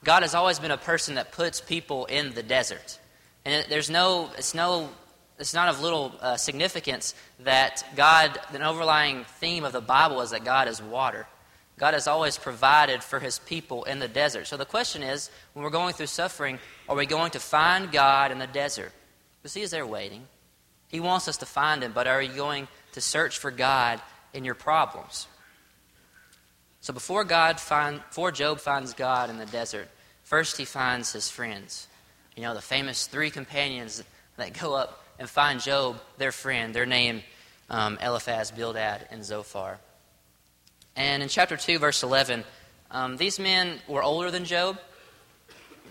God 0.05 0.23
has 0.23 0.35
always 0.35 0.59
been 0.59 0.71
a 0.71 0.77
person 0.77 1.17
that 1.17 1.33
puts 1.33 1.61
people 1.61 2.07
in 2.07 2.35
the 2.35 2.43
desert. 2.43 2.99
And 3.45 3.67
there's 3.69 3.91
no, 3.91 4.31
it's 4.37 4.55
no, 4.55 4.91
it's 5.39 5.55
not 5.55 5.69
of 5.69 5.81
little 5.81 6.13
uh, 6.21 6.37
significance 6.37 7.15
that 7.41 7.85
God, 7.97 8.39
the 8.53 8.65
overlying 8.67 9.25
theme 9.25 9.65
of 9.65 9.73
the 9.73 9.81
Bible 9.81 10.21
is 10.21 10.31
that 10.31 10.45
God 10.45 10.69
is 10.69 10.81
water. 10.81 11.27
God 11.79 11.95
has 11.95 12.07
always 12.07 12.39
provided 12.39 13.03
for 13.03 13.19
his 13.19 13.39
people 13.41 13.85
in 13.85 13.99
the 13.99 14.07
desert. 14.07 14.47
So 14.47 14.57
the 14.57 14.65
question 14.65 15.03
is 15.03 15.31
when 15.53 15.65
we're 15.65 15.71
going 15.71 15.95
through 15.95 16.07
suffering, 16.07 16.59
are 16.89 16.95
we 16.95 17.07
going 17.07 17.33
to 17.33 17.41
find 17.41 17.91
God 17.91 18.31
in 18.31 18.39
the 18.39 18.47
desert? 18.47 18.93
Because 19.41 19.55
he 19.55 19.63
is 19.63 19.71
there 19.71 19.87
waiting. 19.87 20.29
He 20.93 21.01
wants 21.01 21.27
us 21.27 21.39
to 21.39 21.47
find 21.47 21.83
Him, 21.83 21.91
but 21.93 22.07
are 22.07 22.23
you 22.23 22.33
going 22.33 22.69
to 22.93 23.01
search 23.01 23.39
for 23.39 23.51
God 23.51 24.01
in 24.33 24.45
your 24.45 24.55
problems? 24.55 25.27
So 26.83 26.93
before 26.93 27.25
God 27.25 27.59
find, 27.59 28.01
before 28.09 28.33
Job 28.33 28.61
finds 28.61 28.93
God 28.93 29.31
in 29.31 29.39
the 29.39 29.47
desert, 29.47 29.89
first 30.25 30.57
he 30.57 30.65
finds 30.65 31.13
his 31.13 31.31
friends. 31.31 31.87
You 32.37 32.43
know, 32.43 32.55
the 32.55 32.61
famous 32.61 33.07
three 33.07 33.31
companions 33.31 34.03
that 34.37 34.59
go 34.59 34.75
up 34.75 35.05
and 35.19 35.31
find 35.31 35.61
Job, 35.61 36.01
their 36.19 36.33
friend. 36.33 36.75
Their 36.75 36.87
name 36.87 37.23
um, 37.71 37.99
Eliphaz, 38.03 38.51
Bildad, 38.51 39.07
and 39.13 39.25
Zophar. 39.25 39.79
And 40.97 41.23
in 41.23 41.29
chapter 41.29 41.57
2, 41.57 41.79
verse 41.79 42.03
11, 42.03 42.43
um, 42.91 43.17
these 43.17 43.39
men 43.39 43.79
were 43.87 44.03
older 44.03 44.33
than 44.33 44.45
Job. 44.45 44.79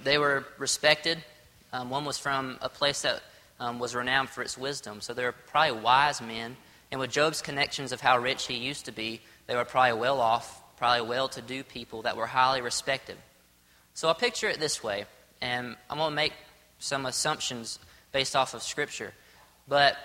They 0.03 0.17
were 0.17 0.45
respected. 0.57 1.23
Um, 1.71 1.89
one 1.89 2.03
was 2.03 2.17
from 2.17 2.57
a 2.61 2.67
place 2.67 3.03
that 3.03 3.21
um, 3.61 3.77
was 3.77 3.93
renowned 3.93 4.29
for 4.29 4.41
its 4.41 4.57
wisdom. 4.57 4.99
So 5.01 5.13
they 5.13 5.23
were 5.23 5.31
probably 5.31 5.79
wise 5.79 6.19
men. 6.19 6.57
And 6.91 6.99
with 6.99 7.11
Job's 7.11 7.41
connections 7.41 7.91
of 7.91 8.01
how 8.01 8.17
rich 8.17 8.47
he 8.47 8.55
used 8.55 8.85
to 8.85 8.91
be, 8.91 9.21
they 9.45 9.55
were 9.55 9.63
probably 9.63 9.97
well 9.99 10.19
off, 10.19 10.61
probably 10.77 11.07
well 11.07 11.29
to 11.29 11.41
do 11.41 11.63
people 11.63 12.01
that 12.01 12.17
were 12.17 12.25
highly 12.25 12.61
respected. 12.61 13.15
So 13.93 14.09
I 14.09 14.13
picture 14.13 14.49
it 14.49 14.59
this 14.59 14.83
way, 14.83 15.05
and 15.41 15.75
I'm 15.89 15.97
going 15.99 16.09
to 16.09 16.15
make 16.15 16.33
some 16.79 17.05
assumptions 17.05 17.77
based 18.11 18.35
off 18.35 18.55
of 18.55 18.63
Scripture. 18.63 19.13
But 19.67 19.95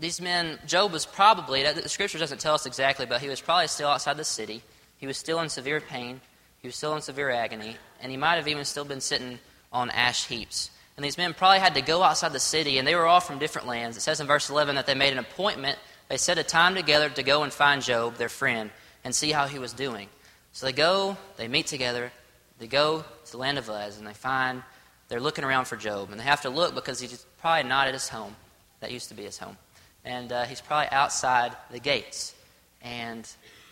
these 0.00 0.20
men, 0.20 0.58
Job 0.66 0.92
was 0.92 1.06
probably, 1.06 1.62
the 1.62 1.88
Scripture 1.88 2.18
doesn't 2.18 2.40
tell 2.40 2.54
us 2.54 2.66
exactly, 2.66 3.06
but 3.06 3.20
he 3.20 3.28
was 3.28 3.40
probably 3.40 3.68
still 3.68 3.88
outside 3.88 4.16
the 4.16 4.24
city. 4.24 4.62
He 4.98 5.06
was 5.06 5.16
still 5.16 5.40
in 5.40 5.48
severe 5.48 5.80
pain. 5.80 6.20
He 6.60 6.66
was 6.66 6.74
still 6.74 6.96
in 6.96 7.02
severe 7.02 7.30
agony. 7.30 7.76
And 8.02 8.10
he 8.10 8.18
might 8.18 8.36
have 8.36 8.48
even 8.48 8.64
still 8.64 8.84
been 8.84 9.00
sitting 9.00 9.38
on 9.72 9.90
ash 9.90 10.26
heaps. 10.26 10.70
And 10.98 11.04
these 11.04 11.16
men 11.16 11.32
probably 11.32 11.60
had 11.60 11.76
to 11.76 11.80
go 11.80 12.02
outside 12.02 12.32
the 12.32 12.40
city, 12.40 12.76
and 12.76 12.84
they 12.84 12.96
were 12.96 13.06
all 13.06 13.20
from 13.20 13.38
different 13.38 13.68
lands. 13.68 13.96
It 13.96 14.00
says 14.00 14.18
in 14.18 14.26
verse 14.26 14.50
11 14.50 14.74
that 14.74 14.86
they 14.86 14.96
made 14.96 15.12
an 15.12 15.20
appointment. 15.20 15.78
They 16.08 16.16
set 16.16 16.38
a 16.38 16.42
time 16.42 16.74
together 16.74 17.08
to 17.08 17.22
go 17.22 17.44
and 17.44 17.52
find 17.52 17.80
Job, 17.80 18.16
their 18.16 18.28
friend, 18.28 18.72
and 19.04 19.14
see 19.14 19.30
how 19.30 19.46
he 19.46 19.60
was 19.60 19.72
doing. 19.72 20.08
So 20.50 20.66
they 20.66 20.72
go, 20.72 21.16
they 21.36 21.46
meet 21.46 21.68
together, 21.68 22.10
they 22.58 22.66
go 22.66 23.04
to 23.26 23.30
the 23.30 23.38
land 23.38 23.58
of 23.58 23.68
Uz, 23.68 23.98
and 23.98 24.08
they 24.08 24.12
find 24.12 24.64
they're 25.06 25.20
looking 25.20 25.44
around 25.44 25.66
for 25.66 25.76
Job. 25.76 26.10
And 26.10 26.18
they 26.18 26.24
have 26.24 26.40
to 26.40 26.50
look 26.50 26.74
because 26.74 26.98
he's 26.98 27.24
probably 27.40 27.68
not 27.68 27.86
at 27.86 27.94
his 27.94 28.08
home. 28.08 28.34
That 28.80 28.90
used 28.90 29.08
to 29.10 29.14
be 29.14 29.22
his 29.22 29.38
home. 29.38 29.56
And 30.04 30.32
uh, 30.32 30.46
he's 30.46 30.60
probably 30.60 30.90
outside 30.90 31.56
the 31.70 31.78
gates. 31.78 32.34
And 32.82 33.24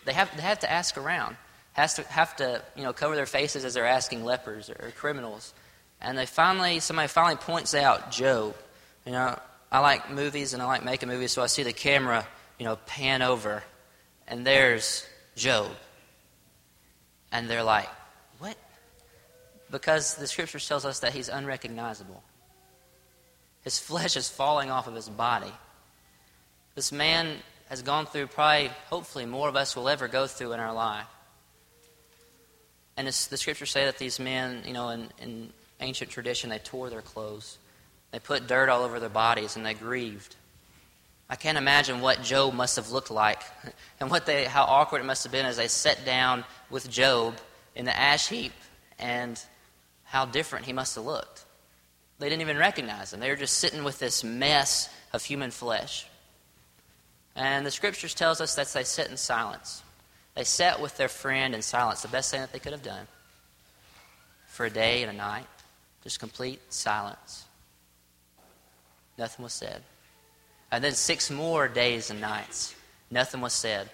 they 0.05 0.13
have, 0.13 0.33
they 0.37 0.43
have 0.43 0.59
to 0.59 0.71
ask 0.71 0.95
around, 0.97 1.35
has 1.73 1.95
to, 1.95 2.03
have 2.03 2.37
to 2.37 2.63
you 2.77 2.83
know, 2.83 2.93
cover 2.93 3.17
their 3.17 3.25
faces 3.25 3.65
as 3.65 3.73
they're 3.73 3.85
asking 3.85 4.23
lepers 4.23 4.69
or, 4.69 4.77
or 4.81 4.91
criminals. 4.91 5.53
And 6.01 6.17
they 6.17 6.25
finally, 6.25 6.79
somebody 6.79 7.07
finally 7.07 7.35
points 7.35 7.73
out 7.73 8.11
Job. 8.11 8.55
You 9.05 9.13
know, 9.13 9.39
I 9.71 9.79
like 9.79 10.11
movies 10.11 10.53
and 10.53 10.61
I 10.61 10.65
like 10.65 10.83
making 10.83 11.09
movies, 11.09 11.31
so 11.31 11.41
I 11.41 11.47
see 11.47 11.63
the 11.63 11.73
camera, 11.73 12.25
you 12.59 12.65
know, 12.65 12.75
pan 12.85 13.21
over, 13.21 13.63
and 14.27 14.45
there's 14.45 15.05
Job. 15.35 15.71
And 17.31 17.49
they're 17.49 17.63
like, 17.63 17.89
what? 18.39 18.55
Because 19.69 20.15
the 20.15 20.27
scripture 20.27 20.59
tells 20.59 20.85
us 20.85 20.99
that 20.99 21.13
he's 21.13 21.29
unrecognizable. 21.29 22.23
His 23.63 23.79
flesh 23.79 24.15
is 24.15 24.29
falling 24.29 24.71
off 24.71 24.87
of 24.87 24.95
his 24.95 25.09
body. 25.09 25.51
This 26.75 26.91
man 26.91 27.35
has 27.69 27.81
gone 27.81 28.05
through 28.05 28.27
probably, 28.27 28.69
hopefully, 28.89 29.25
more 29.25 29.49
of 29.49 29.57
us 29.57 29.75
will 29.75 29.89
ever 29.89 30.07
go 30.07 30.27
through 30.27 30.53
in 30.53 30.59
our 30.59 30.73
life. 30.73 31.07
And 32.95 33.07
the 33.07 33.11
scriptures 33.11 33.71
say 33.71 33.85
that 33.85 33.97
these 33.97 34.19
men, 34.19 34.63
you 34.65 34.73
know, 34.73 34.89
in, 34.89 35.09
in 35.21 35.53
ancient 35.79 36.09
tradition, 36.09 36.49
they 36.49 36.59
tore 36.59 36.89
their 36.89 37.01
clothes. 37.01 37.57
They 38.11 38.19
put 38.19 38.47
dirt 38.47 38.69
all 38.69 38.83
over 38.83 38.99
their 38.99 39.09
bodies 39.09 39.55
and 39.55 39.65
they 39.65 39.73
grieved. 39.73 40.35
I 41.29 41.35
can't 41.35 41.57
imagine 41.57 41.99
what 41.99 42.23
Job 42.23 42.53
must 42.53 42.77
have 42.77 42.91
looked 42.91 43.11
like 43.11 43.41
and 43.99 44.09
what 44.09 44.25
they, 44.25 44.45
how 44.45 44.63
awkward 44.63 45.01
it 45.01 45.05
must 45.05 45.23
have 45.23 45.31
been 45.31 45.45
as 45.45 45.57
they 45.57 45.67
sat 45.67 46.05
down 46.05 46.45
with 46.69 46.89
Job 46.89 47.35
in 47.75 47.85
the 47.85 47.95
ash 47.95 48.29
heap 48.29 48.53
and 48.97 49.39
how 50.05 50.25
different 50.25 50.65
he 50.65 50.73
must 50.73 50.95
have 50.95 51.05
looked. 51.05 51.45
They 52.19 52.29
didn't 52.29 52.41
even 52.41 52.57
recognize 52.57 53.13
him. 53.13 53.19
They 53.19 53.29
were 53.29 53.35
just 53.35 53.57
sitting 53.57 53.83
with 53.83 53.99
this 53.99 54.23
mess 54.23 54.89
of 55.13 55.23
human 55.23 55.51
flesh. 55.51 56.07
And 57.35 57.65
the 57.65 57.71
scriptures 57.71 58.15
tells 58.15 58.41
us 58.41 58.55
that 58.55 58.67
they 58.69 58.83
sat 58.83 59.09
in 59.09 59.17
silence. 59.17 59.83
They 60.33 60.43
sat 60.43 60.81
with 60.81 60.97
their 60.97 61.09
friend 61.09 61.53
in 61.53 61.61
silence, 61.61 62.01
the 62.01 62.07
best 62.07 62.31
thing 62.31 62.41
that 62.41 62.51
they 62.51 62.59
could 62.59 62.71
have 62.71 62.83
done. 62.83 63.05
For 64.47 64.65
a 64.65 64.69
day 64.69 65.03
and 65.03 65.11
a 65.11 65.15
night, 65.15 65.45
just 66.03 66.19
complete 66.19 66.61
silence. 66.69 67.45
Nothing 69.17 69.43
was 69.43 69.53
said. 69.53 69.81
And 70.71 70.83
then 70.83 70.93
six 70.93 71.31
more 71.31 71.67
days 71.67 72.09
and 72.09 72.21
nights, 72.21 72.75
nothing 73.09 73.41
was 73.41 73.53
said. 73.53 73.89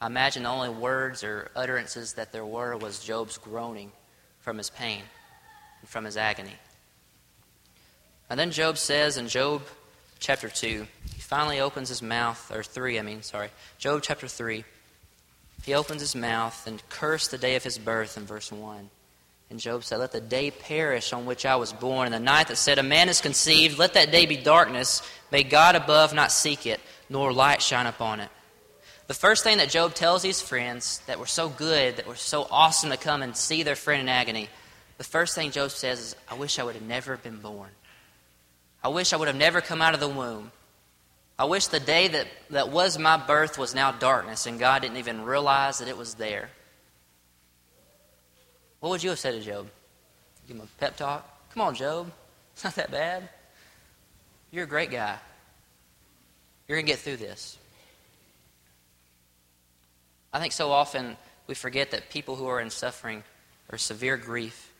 I 0.00 0.06
imagine 0.06 0.42
the 0.42 0.48
only 0.48 0.68
words 0.68 1.24
or 1.24 1.50
utterances 1.56 2.14
that 2.14 2.32
there 2.32 2.44
were 2.44 2.76
was 2.76 3.02
Job's 3.02 3.38
groaning 3.38 3.92
from 4.40 4.58
his 4.58 4.70
pain 4.70 5.02
and 5.80 5.88
from 5.88 6.04
his 6.04 6.16
agony. 6.16 6.56
And 8.28 8.38
then 8.38 8.50
Job 8.50 8.76
says 8.76 9.16
in 9.16 9.28
Job 9.28 9.62
chapter 10.18 10.48
2, 10.48 10.86
he 11.14 11.20
finally 11.20 11.60
opens 11.60 11.88
his 11.88 12.02
mouth, 12.02 12.50
or 12.54 12.62
3, 12.62 12.98
I 12.98 13.02
mean, 13.02 13.22
sorry. 13.22 13.48
Job 13.78 14.02
chapter 14.02 14.28
3. 14.28 14.64
He 15.64 15.74
opens 15.74 16.00
his 16.00 16.14
mouth 16.14 16.66
and 16.66 16.82
cursed 16.88 17.30
the 17.30 17.38
day 17.38 17.56
of 17.56 17.64
his 17.64 17.78
birth 17.78 18.16
in 18.16 18.24
verse 18.24 18.52
1. 18.52 18.90
And 19.50 19.60
Job 19.60 19.84
said, 19.84 19.98
Let 19.98 20.12
the 20.12 20.20
day 20.20 20.50
perish 20.50 21.12
on 21.12 21.26
which 21.26 21.46
I 21.46 21.56
was 21.56 21.72
born, 21.72 22.06
and 22.06 22.14
the 22.14 22.20
night 22.20 22.48
that 22.48 22.56
said, 22.56 22.78
A 22.78 22.82
man 22.82 23.08
is 23.08 23.20
conceived, 23.20 23.78
let 23.78 23.94
that 23.94 24.10
day 24.10 24.26
be 24.26 24.36
darkness. 24.36 25.02
May 25.30 25.44
God 25.44 25.76
above 25.76 26.14
not 26.14 26.32
seek 26.32 26.66
it, 26.66 26.80
nor 27.08 27.32
light 27.32 27.62
shine 27.62 27.86
upon 27.86 28.20
it. 28.20 28.28
The 29.06 29.14
first 29.14 29.44
thing 29.44 29.58
that 29.58 29.70
Job 29.70 29.94
tells 29.94 30.24
his 30.24 30.42
friends 30.42 31.00
that 31.06 31.20
were 31.20 31.26
so 31.26 31.48
good, 31.48 31.96
that 31.96 32.08
were 32.08 32.16
so 32.16 32.46
awesome 32.50 32.90
to 32.90 32.96
come 32.96 33.22
and 33.22 33.36
see 33.36 33.62
their 33.62 33.76
friend 33.76 34.02
in 34.02 34.08
agony, 34.08 34.48
the 34.98 35.04
first 35.04 35.34
thing 35.34 35.52
Job 35.52 35.70
says 35.70 36.00
is, 36.00 36.16
I 36.28 36.34
wish 36.34 36.58
I 36.58 36.64
would 36.64 36.74
have 36.74 36.84
never 36.84 37.16
been 37.16 37.36
born. 37.36 37.70
I 38.82 38.88
wish 38.88 39.12
I 39.12 39.16
would 39.16 39.28
have 39.28 39.36
never 39.36 39.60
come 39.60 39.80
out 39.80 39.94
of 39.94 40.00
the 40.00 40.08
womb. 40.08 40.50
I 41.38 41.44
wish 41.44 41.66
the 41.66 41.80
day 41.80 42.08
that, 42.08 42.26
that 42.50 42.70
was 42.70 42.98
my 42.98 43.16
birth 43.16 43.58
was 43.58 43.74
now 43.74 43.92
darkness 43.92 44.46
and 44.46 44.58
God 44.58 44.82
didn't 44.82 44.96
even 44.96 45.22
realize 45.22 45.78
that 45.78 45.88
it 45.88 45.96
was 45.96 46.14
there. 46.14 46.50
What 48.80 48.90
would 48.90 49.02
you 49.02 49.10
have 49.10 49.18
said 49.18 49.32
to 49.32 49.40
Job? 49.40 49.68
Give 50.46 50.56
him 50.56 50.62
a 50.62 50.80
pep 50.80 50.96
talk? 50.96 51.50
Come 51.52 51.62
on, 51.62 51.74
Job. 51.74 52.10
It's 52.52 52.64
not 52.64 52.74
that 52.76 52.90
bad. 52.90 53.28
You're 54.50 54.64
a 54.64 54.68
great 54.68 54.90
guy. 54.90 55.18
You're 56.68 56.76
going 56.78 56.86
to 56.86 56.92
get 56.92 56.98
through 56.98 57.16
this. 57.16 57.58
I 60.32 60.40
think 60.40 60.52
so 60.52 60.70
often 60.70 61.16
we 61.46 61.54
forget 61.54 61.92
that 61.92 62.10
people 62.10 62.36
who 62.36 62.46
are 62.46 62.60
in 62.60 62.70
suffering 62.70 63.22
or 63.70 63.78
severe 63.78 64.16
grief, 64.16 64.70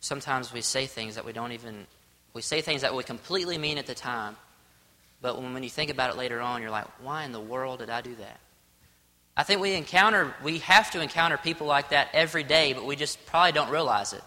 sometimes 0.00 0.52
we 0.52 0.60
say 0.60 0.86
things 0.86 1.16
that 1.16 1.24
we 1.24 1.32
don't 1.32 1.52
even, 1.52 1.86
we 2.32 2.42
say 2.42 2.60
things 2.60 2.82
that 2.82 2.94
we 2.94 3.02
completely 3.02 3.58
mean 3.58 3.78
at 3.78 3.86
the 3.86 3.94
time, 3.94 4.36
but 5.20 5.40
when, 5.40 5.54
when 5.54 5.62
you 5.62 5.70
think 5.70 5.90
about 5.90 6.10
it 6.10 6.16
later 6.16 6.40
on, 6.40 6.62
you're 6.62 6.70
like, 6.70 6.86
why 7.02 7.24
in 7.24 7.32
the 7.32 7.40
world 7.40 7.80
did 7.80 7.90
I 7.90 8.02
do 8.02 8.14
that? 8.16 8.40
I 9.36 9.42
think 9.42 9.60
we 9.60 9.74
encounter, 9.74 10.34
we 10.42 10.58
have 10.58 10.90
to 10.92 11.00
encounter 11.00 11.36
people 11.36 11.66
like 11.66 11.90
that 11.90 12.08
every 12.12 12.44
day, 12.44 12.72
but 12.72 12.86
we 12.86 12.94
just 12.94 13.24
probably 13.26 13.52
don't 13.52 13.70
realize 13.70 14.12
it. 14.12 14.22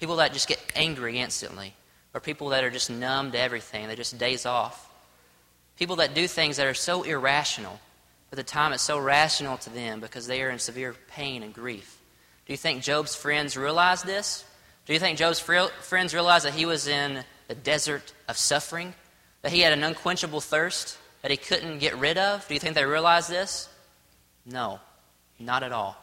People 0.00 0.16
that 0.16 0.32
just 0.32 0.48
get 0.48 0.60
angry 0.74 1.18
instantly, 1.18 1.74
or 2.14 2.20
people 2.20 2.48
that 2.48 2.64
are 2.64 2.70
just 2.70 2.90
numb 2.90 3.32
to 3.32 3.38
everything, 3.38 3.86
they 3.86 3.96
just 3.96 4.18
days 4.18 4.46
off. 4.46 4.90
People 5.78 5.96
that 5.96 6.14
do 6.14 6.26
things 6.26 6.56
that 6.56 6.66
are 6.66 6.74
so 6.74 7.04
irrational, 7.04 7.78
but 8.30 8.36
the 8.36 8.42
time 8.42 8.72
it's 8.72 8.82
so 8.82 8.98
rational 8.98 9.56
to 9.58 9.70
them 9.70 10.00
because 10.00 10.26
they 10.26 10.42
are 10.42 10.50
in 10.50 10.58
severe 10.58 10.94
pain 11.08 11.42
and 11.42 11.54
grief. 11.54 11.98
Do 12.46 12.52
you 12.52 12.56
think 12.56 12.82
Job's 12.82 13.14
friends 13.14 13.56
realized 13.56 14.06
this? 14.06 14.44
Do 14.86 14.92
you 14.92 14.98
think 14.98 15.18
Job's 15.18 15.38
friends 15.38 16.14
realized 16.14 16.46
that 16.46 16.54
he 16.54 16.66
was 16.66 16.88
in 16.88 17.22
the 17.46 17.54
desert 17.54 18.12
of 18.26 18.36
suffering? 18.36 18.94
That 19.42 19.52
he 19.52 19.60
had 19.60 19.72
an 19.72 19.84
unquenchable 19.84 20.40
thirst 20.40 20.98
that 21.22 21.30
he 21.30 21.36
couldn't 21.36 21.78
get 21.78 21.96
rid 21.96 22.18
of? 22.18 22.46
Do 22.48 22.54
you 22.54 22.60
think 22.60 22.74
they 22.74 22.84
realized 22.84 23.30
this? 23.30 23.68
No, 24.50 24.80
not 25.38 25.62
at 25.62 25.72
all. 25.72 25.94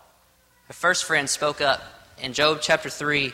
The 0.67 0.73
first 0.73 1.05
friend 1.05 1.27
spoke 1.27 1.61
up 1.61 1.81
in 2.21 2.33
Job 2.33 2.59
chapter 2.61 2.91
3, 2.91 3.33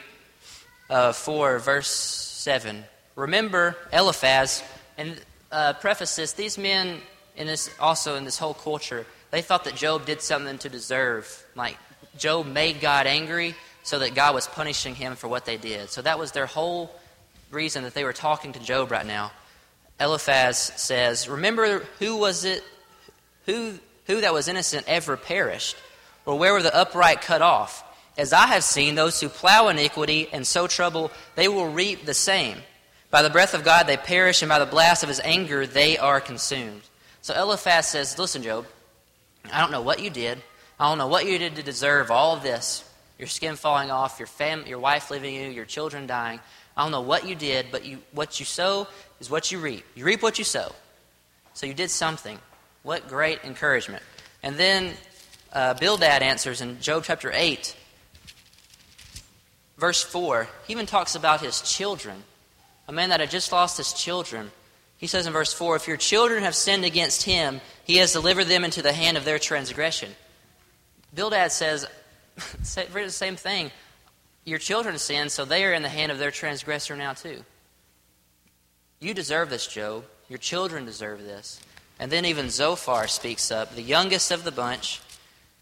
uh, 0.89 1.11
4, 1.11 1.59
verse 1.59 1.89
7. 1.89 2.85
Remember 3.17 3.75
Eliphaz, 3.91 4.63
and 4.97 5.19
uh, 5.51 5.73
preface 5.73 6.15
this, 6.15 6.31
these 6.31 6.57
men, 6.57 7.01
in 7.35 7.45
this, 7.45 7.69
also 7.77 8.15
in 8.15 8.23
this 8.23 8.37
whole 8.37 8.53
culture, 8.53 9.05
they 9.31 9.41
thought 9.41 9.65
that 9.65 9.75
Job 9.75 10.05
did 10.05 10.21
something 10.21 10.57
to 10.59 10.69
deserve. 10.69 11.45
Like, 11.55 11.77
Job 12.17 12.45
made 12.45 12.79
God 12.79 13.05
angry 13.05 13.55
so 13.83 13.99
that 13.99 14.15
God 14.15 14.33
was 14.33 14.47
punishing 14.47 14.95
him 14.95 15.17
for 15.17 15.27
what 15.27 15.43
they 15.43 15.57
did. 15.57 15.89
So 15.89 16.01
that 16.03 16.19
was 16.19 16.31
their 16.31 16.45
whole 16.45 16.89
reason 17.49 17.83
that 17.83 17.93
they 17.93 18.05
were 18.05 18.13
talking 18.13 18.53
to 18.53 18.59
Job 18.59 18.91
right 18.91 19.05
now. 19.05 19.33
Eliphaz 19.99 20.57
says, 20.57 21.27
Remember 21.27 21.79
who 21.99 22.15
was 22.15 22.45
it, 22.45 22.63
who 23.45 23.73
who 24.05 24.21
that 24.21 24.33
was 24.33 24.47
innocent 24.47 24.85
ever 24.87 25.17
perished? 25.17 25.75
Or 26.25 26.37
where 26.37 26.53
were 26.53 26.61
the 26.61 26.75
upright 26.75 27.21
cut 27.21 27.41
off? 27.41 27.83
As 28.17 28.33
I 28.33 28.47
have 28.47 28.63
seen, 28.63 28.95
those 28.95 29.19
who 29.19 29.29
plow 29.29 29.69
iniquity 29.69 30.27
and 30.31 30.45
sow 30.45 30.67
trouble, 30.67 31.11
they 31.35 31.47
will 31.47 31.71
reap 31.71 32.05
the 32.05 32.13
same. 32.13 32.57
By 33.09 33.21
the 33.21 33.29
breath 33.29 33.53
of 33.53 33.63
God 33.63 33.87
they 33.87 33.97
perish, 33.97 34.41
and 34.41 34.49
by 34.49 34.59
the 34.59 34.65
blast 34.65 35.03
of 35.03 35.09
his 35.09 35.21
anger 35.23 35.65
they 35.65 35.97
are 35.97 36.21
consumed. 36.21 36.81
So 37.21 37.33
Eliphaz 37.33 37.87
says, 37.87 38.17
Listen, 38.17 38.43
Job, 38.43 38.65
I 39.51 39.59
don't 39.59 39.71
know 39.71 39.81
what 39.81 40.01
you 40.01 40.09
did. 40.09 40.41
I 40.79 40.89
don't 40.89 40.97
know 40.97 41.07
what 41.07 41.25
you 41.25 41.37
did 41.37 41.55
to 41.55 41.63
deserve 41.63 42.11
all 42.11 42.35
of 42.35 42.43
this 42.43 42.83
your 43.21 43.27
skin 43.27 43.55
falling 43.55 43.91
off, 43.91 44.17
your, 44.17 44.25
fam- 44.25 44.65
your 44.65 44.79
wife 44.79 45.11
leaving 45.11 45.35
you, 45.35 45.43
your 45.49 45.63
children 45.63 46.07
dying. 46.07 46.39
I 46.75 46.81
don't 46.81 46.91
know 46.91 47.01
what 47.01 47.27
you 47.27 47.35
did, 47.35 47.67
but 47.71 47.85
you, 47.85 47.99
what 48.13 48.39
you 48.39 48.47
sow 48.47 48.87
is 49.19 49.29
what 49.29 49.51
you 49.51 49.59
reap. 49.59 49.85
You 49.93 50.05
reap 50.05 50.23
what 50.23 50.39
you 50.39 50.43
sow. 50.43 50.73
So 51.53 51.67
you 51.67 51.75
did 51.75 51.91
something. 51.91 52.39
What 52.83 53.07
great 53.07 53.43
encouragement. 53.43 54.03
And 54.43 54.57
then 54.57 54.93
uh, 55.53 55.73
Bildad 55.75 56.23
answers 56.23 56.61
in 56.61 56.79
Job 56.81 57.03
chapter 57.05 57.31
8, 57.33 57.75
verse 59.77 60.01
4. 60.03 60.47
He 60.65 60.73
even 60.73 60.85
talks 60.85 61.15
about 61.15 61.41
his 61.41 61.61
children. 61.61 62.23
A 62.87 62.91
man 62.91 63.09
that 63.09 63.19
had 63.19 63.29
just 63.29 63.51
lost 63.51 63.77
his 63.77 63.93
children. 63.93 64.51
He 64.97 65.07
says 65.07 65.27
in 65.27 65.33
verse 65.33 65.53
4 65.53 65.75
If 65.75 65.87
your 65.87 65.97
children 65.97 66.43
have 66.43 66.55
sinned 66.55 66.85
against 66.85 67.23
him, 67.23 67.61
he 67.83 67.97
has 67.97 68.13
delivered 68.13 68.45
them 68.45 68.63
into 68.63 68.81
the 68.81 68.93
hand 68.93 69.17
of 69.17 69.25
their 69.25 69.39
transgression. 69.39 70.11
Bildad 71.13 71.51
says 71.51 71.87
the 72.35 73.09
same 73.09 73.35
thing. 73.35 73.71
Your 74.43 74.59
children 74.59 74.97
sinned, 74.97 75.31
so 75.31 75.45
they 75.45 75.65
are 75.65 75.73
in 75.73 75.83
the 75.83 75.89
hand 75.89 76.11
of 76.11 76.17
their 76.17 76.31
transgressor 76.31 76.95
now, 76.95 77.13
too. 77.13 77.43
You 78.99 79.13
deserve 79.13 79.49
this, 79.49 79.67
Job. 79.67 80.05
Your 80.29 80.39
children 80.39 80.85
deserve 80.85 81.23
this. 81.23 81.59
And 82.01 82.11
then 82.11 82.25
even 82.25 82.49
Zophar 82.49 83.07
speaks 83.07 83.51
up, 83.51 83.75
the 83.75 83.81
youngest 83.83 84.31
of 84.31 84.43
the 84.43 84.51
bunch, 84.51 84.99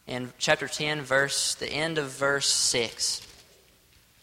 in 0.07 0.31
chapter 0.39 0.69
10, 0.69 1.01
verse 1.01 1.53
the 1.55 1.67
end 1.67 1.97
of 1.97 2.09
verse 2.09 2.47
6. 2.47 3.27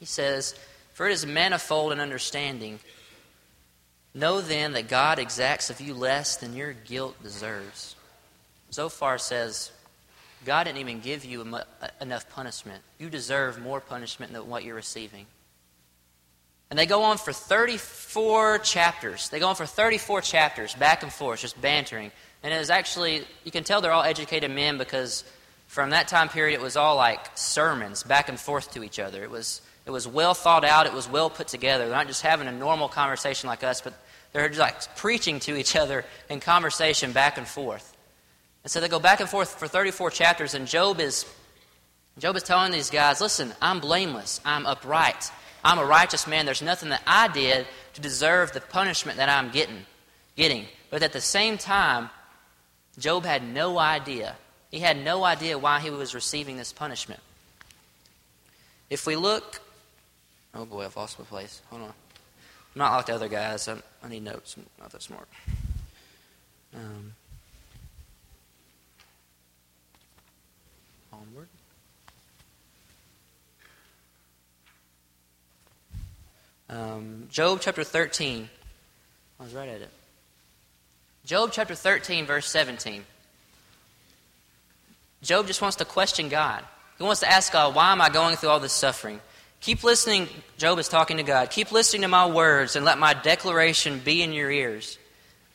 He 0.01 0.07
says, 0.07 0.59
for 0.95 1.07
it 1.07 1.13
is 1.13 1.27
manifold 1.27 1.93
in 1.93 2.01
understanding. 2.01 2.81
Know 4.15 4.41
then 4.41 4.73
that 4.73 4.89
God 4.89 5.19
exacts 5.19 5.69
of 5.69 5.79
you 5.79 5.93
less 5.93 6.37
than 6.37 6.57
your 6.57 6.73
guilt 6.73 7.23
deserves. 7.23 7.97
Zophar 8.73 9.19
says, 9.19 9.71
God 10.47 10.65
didn't 10.65 10.79
even 10.79 11.01
give 11.01 11.23
you 11.23 11.47
enough 12.01 12.31
punishment. 12.31 12.83
You 12.99 13.11
deserve 13.11 13.61
more 13.61 13.83
punishment 13.83 14.33
than 14.33 14.49
what 14.49 14.65
you're 14.65 14.75
receiving. 14.75 15.27
And 16.71 16.79
they 16.79 16.87
go 16.87 17.03
on 17.05 17.19
for 17.19 17.33
34 17.33 18.59
chapters. 18.59 19.29
They 19.29 19.39
go 19.39 19.49
on 19.49 19.55
for 19.55 19.67
34 19.67 20.21
chapters, 20.21 20.75
back 20.75 21.03
and 21.03 21.13
forth, 21.13 21.41
just 21.41 21.61
bantering. 21.61 22.11
And 22.43 22.53
it 22.53 22.59
was 22.59 22.71
actually, 22.71 23.25
you 23.45 23.53
can 23.53 23.65
tell 23.65 23.81
they're 23.81 23.93
all 23.93 24.03
educated 24.03 24.51
men 24.51 24.79
because 24.79 25.25
from 25.67 25.91
that 25.91 26.09
time 26.09 26.29
period, 26.29 26.55
it 26.55 26.63
was 26.63 26.77
all 26.77 26.97
like 26.97 27.21
sermons 27.37 28.03
back 28.03 28.29
and 28.29 28.39
forth 28.39 28.73
to 28.73 28.83
each 28.83 28.99
other. 28.99 29.23
It 29.23 29.31
was, 29.31 29.61
it 29.85 29.91
was 29.91 30.09
well 30.09 30.35
thought 30.35 30.65
out, 30.65 30.87
it 30.87 30.93
was 30.93 31.09
well 31.09 31.31
put 31.31 31.49
together. 31.49 31.87
They're 31.87 31.97
not 31.97 32.09
just 32.09 32.23
having 32.23 32.49
a 32.49 32.53
normal 32.53 32.89
conversation 32.89 33.49
like 33.49 33.63
us, 33.63 33.81
but 33.81 33.95
they're 34.33 34.49
just 34.49 34.61
like 34.61 34.97
preaching 34.97 35.41
to 35.41 35.57
each 35.57 35.77
other 35.77 36.05
in 36.29 36.41
conversation 36.41 37.13
back 37.13 37.39
and 37.39 37.47
forth. 37.47 37.97
And 38.65 38.71
so 38.71 38.81
they 38.81 38.89
go 38.89 38.99
back 38.99 39.21
and 39.21 39.29
forth 39.29 39.59
for 39.59 39.69
34 39.69 40.11
chapters, 40.11 40.55
and 40.55 40.67
Job 40.67 40.99
is, 41.01 41.25
Job 42.19 42.37
is 42.37 42.43
telling 42.43 42.73
these 42.73 42.91
guys, 42.91 43.21
listen, 43.21 43.53
I'm 43.63 43.79
blameless, 43.81 44.41
I'm 44.45 44.67
upright. 44.67 45.31
I'm 45.67 45.81
a 45.81 45.85
righteous 45.85 46.29
man. 46.29 46.47
There's 46.47 46.63
nothing 46.63 46.91
that 46.91 47.03
I 47.09 47.27
did 47.27 47.67
to 47.95 48.01
deserve 48.01 48.53
the 48.53 48.61
punishment 48.61 49.19
that 49.19 49.29
I'm 49.29 49.51
getting. 49.51 49.85
getting. 50.37 50.67
But 50.91 51.03
at 51.03 51.13
the 51.13 51.21
same 51.21 51.59
time, 51.59 52.09
Job 53.01 53.25
had 53.25 53.43
no 53.43 53.77
idea. 53.77 54.37
He 54.71 54.79
had 54.79 54.97
no 54.97 55.25
idea 55.25 55.59
why 55.59 55.81
he 55.81 55.91
was 55.91 56.15
receiving 56.15 56.57
this 56.57 56.73
punishment. 56.73 57.21
If 58.91 59.09
we 59.09 59.17
look, 59.17 59.61
oh 60.55 60.67
boy, 60.67 60.85
I've 60.85 60.97
lost 60.97 61.19
my 61.19 61.25
place. 61.25 61.61
Hold 61.71 61.83
on. 61.83 61.89
I'm 61.89 61.95
not 62.77 62.97
like 62.97 63.07
the 63.07 63.17
other 63.17 63.29
guys. 63.29 63.67
I'm, 63.67 63.83
i 64.05 64.09
need 64.09 64.23
notes. 64.23 64.55
I'm 64.57 64.67
not 64.79 64.93
that 64.93 65.03
smart. 65.03 65.27
Um, 66.77 67.13
Um, 76.69 77.29
Job 77.31 77.61
chapter 77.61 77.85
13. 77.85 78.49
I 79.39 79.43
was 79.43 79.55
right 79.55 79.69
at 79.69 79.81
it. 79.81 79.91
Job 81.25 81.51
chapter 81.53 81.75
13, 81.75 82.27
verse 82.27 82.49
17. 82.49 83.05
Job 85.23 85.47
just 85.47 85.61
wants 85.61 85.77
to 85.77 85.85
question 85.85 86.29
God. 86.29 86.63
He 86.99 87.05
wants 87.05 87.21
to 87.21 87.31
ask 87.31 87.53
God, 87.53 87.75
why 87.75 87.93
am 87.93 88.01
I 88.01 88.09
going 88.09 88.37
through 88.37 88.51
all 88.51 88.61
this 88.61 88.73
suffering? 88.73 89.21
Keep 89.61 89.85
listening, 89.85 90.29
Job 90.59 90.79
is 90.79 90.89
talking 90.89 91.17
to 91.17 91.23
God. 91.23 91.51
Keep 91.51 91.73
listening 91.73 92.03
to 92.03 92.09
my 92.09 92.27
words 92.27 92.77
and 92.77 92.85
let 92.85 92.99
my 92.99 93.15
declaration 93.15 94.01
be 94.05 94.23
in 94.23 94.33
your 94.33 94.51
ears. 94.51 94.99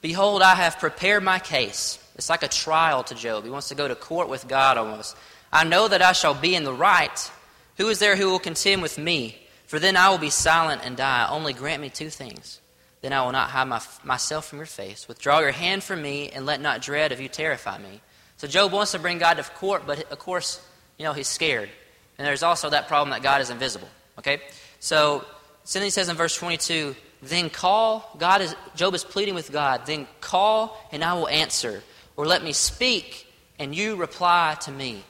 Behold, 0.01 0.41
I 0.41 0.55
have 0.55 0.79
prepared 0.79 1.23
my 1.23 1.39
case. 1.39 1.99
It's 2.15 2.29
like 2.29 2.43
a 2.43 2.47
trial 2.47 3.03
to 3.05 3.15
Job. 3.15 3.43
He 3.43 3.49
wants 3.49 3.69
to 3.69 3.75
go 3.75 3.87
to 3.87 3.95
court 3.95 4.27
with 4.27 4.47
God 4.47 4.77
almost. 4.77 5.15
I 5.53 5.63
know 5.63 5.87
that 5.87 6.01
I 6.01 6.11
shall 6.11 6.33
be 6.33 6.55
in 6.55 6.63
the 6.63 6.73
right. 6.73 7.31
Who 7.77 7.87
is 7.89 7.99
there 7.99 8.15
who 8.15 8.29
will 8.29 8.39
contend 8.39 8.81
with 8.81 8.97
me? 8.97 9.40
For 9.71 9.79
then 9.79 9.95
I 9.95 10.09
will 10.09 10.17
be 10.17 10.29
silent 10.29 10.81
and 10.83 10.97
die. 10.97 11.25
Only 11.29 11.53
grant 11.53 11.81
me 11.81 11.89
two 11.89 12.09
things. 12.09 12.59
Then 12.99 13.13
I 13.13 13.23
will 13.23 13.31
not 13.31 13.51
hide 13.51 13.69
my, 13.69 13.79
myself 14.03 14.47
from 14.47 14.57
your 14.57 14.65
face. 14.65 15.07
Withdraw 15.07 15.39
your 15.39 15.53
hand 15.53 15.81
from 15.81 16.01
me, 16.01 16.29
and 16.29 16.45
let 16.45 16.59
not 16.59 16.81
dread 16.81 17.13
of 17.13 17.21
you 17.21 17.29
terrify 17.29 17.77
me. 17.77 18.01
So 18.35 18.49
Job 18.49 18.73
wants 18.73 18.91
to 18.91 18.99
bring 18.99 19.17
God 19.17 19.35
to 19.35 19.43
court, 19.43 19.83
but 19.87 20.11
of 20.11 20.19
course, 20.19 20.61
you 20.97 21.05
know, 21.05 21.13
he's 21.13 21.29
scared. 21.29 21.69
And 22.17 22.27
there's 22.27 22.43
also 22.43 22.69
that 22.69 22.89
problem 22.89 23.11
that 23.11 23.23
God 23.23 23.39
is 23.39 23.49
invisible. 23.49 23.87
Okay? 24.19 24.41
So, 24.81 25.23
he 25.63 25.89
says 25.89 26.09
in 26.09 26.17
verse 26.17 26.35
22, 26.35 26.93
then 27.21 27.49
call, 27.49 28.13
God 28.19 28.41
is, 28.41 28.53
Job 28.75 28.93
is 28.93 29.05
pleading 29.05 29.35
with 29.35 29.53
God, 29.53 29.85
then 29.85 30.05
call 30.19 30.85
and 30.91 31.01
I 31.01 31.13
will 31.13 31.29
answer. 31.29 31.81
Or 32.17 32.25
let 32.25 32.43
me 32.43 32.51
speak 32.51 33.25
and 33.57 33.73
you 33.73 33.95
reply 33.95 34.57
to 34.63 34.71
me. 34.71 35.01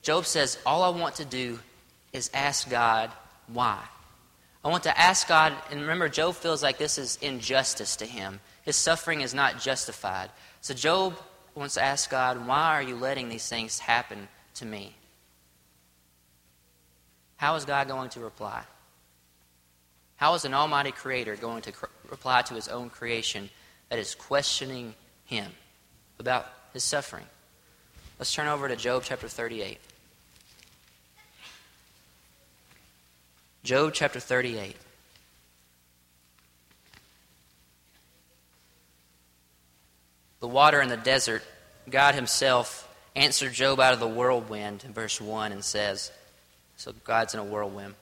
Job 0.00 0.24
says, 0.24 0.56
all 0.64 0.82
I 0.84 0.98
want 0.98 1.16
to 1.16 1.26
do 1.26 1.58
is 2.14 2.30
ask 2.32 2.70
God 2.70 3.10
why? 3.46 3.82
I 4.64 4.68
want 4.68 4.84
to 4.84 4.98
ask 4.98 5.28
God, 5.28 5.52
and 5.70 5.82
remember, 5.82 6.08
Job 6.08 6.34
feels 6.34 6.62
like 6.62 6.78
this 6.78 6.96
is 6.96 7.18
injustice 7.20 7.96
to 7.96 8.06
him. 8.06 8.40
His 8.62 8.76
suffering 8.76 9.20
is 9.20 9.34
not 9.34 9.60
justified. 9.60 10.30
So 10.62 10.72
Job 10.72 11.14
wants 11.54 11.74
to 11.74 11.82
ask 11.82 12.10
God, 12.10 12.46
why 12.46 12.74
are 12.74 12.82
you 12.82 12.96
letting 12.96 13.28
these 13.28 13.48
things 13.48 13.78
happen 13.78 14.28
to 14.54 14.64
me? 14.64 14.94
How 17.36 17.56
is 17.56 17.66
God 17.66 17.88
going 17.88 18.08
to 18.10 18.20
reply? 18.20 18.62
How 20.16 20.34
is 20.34 20.46
an 20.46 20.54
almighty 20.54 20.92
creator 20.92 21.36
going 21.36 21.62
to 21.62 21.72
cr- 21.72 21.86
reply 22.08 22.42
to 22.42 22.54
his 22.54 22.68
own 22.68 22.88
creation 22.88 23.50
that 23.90 23.98
is 23.98 24.14
questioning 24.14 24.94
him 25.26 25.50
about 26.18 26.46
his 26.72 26.82
suffering? 26.82 27.26
Let's 28.18 28.32
turn 28.32 28.46
over 28.46 28.68
to 28.68 28.76
Job 28.76 29.02
chapter 29.04 29.28
38. 29.28 29.78
Job 33.64 33.94
chapter 33.94 34.20
38. 34.20 34.76
The 40.40 40.46
water 40.46 40.82
in 40.82 40.90
the 40.90 40.98
desert, 40.98 41.42
God 41.88 42.14
Himself 42.14 42.86
answered 43.16 43.54
Job 43.54 43.80
out 43.80 43.94
of 43.94 44.00
the 44.00 44.06
whirlwind 44.06 44.84
in 44.84 44.92
verse 44.92 45.18
1 45.18 45.50
and 45.50 45.64
says, 45.64 46.12
So 46.76 46.92
God's 47.04 47.32
in 47.32 47.40
a 47.40 47.44
whirlwind. 47.44 47.94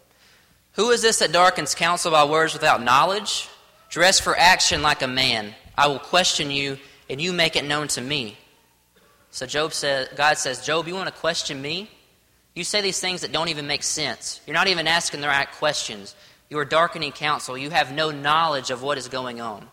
Who 0.72 0.90
is 0.90 1.00
this 1.00 1.20
that 1.20 1.30
darkens 1.30 1.76
counsel 1.76 2.10
by 2.10 2.24
words 2.24 2.54
without 2.54 2.82
knowledge? 2.82 3.48
Dress 3.88 4.18
for 4.18 4.36
action 4.36 4.82
like 4.82 5.02
a 5.02 5.06
man. 5.06 5.54
I 5.78 5.86
will 5.86 6.00
question 6.00 6.50
you, 6.50 6.76
and 7.08 7.20
you 7.20 7.32
make 7.32 7.54
it 7.54 7.64
known 7.64 7.86
to 7.88 8.00
me. 8.00 8.36
So 9.30 9.46
Job 9.46 9.72
says, 9.74 10.08
God 10.16 10.38
says, 10.38 10.66
Job, 10.66 10.88
you 10.88 10.94
want 10.96 11.06
to 11.06 11.20
question 11.20 11.62
me? 11.62 11.88
You 12.54 12.64
say 12.64 12.80
these 12.80 13.00
things 13.00 13.22
that 13.22 13.32
don't 13.32 13.48
even 13.48 13.66
make 13.66 13.82
sense. 13.82 14.40
You're 14.46 14.54
not 14.54 14.68
even 14.68 14.86
asking 14.86 15.20
the 15.20 15.28
right 15.28 15.50
questions. 15.52 16.14
You 16.50 16.58
are 16.58 16.64
darkening 16.64 17.12
counsel. 17.12 17.56
You 17.56 17.70
have 17.70 17.92
no 17.92 18.10
knowledge 18.10 18.70
of 18.70 18.82
what 18.82 18.98
is 18.98 19.08
going 19.08 19.40
on. 19.40 19.66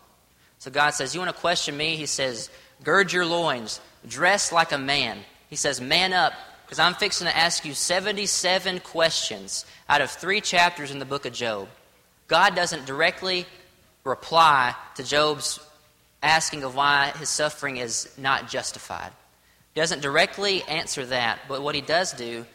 So 0.58 0.70
God 0.70 0.90
says, 0.90 1.14
You 1.14 1.20
want 1.20 1.34
to 1.34 1.40
question 1.40 1.76
me? 1.76 1.96
He 1.96 2.06
says, 2.06 2.48
Gird 2.82 3.12
your 3.12 3.26
loins, 3.26 3.80
dress 4.08 4.50
like 4.52 4.72
a 4.72 4.78
man. 4.78 5.18
He 5.50 5.56
says, 5.56 5.80
Man 5.80 6.14
up, 6.14 6.32
because 6.64 6.78
I'm 6.78 6.94
fixing 6.94 7.26
to 7.26 7.36
ask 7.36 7.64
you 7.64 7.74
77 7.74 8.80
questions 8.80 9.66
out 9.88 10.00
of 10.00 10.10
three 10.10 10.40
chapters 10.40 10.90
in 10.90 10.98
the 10.98 11.04
book 11.04 11.26
of 11.26 11.34
Job. 11.34 11.68
God 12.28 12.54
doesn't 12.54 12.86
directly 12.86 13.44
reply 14.04 14.74
to 14.94 15.02
Job's 15.02 15.60
asking 16.22 16.62
of 16.62 16.74
why 16.74 17.12
his 17.18 17.28
suffering 17.28 17.78
is 17.78 18.08
not 18.16 18.48
justified. 18.48 19.12
He 19.74 19.80
doesn't 19.80 20.00
directly 20.00 20.62
answer 20.62 21.04
that, 21.06 21.40
but 21.48 21.62
what 21.62 21.74
he 21.74 21.80
does 21.80 22.12
do 22.12 22.46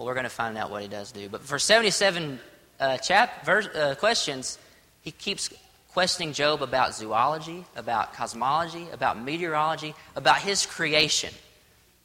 well, 0.00 0.06
we're 0.06 0.14
going 0.14 0.24
to 0.24 0.30
find 0.30 0.56
out 0.56 0.70
what 0.70 0.80
he 0.80 0.88
does 0.88 1.12
do. 1.12 1.28
But 1.28 1.42
for 1.42 1.58
77 1.58 2.40
uh, 2.80 2.96
chap, 2.96 3.44
verse, 3.44 3.66
uh, 3.66 3.94
questions, 3.96 4.58
he 5.02 5.10
keeps 5.10 5.50
questioning 5.92 6.32
Job 6.32 6.62
about 6.62 6.94
zoology, 6.94 7.66
about 7.76 8.14
cosmology, 8.14 8.86
about 8.94 9.22
meteorology, 9.22 9.94
about 10.16 10.38
his 10.38 10.64
creation. 10.64 11.34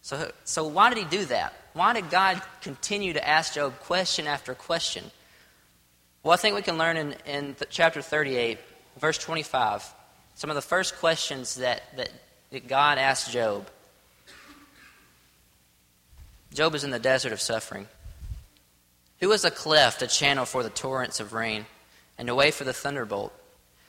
So, 0.01 0.29
so 0.43 0.67
why 0.67 0.89
did 0.89 0.97
he 0.97 1.05
do 1.05 1.23
that? 1.27 1.53
Why 1.71 1.93
did 1.93 2.09
God 2.09 2.41
continue 2.59 3.13
to 3.13 3.25
ask 3.25 3.53
Job 3.53 3.79
question 3.79 4.27
after 4.27 4.53
question? 4.53 5.05
Well, 6.21 6.33
I 6.33 6.35
think 6.35 6.57
we 6.57 6.63
can 6.63 6.77
learn 6.77 6.97
in, 6.97 7.15
in 7.25 7.55
chapter 7.69 8.01
38, 8.01 8.59
verse 8.99 9.17
25, 9.19 9.89
some 10.35 10.49
of 10.49 10.57
the 10.57 10.61
first 10.61 10.97
questions 10.97 11.55
that, 11.55 11.83
that, 11.95 12.09
that 12.51 12.67
God 12.67 12.97
asked 12.97 13.31
Job. 13.31 13.69
Job 16.55 16.73
is 16.73 16.85
in 16.85 16.89
the 16.89 16.99
desert 16.99 17.33
of 17.33 17.41
suffering. 17.41 17.87
Who 19.19 19.31
is 19.33 19.43
a 19.43 19.51
cleft, 19.51 20.01
a 20.01 20.07
channel 20.07 20.45
for 20.45 20.63
the 20.63 20.69
torrents 20.69 21.19
of 21.19 21.33
rain, 21.33 21.65
and 22.17 22.29
a 22.29 22.35
way 22.35 22.49
for 22.51 22.63
the 22.63 22.71
thunderbolt? 22.71 23.33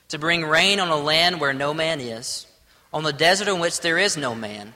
To 0.08 0.18
bring 0.18 0.44
rain 0.44 0.80
on 0.80 0.88
a 0.88 0.96
land 0.96 1.40
where 1.40 1.52
no 1.52 1.72
man 1.72 2.00
is, 2.00 2.44
on 2.92 3.04
the 3.04 3.12
desert 3.12 3.46
in 3.46 3.60
which 3.60 3.80
there 3.80 3.98
is 3.98 4.16
no 4.16 4.34
man, 4.34 4.74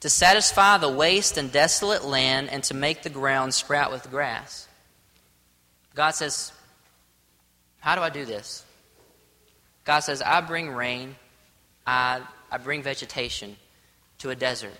to 0.00 0.10
satisfy 0.10 0.76
the 0.76 0.92
waste 0.92 1.38
and 1.38 1.50
desolate 1.50 2.04
land, 2.04 2.50
and 2.50 2.62
to 2.64 2.74
make 2.74 3.02
the 3.02 3.10
ground 3.10 3.54
sprout 3.54 3.90
with 3.90 4.10
grass. 4.10 4.68
God 5.94 6.10
says, 6.10 6.52
How 7.80 7.94
do 7.94 8.02
I 8.02 8.10
do 8.10 8.26
this? 8.26 8.66
God 9.86 10.00
says, 10.00 10.20
I 10.20 10.42
bring 10.42 10.68
rain, 10.70 11.16
I, 11.86 12.20
I 12.50 12.58
bring 12.58 12.82
vegetation 12.82 13.56
to 14.18 14.28
a 14.28 14.36
desert, 14.36 14.74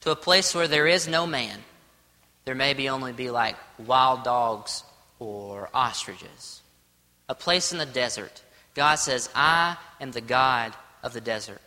to 0.00 0.10
a 0.10 0.16
place 0.16 0.52
where 0.52 0.66
there 0.66 0.88
is 0.88 1.06
no 1.06 1.28
man 1.28 1.60
there 2.46 2.54
may 2.54 2.74
be 2.74 2.88
only 2.88 3.12
be 3.12 3.30
like 3.30 3.56
wild 3.76 4.22
dogs 4.22 4.84
or 5.18 5.68
ostriches. 5.74 6.62
A 7.28 7.34
place 7.34 7.72
in 7.72 7.78
the 7.78 7.86
desert. 7.86 8.40
God 8.74 8.94
says, 8.96 9.28
I 9.34 9.76
am 10.00 10.12
the 10.12 10.20
God 10.20 10.72
of 11.02 11.12
the 11.12 11.20
desert. 11.20 11.60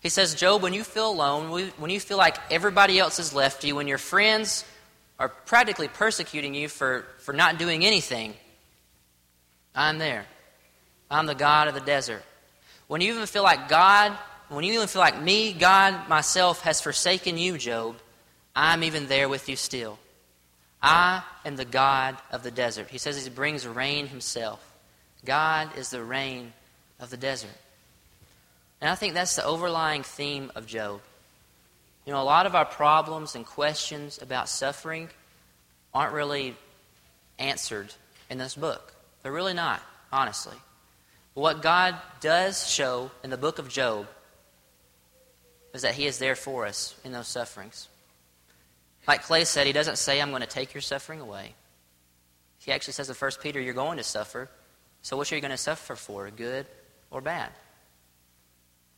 He 0.00 0.08
says, 0.08 0.36
Job, 0.36 0.62
when 0.62 0.74
you 0.74 0.84
feel 0.84 1.10
alone, 1.10 1.50
when 1.76 1.90
you 1.90 1.98
feel 1.98 2.18
like 2.18 2.36
everybody 2.52 3.00
else 3.00 3.16
has 3.16 3.34
left 3.34 3.64
you, 3.64 3.74
when 3.74 3.88
your 3.88 3.98
friends 3.98 4.64
are 5.18 5.28
practically 5.28 5.88
persecuting 5.88 6.54
you 6.54 6.68
for, 6.68 7.04
for 7.18 7.32
not 7.32 7.58
doing 7.58 7.84
anything, 7.84 8.34
I'm 9.74 9.98
there. 9.98 10.24
I'm 11.10 11.26
the 11.26 11.34
God 11.34 11.66
of 11.66 11.74
the 11.74 11.80
desert. 11.80 12.22
When 12.86 13.00
you 13.00 13.12
even 13.12 13.26
feel 13.26 13.42
like 13.42 13.68
God, 13.68 14.12
when 14.50 14.62
you 14.62 14.74
even 14.74 14.86
feel 14.86 15.02
like 15.02 15.20
me, 15.20 15.52
God, 15.52 16.08
myself, 16.08 16.60
has 16.62 16.80
forsaken 16.80 17.38
you, 17.38 17.58
Job, 17.58 17.96
I'm 18.56 18.82
even 18.82 19.06
there 19.06 19.28
with 19.28 19.50
you 19.50 19.56
still. 19.56 19.98
I 20.82 21.22
am 21.44 21.56
the 21.56 21.66
God 21.66 22.16
of 22.32 22.42
the 22.42 22.50
desert. 22.50 22.88
He 22.88 22.98
says 22.98 23.22
he 23.22 23.30
brings 23.30 23.66
rain 23.66 24.06
himself. 24.06 24.60
God 25.24 25.76
is 25.76 25.90
the 25.90 26.02
rain 26.02 26.54
of 26.98 27.10
the 27.10 27.18
desert. 27.18 27.50
And 28.80 28.90
I 28.90 28.94
think 28.94 29.14
that's 29.14 29.36
the 29.36 29.44
overlying 29.44 30.02
theme 30.02 30.50
of 30.54 30.66
Job. 30.66 31.00
You 32.06 32.12
know, 32.12 32.22
a 32.22 32.24
lot 32.24 32.46
of 32.46 32.54
our 32.54 32.64
problems 32.64 33.34
and 33.34 33.44
questions 33.44 34.18
about 34.22 34.48
suffering 34.48 35.10
aren't 35.92 36.14
really 36.14 36.56
answered 37.38 37.92
in 38.30 38.38
this 38.38 38.54
book. 38.54 38.94
They're 39.22 39.32
really 39.32 39.54
not, 39.54 39.82
honestly. 40.12 40.56
But 41.34 41.40
what 41.40 41.62
God 41.62 41.96
does 42.20 42.68
show 42.70 43.10
in 43.22 43.30
the 43.30 43.36
book 43.36 43.58
of 43.58 43.68
Job 43.68 44.06
is 45.74 45.82
that 45.82 45.94
He 45.94 46.06
is 46.06 46.18
there 46.18 46.36
for 46.36 46.64
us 46.64 46.94
in 47.04 47.12
those 47.12 47.28
sufferings. 47.28 47.88
Like 49.06 49.22
Clay 49.22 49.44
said, 49.44 49.66
He 49.66 49.72
doesn't 49.72 49.98
say, 49.98 50.20
I'm 50.20 50.30
going 50.30 50.42
to 50.42 50.48
take 50.48 50.74
your 50.74 50.80
suffering 50.80 51.20
away. 51.20 51.54
He 52.58 52.72
actually 52.72 52.94
says 52.94 53.08
in 53.08 53.14
1 53.14 53.30
Peter, 53.42 53.60
You're 53.60 53.74
going 53.74 53.98
to 53.98 54.04
suffer. 54.04 54.50
So 55.02 55.16
what 55.16 55.30
are 55.30 55.34
you 55.36 55.40
going 55.40 55.52
to 55.52 55.56
suffer 55.56 55.94
for, 55.94 56.28
good 56.30 56.66
or 57.10 57.20
bad? 57.20 57.50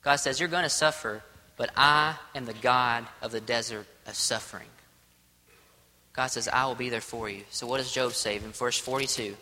God 0.02 0.16
says, 0.16 0.40
You're 0.40 0.48
going 0.48 0.62
to 0.64 0.70
suffer, 0.70 1.22
but 1.56 1.70
I 1.76 2.16
am 2.34 2.46
the 2.46 2.54
God 2.54 3.06
of 3.20 3.32
the 3.32 3.40
desert 3.40 3.86
of 4.06 4.14
suffering. 4.14 4.68
God 6.14 6.28
says, 6.28 6.48
I 6.48 6.66
will 6.66 6.74
be 6.74 6.88
there 6.88 7.00
for 7.00 7.28
you. 7.28 7.44
So 7.50 7.66
what 7.66 7.78
does 7.78 7.92
Job 7.92 8.12
say 8.12 8.36
in 8.36 8.52
verse 8.52 8.78
42? 8.78 9.36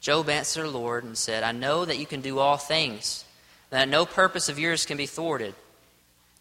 Job 0.00 0.28
answered 0.28 0.64
the 0.64 0.68
Lord 0.68 1.04
and 1.04 1.16
said, 1.16 1.42
I 1.42 1.52
know 1.52 1.84
that 1.84 1.98
you 1.98 2.04
can 2.04 2.20
do 2.20 2.38
all 2.38 2.58
things, 2.58 3.24
that 3.70 3.88
no 3.88 4.04
purpose 4.04 4.50
of 4.50 4.58
yours 4.58 4.84
can 4.84 4.98
be 4.98 5.06
thwarted. 5.06 5.54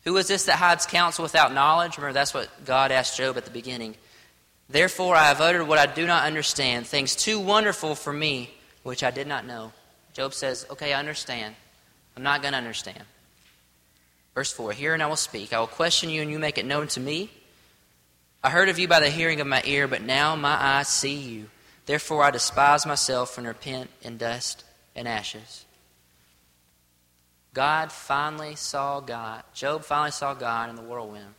Who 0.04 0.18
is 0.18 0.28
this 0.28 0.46
that 0.46 0.58
hides 0.58 0.86
counsel 0.86 1.24
without 1.24 1.54
knowledge? 1.54 1.98
Remember, 1.98 2.14
that's 2.14 2.34
what 2.34 2.50
God 2.66 2.92
asked 2.92 3.18
Job 3.18 3.38
at 3.38 3.46
the 3.46 3.52
beginning. 3.52 3.96
Therefore, 4.70 5.16
I 5.16 5.26
have 5.26 5.42
uttered 5.42 5.66
what 5.66 5.80
I 5.80 5.86
do 5.86 6.06
not 6.06 6.26
understand, 6.26 6.88
things 6.88 7.16
too 7.16 7.40
wonderful 7.40 7.96
for 7.96 8.12
me, 8.12 8.54
which 8.84 9.04
I 9.04 9.12
did 9.12 9.28
not 9.28 9.46
know. 9.46 9.72
Job 10.14 10.34
says, 10.34 10.66
Okay, 10.72 10.94
I 10.94 11.00
understand. 11.00 11.56
I'm 12.16 12.24
not 12.24 12.42
going 12.42 12.52
to 12.52 12.58
understand. 12.58 13.04
Verse 14.36 14.52
4 14.52 14.72
Hear 14.74 14.94
and 14.94 15.04
I 15.04 15.08
will 15.08 15.16
speak. 15.16 15.54
I 15.54 15.60
will 15.60 15.68
question 15.68 16.10
you, 16.10 16.22
and 16.22 16.32
you 16.32 16.40
make 16.40 16.58
it 16.58 16.66
known 16.66 16.88
to 16.90 17.00
me. 17.00 17.30
I 18.44 18.50
heard 18.50 18.70
of 18.70 18.78
you 18.78 18.88
by 18.88 19.00
the 19.00 19.10
hearing 19.10 19.40
of 19.40 19.48
my 19.48 19.62
ear, 19.66 19.88
but 19.88 20.02
now 20.02 20.36
my 20.36 20.58
eyes 20.60 20.90
see 20.90 21.16
you. 21.16 21.50
Therefore 21.86 22.24
I 22.24 22.32
despise 22.32 22.86
myself 22.86 23.38
and 23.38 23.48
repent 23.48 23.90
in 24.02 24.18
dust 24.18 24.64
and 24.96 25.08
ashes. 25.08 25.66
God 27.54 27.92
finally 27.92 28.56
saw 28.56 29.00
God. 29.00 29.44
Job 29.54 29.84
finally 29.84 30.12
saw 30.12 30.34
God 30.34 30.70
in 30.70 30.76
the 30.76 30.82
whirlwind. 30.82 31.34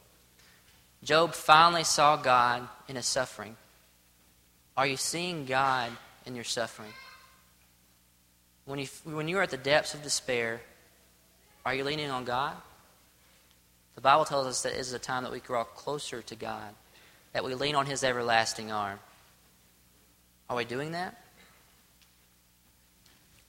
Job 1.02 1.34
finally 1.34 1.84
saw 1.84 2.16
God 2.16 2.68
in 2.88 2.96
his 2.96 3.06
suffering. 3.06 3.56
Are 4.76 4.86
you 4.86 4.96
seeing 4.96 5.44
God 5.44 5.90
in 6.24 6.34
your 6.34 6.44
suffering? 6.44 6.92
When, 8.64 8.78
you, 8.78 8.86
when 9.04 9.28
you're 9.28 9.42
at 9.42 9.50
the 9.50 9.56
depths 9.56 9.94
of 9.94 10.02
despair, 10.02 10.60
are 11.66 11.74
you 11.74 11.84
leaning 11.84 12.10
on 12.10 12.24
God? 12.24 12.54
The 13.94 14.00
Bible 14.00 14.24
tells 14.24 14.46
us 14.46 14.62
that 14.62 14.72
it 14.72 14.78
is 14.78 14.92
a 14.92 14.98
time 14.98 15.22
that 15.24 15.32
we 15.32 15.40
draw 15.40 15.64
closer 15.64 16.22
to 16.22 16.34
God, 16.34 16.74
that 17.32 17.44
we 17.44 17.54
lean 17.54 17.74
on 17.74 17.86
His 17.86 18.02
everlasting 18.02 18.72
arm. 18.72 18.98
Are 20.48 20.56
we 20.56 20.64
doing 20.64 20.92
that? 20.92 21.20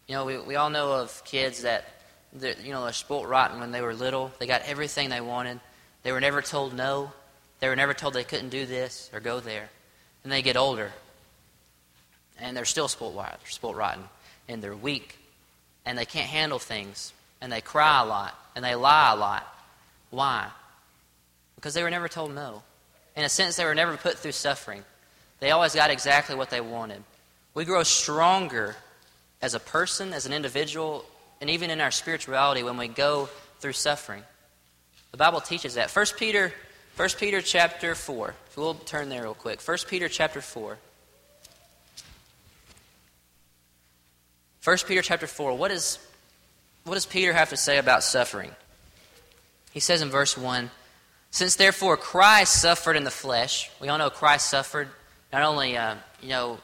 You 0.08 0.15
know, 0.15 0.25
we, 0.25 0.38
we 0.38 0.56
all 0.56 0.69
know 0.69 0.93
of 0.93 1.23
kids 1.25 1.63
that, 1.63 1.86
you 2.41 2.71
know, 2.71 2.84
they're 2.84 2.93
spoilt 2.93 3.28
rotten 3.28 3.60
when 3.60 3.71
they 3.71 3.82
were 3.82 3.93
little. 3.93 4.32
They 4.39 4.48
got 4.48 4.62
everything 4.63 5.10
they 5.10 5.21
wanted. 5.21 5.60
They 6.04 6.12
were 6.12 6.19
never 6.19 6.41
told 6.41 6.74
no. 6.74 7.12
They 7.60 7.69
were 7.69 7.76
never 7.76 7.93
told 7.93 8.13
they 8.13 8.24
couldn't 8.24 8.50
do 8.50 8.65
this 8.65 9.10
or 9.13 9.19
go 9.19 9.39
there. 9.39 9.69
And 10.24 10.32
they 10.32 10.41
get 10.41 10.58
older, 10.58 10.91
and 12.39 12.58
they're 12.58 12.65
still 12.65 12.88
they're 12.88 13.38
spoilt 13.48 13.76
rotten, 13.76 14.04
and 14.48 14.62
they're 14.62 14.76
weak, 14.76 15.17
and 15.86 15.98
they 15.98 16.06
can't 16.06 16.28
handle 16.28 16.60
things, 16.60 17.13
and 17.41 17.52
they 17.52 17.62
cry 17.62 18.02
a 18.02 18.06
lot, 18.06 18.38
and 18.56 18.65
they 18.65 18.76
lie 18.76 19.12
a 19.13 19.15
lot. 19.15 19.48
Why? 20.10 20.48
Because 21.56 21.74
they 21.74 21.84
were 21.84 21.91
never 21.91 22.08
told 22.08 22.34
no. 22.34 22.63
In 23.15 23.24
a 23.24 23.30
sense, 23.30 23.56
they 23.56 23.65
were 23.65 23.76
never 23.76 23.98
put 23.98 24.17
through 24.17 24.32
suffering. 24.32 24.84
They 25.39 25.52
always 25.52 25.76
got 25.76 25.91
exactly 25.91 26.36
what 26.36 26.50
they 26.50 26.62
wanted. 26.62 27.04
We 27.54 27.65
grow 27.65 27.84
stronger 27.84 28.76
as 29.41 29.54
a 29.54 29.60
person, 29.60 30.12
as 30.12 30.26
an 30.26 30.34
individual, 30.34 31.06
and 31.41 31.50
even 31.50 31.69
in 31.69 31.82
our 31.82 31.91
spirituality 31.91 32.63
when 32.63 32.78
we 32.78 32.88
go 32.88 33.30
through 33.60 33.74
suffering. 33.74 34.24
The 35.12 35.17
Bible 35.17 35.41
teaches 35.41 35.76
that. 35.76 35.89
1 35.91 36.06
Peter, 36.17 36.54
1 36.98 37.10
Peter 37.17 37.41
chapter 37.41 37.95
4. 37.95 38.36
If 38.50 38.58
we'll 38.58 38.74
turn 38.74 39.10
there 39.10 39.24
real 39.24 39.34
quick. 39.34 39.62
1 39.62 39.78
Peter 39.88 40.10
chapter 40.10 40.41
4. 40.41 40.78
1 44.63 44.78
Peter 44.88 45.02
chapter 45.02 45.28
4. 45.28 45.56
What, 45.56 45.71
is, 45.71 46.00
what 46.84 46.95
does 46.95 47.06
Peter 47.06 47.34
have 47.34 47.50
to 47.50 47.58
say 47.58 47.78
about 47.78 48.04
suffering? 48.04 48.52
He 49.71 49.80
says 49.80 50.02
in 50.02 50.10
verse 50.10 50.38
1 50.38 50.71
Since 51.32 51.56
therefore 51.56 51.98
Christ 51.98 52.62
suffered 52.62 52.95
in 52.95 53.04
the 53.04 53.12
flesh, 53.12 53.69
we 53.80 53.89
all 53.89 53.98
know 53.98 54.10
Christ 54.10 54.50
suffered 54.50 54.89
not 55.32 55.43
only, 55.43 55.78
uh, 55.78 55.95
you 56.21 56.30
know, 56.30 56.60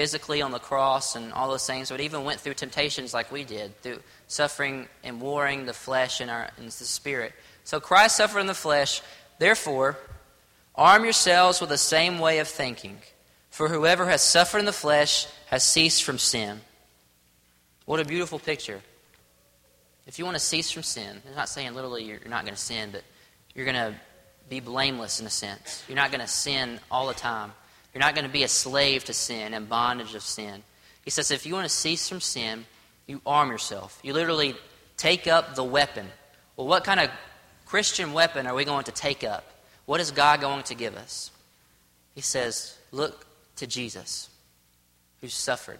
physically 0.00 0.40
on 0.40 0.50
the 0.50 0.58
cross 0.58 1.14
and 1.14 1.30
all 1.34 1.50
those 1.50 1.66
things, 1.66 1.90
but 1.90 2.00
even 2.00 2.24
went 2.24 2.40
through 2.40 2.54
temptations 2.54 3.12
like 3.12 3.30
we 3.30 3.44
did, 3.44 3.78
through 3.82 4.00
suffering 4.28 4.88
and 5.04 5.20
warring 5.20 5.66
the 5.66 5.74
flesh 5.74 6.22
and, 6.22 6.30
our, 6.30 6.48
and 6.56 6.68
the 6.68 6.70
spirit. 6.86 7.34
So 7.64 7.80
Christ 7.80 8.16
suffered 8.16 8.40
in 8.40 8.46
the 8.46 8.54
flesh. 8.54 9.02
Therefore, 9.38 9.98
arm 10.74 11.04
yourselves 11.04 11.60
with 11.60 11.68
the 11.68 11.76
same 11.76 12.18
way 12.18 12.38
of 12.38 12.48
thinking. 12.48 12.96
For 13.50 13.68
whoever 13.68 14.06
has 14.06 14.22
suffered 14.22 14.60
in 14.60 14.64
the 14.64 14.72
flesh 14.72 15.26
has 15.48 15.64
ceased 15.64 16.02
from 16.02 16.16
sin. 16.16 16.62
What 17.84 18.00
a 18.00 18.04
beautiful 18.06 18.38
picture. 18.38 18.80
If 20.06 20.18
you 20.18 20.24
want 20.24 20.38
to 20.38 20.42
cease 20.42 20.70
from 20.70 20.82
sin, 20.82 21.20
I'm 21.28 21.36
not 21.36 21.50
saying 21.50 21.74
literally 21.74 22.04
you're 22.04 22.20
not 22.26 22.44
going 22.44 22.54
to 22.54 22.60
sin, 22.60 22.88
but 22.90 23.02
you're 23.54 23.66
going 23.66 23.76
to 23.76 23.94
be 24.48 24.60
blameless 24.60 25.20
in 25.20 25.26
a 25.26 25.30
sense. 25.30 25.84
You're 25.88 25.96
not 25.96 26.10
going 26.10 26.22
to 26.22 26.26
sin 26.26 26.80
all 26.90 27.06
the 27.06 27.12
time. 27.12 27.52
You're 27.92 28.00
not 28.00 28.14
going 28.14 28.26
to 28.26 28.32
be 28.32 28.44
a 28.44 28.48
slave 28.48 29.04
to 29.04 29.12
sin 29.12 29.54
and 29.54 29.68
bondage 29.68 30.14
of 30.14 30.22
sin. 30.22 30.62
He 31.04 31.10
says 31.10 31.30
if 31.30 31.44
you 31.46 31.54
want 31.54 31.64
to 31.64 31.74
cease 31.74 32.08
from 32.08 32.20
sin, 32.20 32.66
you 33.06 33.20
arm 33.26 33.50
yourself. 33.50 33.98
You 34.02 34.12
literally 34.12 34.54
take 34.96 35.26
up 35.26 35.54
the 35.54 35.64
weapon. 35.64 36.06
Well, 36.56 36.66
what 36.66 36.84
kind 36.84 37.00
of 37.00 37.10
Christian 37.66 38.12
weapon 38.12 38.46
are 38.46 38.54
we 38.54 38.64
going 38.64 38.84
to 38.84 38.92
take 38.92 39.24
up? 39.24 39.44
What 39.86 40.00
is 40.00 40.10
God 40.10 40.40
going 40.40 40.62
to 40.64 40.74
give 40.74 40.96
us? 40.96 41.30
He 42.14 42.20
says, 42.20 42.76
look 42.92 43.26
to 43.56 43.66
Jesus, 43.66 44.28
who 45.20 45.28
suffered. 45.28 45.78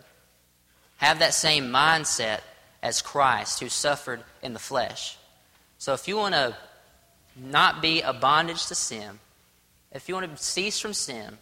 Have 0.96 1.20
that 1.20 1.34
same 1.34 1.66
mindset 1.66 2.40
as 2.82 3.02
Christ, 3.02 3.60
who 3.60 3.68
suffered 3.68 4.22
in 4.42 4.52
the 4.52 4.58
flesh. 4.58 5.16
So 5.78 5.92
if 5.92 6.08
you 6.08 6.16
want 6.16 6.34
to 6.34 6.56
not 7.36 7.80
be 7.80 8.02
a 8.02 8.12
bondage 8.12 8.66
to 8.66 8.74
sin, 8.74 9.18
if 9.92 10.08
you 10.08 10.14
want 10.14 10.30
to 10.30 10.42
cease 10.42 10.78
from 10.80 10.92
sin, 10.92 11.38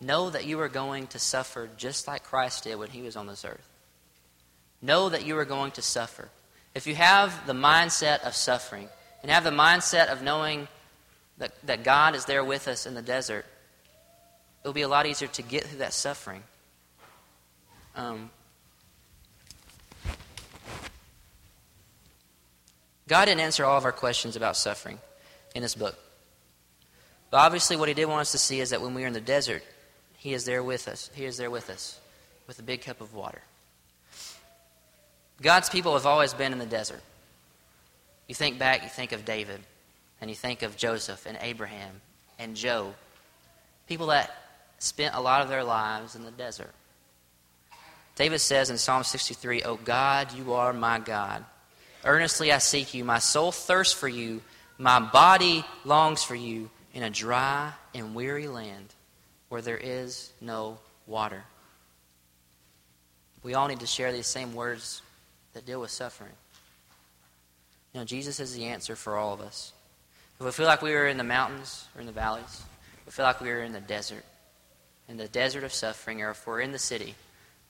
Know 0.00 0.30
that 0.30 0.46
you 0.46 0.58
are 0.60 0.68
going 0.68 1.08
to 1.08 1.18
suffer 1.18 1.68
just 1.76 2.08
like 2.08 2.24
Christ 2.24 2.64
did 2.64 2.76
when 2.76 2.88
he 2.88 3.02
was 3.02 3.16
on 3.16 3.26
this 3.26 3.44
earth. 3.44 3.68
Know 4.80 5.10
that 5.10 5.26
you 5.26 5.36
are 5.36 5.44
going 5.44 5.72
to 5.72 5.82
suffer. 5.82 6.30
If 6.74 6.86
you 6.86 6.94
have 6.94 7.46
the 7.46 7.52
mindset 7.52 8.20
of 8.22 8.34
suffering 8.34 8.88
and 9.22 9.30
have 9.30 9.44
the 9.44 9.50
mindset 9.50 10.08
of 10.08 10.22
knowing 10.22 10.68
that, 11.38 11.52
that 11.66 11.84
God 11.84 12.14
is 12.14 12.24
there 12.24 12.42
with 12.42 12.66
us 12.66 12.86
in 12.86 12.94
the 12.94 13.02
desert, 13.02 13.44
it'll 14.62 14.72
be 14.72 14.82
a 14.82 14.88
lot 14.88 15.06
easier 15.06 15.28
to 15.28 15.42
get 15.42 15.64
through 15.64 15.78
that 15.78 15.92
suffering. 15.92 16.42
Um, 17.94 18.30
God 23.06 23.24
didn't 23.24 23.40
answer 23.40 23.64
all 23.64 23.76
of 23.76 23.84
our 23.84 23.92
questions 23.92 24.36
about 24.36 24.56
suffering 24.56 24.98
in 25.54 25.62
this 25.62 25.74
book. 25.74 25.98
But 27.30 27.38
obviously, 27.38 27.76
what 27.76 27.88
He 27.88 27.94
did 27.94 28.06
want 28.06 28.20
us 28.20 28.32
to 28.32 28.38
see 28.38 28.60
is 28.60 28.70
that 28.70 28.80
when 28.80 28.94
we 28.94 29.04
are 29.04 29.08
in 29.08 29.12
the 29.12 29.20
desert, 29.20 29.62
he 30.20 30.34
is 30.34 30.44
there 30.44 30.62
with 30.62 30.86
us. 30.86 31.10
He 31.14 31.24
is 31.24 31.38
there 31.38 31.50
with 31.50 31.70
us 31.70 31.98
with 32.46 32.58
a 32.58 32.62
big 32.62 32.82
cup 32.82 33.00
of 33.00 33.14
water. 33.14 33.40
God's 35.40 35.70
people 35.70 35.94
have 35.94 36.04
always 36.04 36.34
been 36.34 36.52
in 36.52 36.58
the 36.58 36.66
desert. 36.66 37.00
You 38.28 38.34
think 38.34 38.58
back, 38.58 38.82
you 38.82 38.90
think 38.90 39.12
of 39.12 39.24
David, 39.24 39.60
and 40.20 40.28
you 40.28 40.36
think 40.36 40.60
of 40.60 40.76
Joseph 40.76 41.24
and 41.24 41.38
Abraham 41.40 42.02
and 42.38 42.54
Job. 42.54 42.94
People 43.88 44.08
that 44.08 44.30
spent 44.78 45.14
a 45.14 45.20
lot 45.22 45.40
of 45.40 45.48
their 45.48 45.64
lives 45.64 46.14
in 46.14 46.22
the 46.22 46.30
desert. 46.30 46.74
David 48.14 48.40
says 48.40 48.68
in 48.68 48.76
Psalm 48.76 49.04
63, 49.04 49.62
O 49.62 49.76
God, 49.76 50.34
you 50.34 50.52
are 50.52 50.74
my 50.74 50.98
God. 50.98 51.46
Earnestly 52.04 52.52
I 52.52 52.58
seek 52.58 52.92
you. 52.92 53.06
My 53.06 53.20
soul 53.20 53.52
thirsts 53.52 53.94
for 53.94 54.08
you. 54.08 54.42
My 54.76 54.98
body 54.98 55.64
longs 55.86 56.22
for 56.22 56.34
you 56.34 56.68
in 56.92 57.02
a 57.04 57.08
dry 57.08 57.72
and 57.94 58.14
weary 58.14 58.48
land 58.48 58.94
where 59.50 59.60
there 59.60 59.76
is 59.76 60.32
no 60.40 60.78
water. 61.06 61.44
We 63.42 63.52
all 63.52 63.68
need 63.68 63.80
to 63.80 63.86
share 63.86 64.12
these 64.12 64.26
same 64.26 64.54
words 64.54 65.02
that 65.52 65.66
deal 65.66 65.80
with 65.80 65.90
suffering. 65.90 66.32
You 67.92 68.00
know, 68.00 68.06
Jesus 68.06 68.40
is 68.40 68.54
the 68.54 68.66
answer 68.66 68.96
for 68.96 69.18
all 69.18 69.34
of 69.34 69.40
us. 69.40 69.72
If 70.38 70.46
we 70.46 70.52
feel 70.52 70.66
like 70.66 70.80
we 70.80 70.94
are 70.94 71.06
in 71.06 71.18
the 71.18 71.24
mountains 71.24 71.86
or 71.94 72.00
in 72.00 72.06
the 72.06 72.12
valleys, 72.12 72.62
we 73.04 73.12
feel 73.12 73.26
like 73.26 73.40
we 73.40 73.50
are 73.50 73.62
in 73.62 73.72
the 73.72 73.80
desert, 73.80 74.24
in 75.08 75.16
the 75.16 75.28
desert 75.28 75.64
of 75.64 75.72
suffering, 75.72 76.22
or 76.22 76.30
if 76.30 76.46
we're 76.46 76.60
in 76.60 76.72
the 76.72 76.78
city 76.78 77.14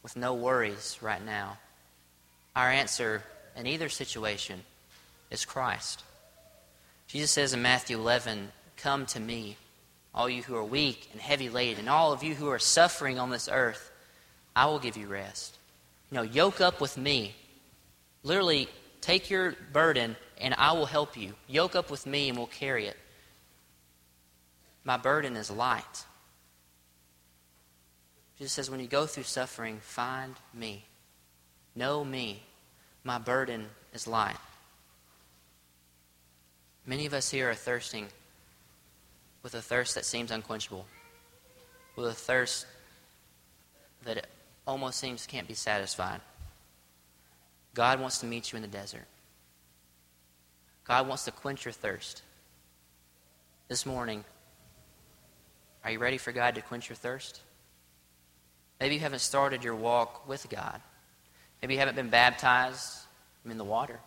with 0.03 0.17
no 0.17 0.35
worries 0.35 0.99
right 1.01 1.25
now, 1.25 1.59
our 2.55 2.69
answer 2.69 3.23
in 3.57 3.67
either 3.67 3.89
situation 3.89 4.61
is 5.31 5.45
Christ. 5.45 6.05
Jesus 7.07 7.31
says 7.31 7.55
in 7.55 7.63
Matthew 7.63 7.99
11, 7.99 8.53
Come 8.77 9.07
to 9.07 9.21
me, 9.21 9.57
all 10.15 10.29
you 10.29 10.43
who 10.43 10.57
are 10.57 10.65
weak 10.65 11.09
and 11.13 11.21
heavy 11.21 11.49
laden, 11.49 11.81
and 11.81 11.89
all 11.89 12.13
of 12.13 12.23
you 12.23 12.35
who 12.35 12.49
are 12.49 12.59
suffering 12.59 13.19
on 13.19 13.31
this 13.31 13.49
earth, 13.51 13.91
I 14.55 14.67
will 14.67 14.79
give 14.79 14.97
you 14.97 15.07
rest. 15.07 15.57
You 16.11 16.17
know, 16.17 16.23
yoke 16.23 16.61
up 16.61 16.81
with 16.81 16.97
me. 16.97 17.35
Literally, 18.23 18.69
take 19.01 19.31
your 19.31 19.55
burden 19.73 20.17
and 20.39 20.55
I 20.59 20.73
will 20.73 20.87
help 20.87 21.17
you. 21.17 21.35
Yoke 21.47 21.77
up 21.77 21.91
with 21.91 22.07
me 22.07 22.29
and 22.29 22.37
we'll 22.37 22.49
carry 22.49 22.87
it. 22.87 22.97
My 24.85 24.97
burden 24.97 25.37
is 25.37 25.51
light. 25.51 26.05
Jesus 28.39 28.53
says, 28.53 28.71
when 28.71 28.81
you 28.81 28.87
go 28.87 29.07
through 29.07 29.25
suffering, 29.25 29.79
find 29.81 30.35
me. 30.55 30.85
Know 31.77 32.03
me. 32.05 32.43
My 33.05 33.19
burden 33.19 33.67
is 33.93 34.07
light. 34.07 34.37
Many 36.87 37.07
of 37.07 37.15
us 37.15 37.31
here 37.31 37.51
are 37.51 37.55
thirsting 37.55 38.07
with 39.43 39.55
a 39.55 39.63
thirst 39.63 39.95
that 39.95 40.05
seems 40.05 40.31
unquenchable, 40.31 40.87
with 41.97 42.07
a 42.07 42.15
thirst 42.15 42.67
that 44.05 44.27
almost 44.67 44.99
seems 44.99 45.27
can't 45.27 45.49
be 45.49 45.55
satisfied. 45.55 46.21
God 47.75 48.01
wants 48.01 48.19
to 48.19 48.27
meet 48.27 48.53
you 48.53 48.57
in 48.57 48.63
the 48.63 48.69
desert. 48.69 49.07
God 50.85 51.07
wants 51.07 51.25
to 51.25 51.31
quench 51.31 51.65
your 51.65 51.73
thirst. 51.73 52.23
This 53.69 53.87
morning, 53.87 54.25
are 55.85 55.93
you 55.93 55.99
ready 55.99 56.19
for 56.19 56.33
God 56.33 56.57
to 56.57 56.63
quench 56.63 56.89
your 56.89 56.97
thirst? 56.97 57.41
Maybe 58.81 58.97
you 58.97 59.01
haven't 59.01 59.21
started 59.21 59.63
your 59.63 59.77
walk 59.77 60.27
with 60.27 60.49
God. 60.49 60.81
Maybe 61.63 61.75
you 61.75 61.81
haven't 61.81 61.95
been 61.95 62.09
baptized 62.11 63.05
in 63.45 63.59
the 63.59 63.65
water. 63.65 64.01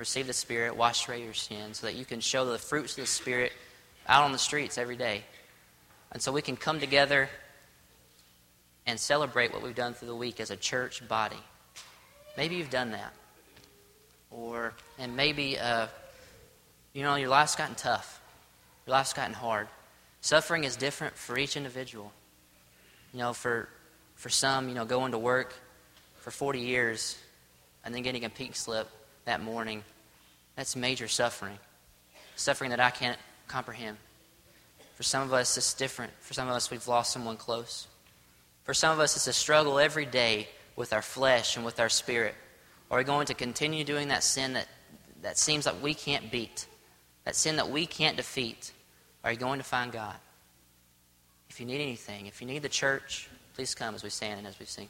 Receive 0.00 0.26
the 0.26 0.32
Spirit, 0.32 0.78
wash 0.78 1.06
away 1.06 1.22
your 1.22 1.34
sins, 1.34 1.80
so 1.80 1.86
that 1.86 1.94
you 1.94 2.06
can 2.06 2.20
show 2.20 2.46
the 2.46 2.56
fruits 2.56 2.92
of 2.92 3.02
the 3.02 3.06
Spirit 3.06 3.52
out 4.08 4.24
on 4.24 4.32
the 4.32 4.38
streets 4.38 4.78
every 4.78 4.96
day. 4.96 5.24
And 6.10 6.22
so 6.22 6.32
we 6.32 6.40
can 6.40 6.56
come 6.56 6.80
together 6.80 7.28
and 8.86 8.98
celebrate 8.98 9.52
what 9.52 9.62
we've 9.62 9.74
done 9.74 9.92
through 9.92 10.08
the 10.08 10.16
week 10.16 10.40
as 10.40 10.50
a 10.50 10.56
church 10.56 11.06
body. 11.06 11.36
Maybe 12.38 12.56
you've 12.56 12.70
done 12.70 12.92
that. 12.92 13.12
Or, 14.30 14.72
and 14.98 15.16
maybe, 15.16 15.58
uh, 15.58 15.88
you 16.94 17.02
know, 17.02 17.16
your 17.16 17.28
life's 17.28 17.54
gotten 17.54 17.74
tough. 17.74 18.22
Your 18.86 18.92
life's 18.92 19.12
gotten 19.12 19.34
hard. 19.34 19.68
Suffering 20.22 20.64
is 20.64 20.76
different 20.76 21.14
for 21.14 21.36
each 21.36 21.58
individual. 21.58 22.10
You 23.12 23.18
know, 23.18 23.34
for, 23.34 23.68
for 24.14 24.30
some, 24.30 24.70
you 24.70 24.74
know, 24.74 24.86
going 24.86 25.12
to 25.12 25.18
work 25.18 25.52
for 26.20 26.30
40 26.30 26.60
years 26.60 27.18
and 27.84 27.94
then 27.94 28.02
getting 28.02 28.24
a 28.24 28.30
pink 28.30 28.56
slip 28.56 28.88
that 29.30 29.40
morning, 29.40 29.84
that's 30.56 30.74
major 30.74 31.06
suffering. 31.06 31.56
Suffering 32.34 32.70
that 32.70 32.80
I 32.80 32.90
can't 32.90 33.18
comprehend. 33.46 33.96
For 34.96 35.04
some 35.04 35.22
of 35.22 35.32
us, 35.32 35.56
it's 35.56 35.72
different. 35.72 36.12
For 36.18 36.34
some 36.34 36.48
of 36.48 36.54
us, 36.54 36.68
we've 36.68 36.88
lost 36.88 37.12
someone 37.12 37.36
close. 37.36 37.86
For 38.64 38.74
some 38.74 38.92
of 38.92 38.98
us, 38.98 39.14
it's 39.14 39.28
a 39.28 39.32
struggle 39.32 39.78
every 39.78 40.04
day 40.04 40.48
with 40.74 40.92
our 40.92 41.00
flesh 41.00 41.56
and 41.56 41.64
with 41.64 41.78
our 41.78 41.88
spirit. 41.88 42.34
Are 42.90 42.98
we 42.98 43.04
going 43.04 43.26
to 43.26 43.34
continue 43.34 43.84
doing 43.84 44.08
that 44.08 44.24
sin 44.24 44.54
that, 44.54 44.66
that 45.22 45.38
seems 45.38 45.64
like 45.64 45.80
we 45.80 45.94
can't 45.94 46.28
beat, 46.32 46.66
that 47.24 47.36
sin 47.36 47.54
that 47.56 47.70
we 47.70 47.86
can't 47.86 48.16
defeat? 48.16 48.72
Are 49.22 49.30
you 49.30 49.38
going 49.38 49.60
to 49.60 49.64
find 49.64 49.92
God? 49.92 50.16
If 51.48 51.60
you 51.60 51.66
need 51.66 51.80
anything, 51.80 52.26
if 52.26 52.40
you 52.40 52.48
need 52.48 52.62
the 52.62 52.68
church, 52.68 53.28
please 53.54 53.76
come 53.76 53.94
as 53.94 54.02
we 54.02 54.10
stand 54.10 54.38
and 54.38 54.46
as 54.48 54.58
we 54.58 54.66
sing. 54.66 54.88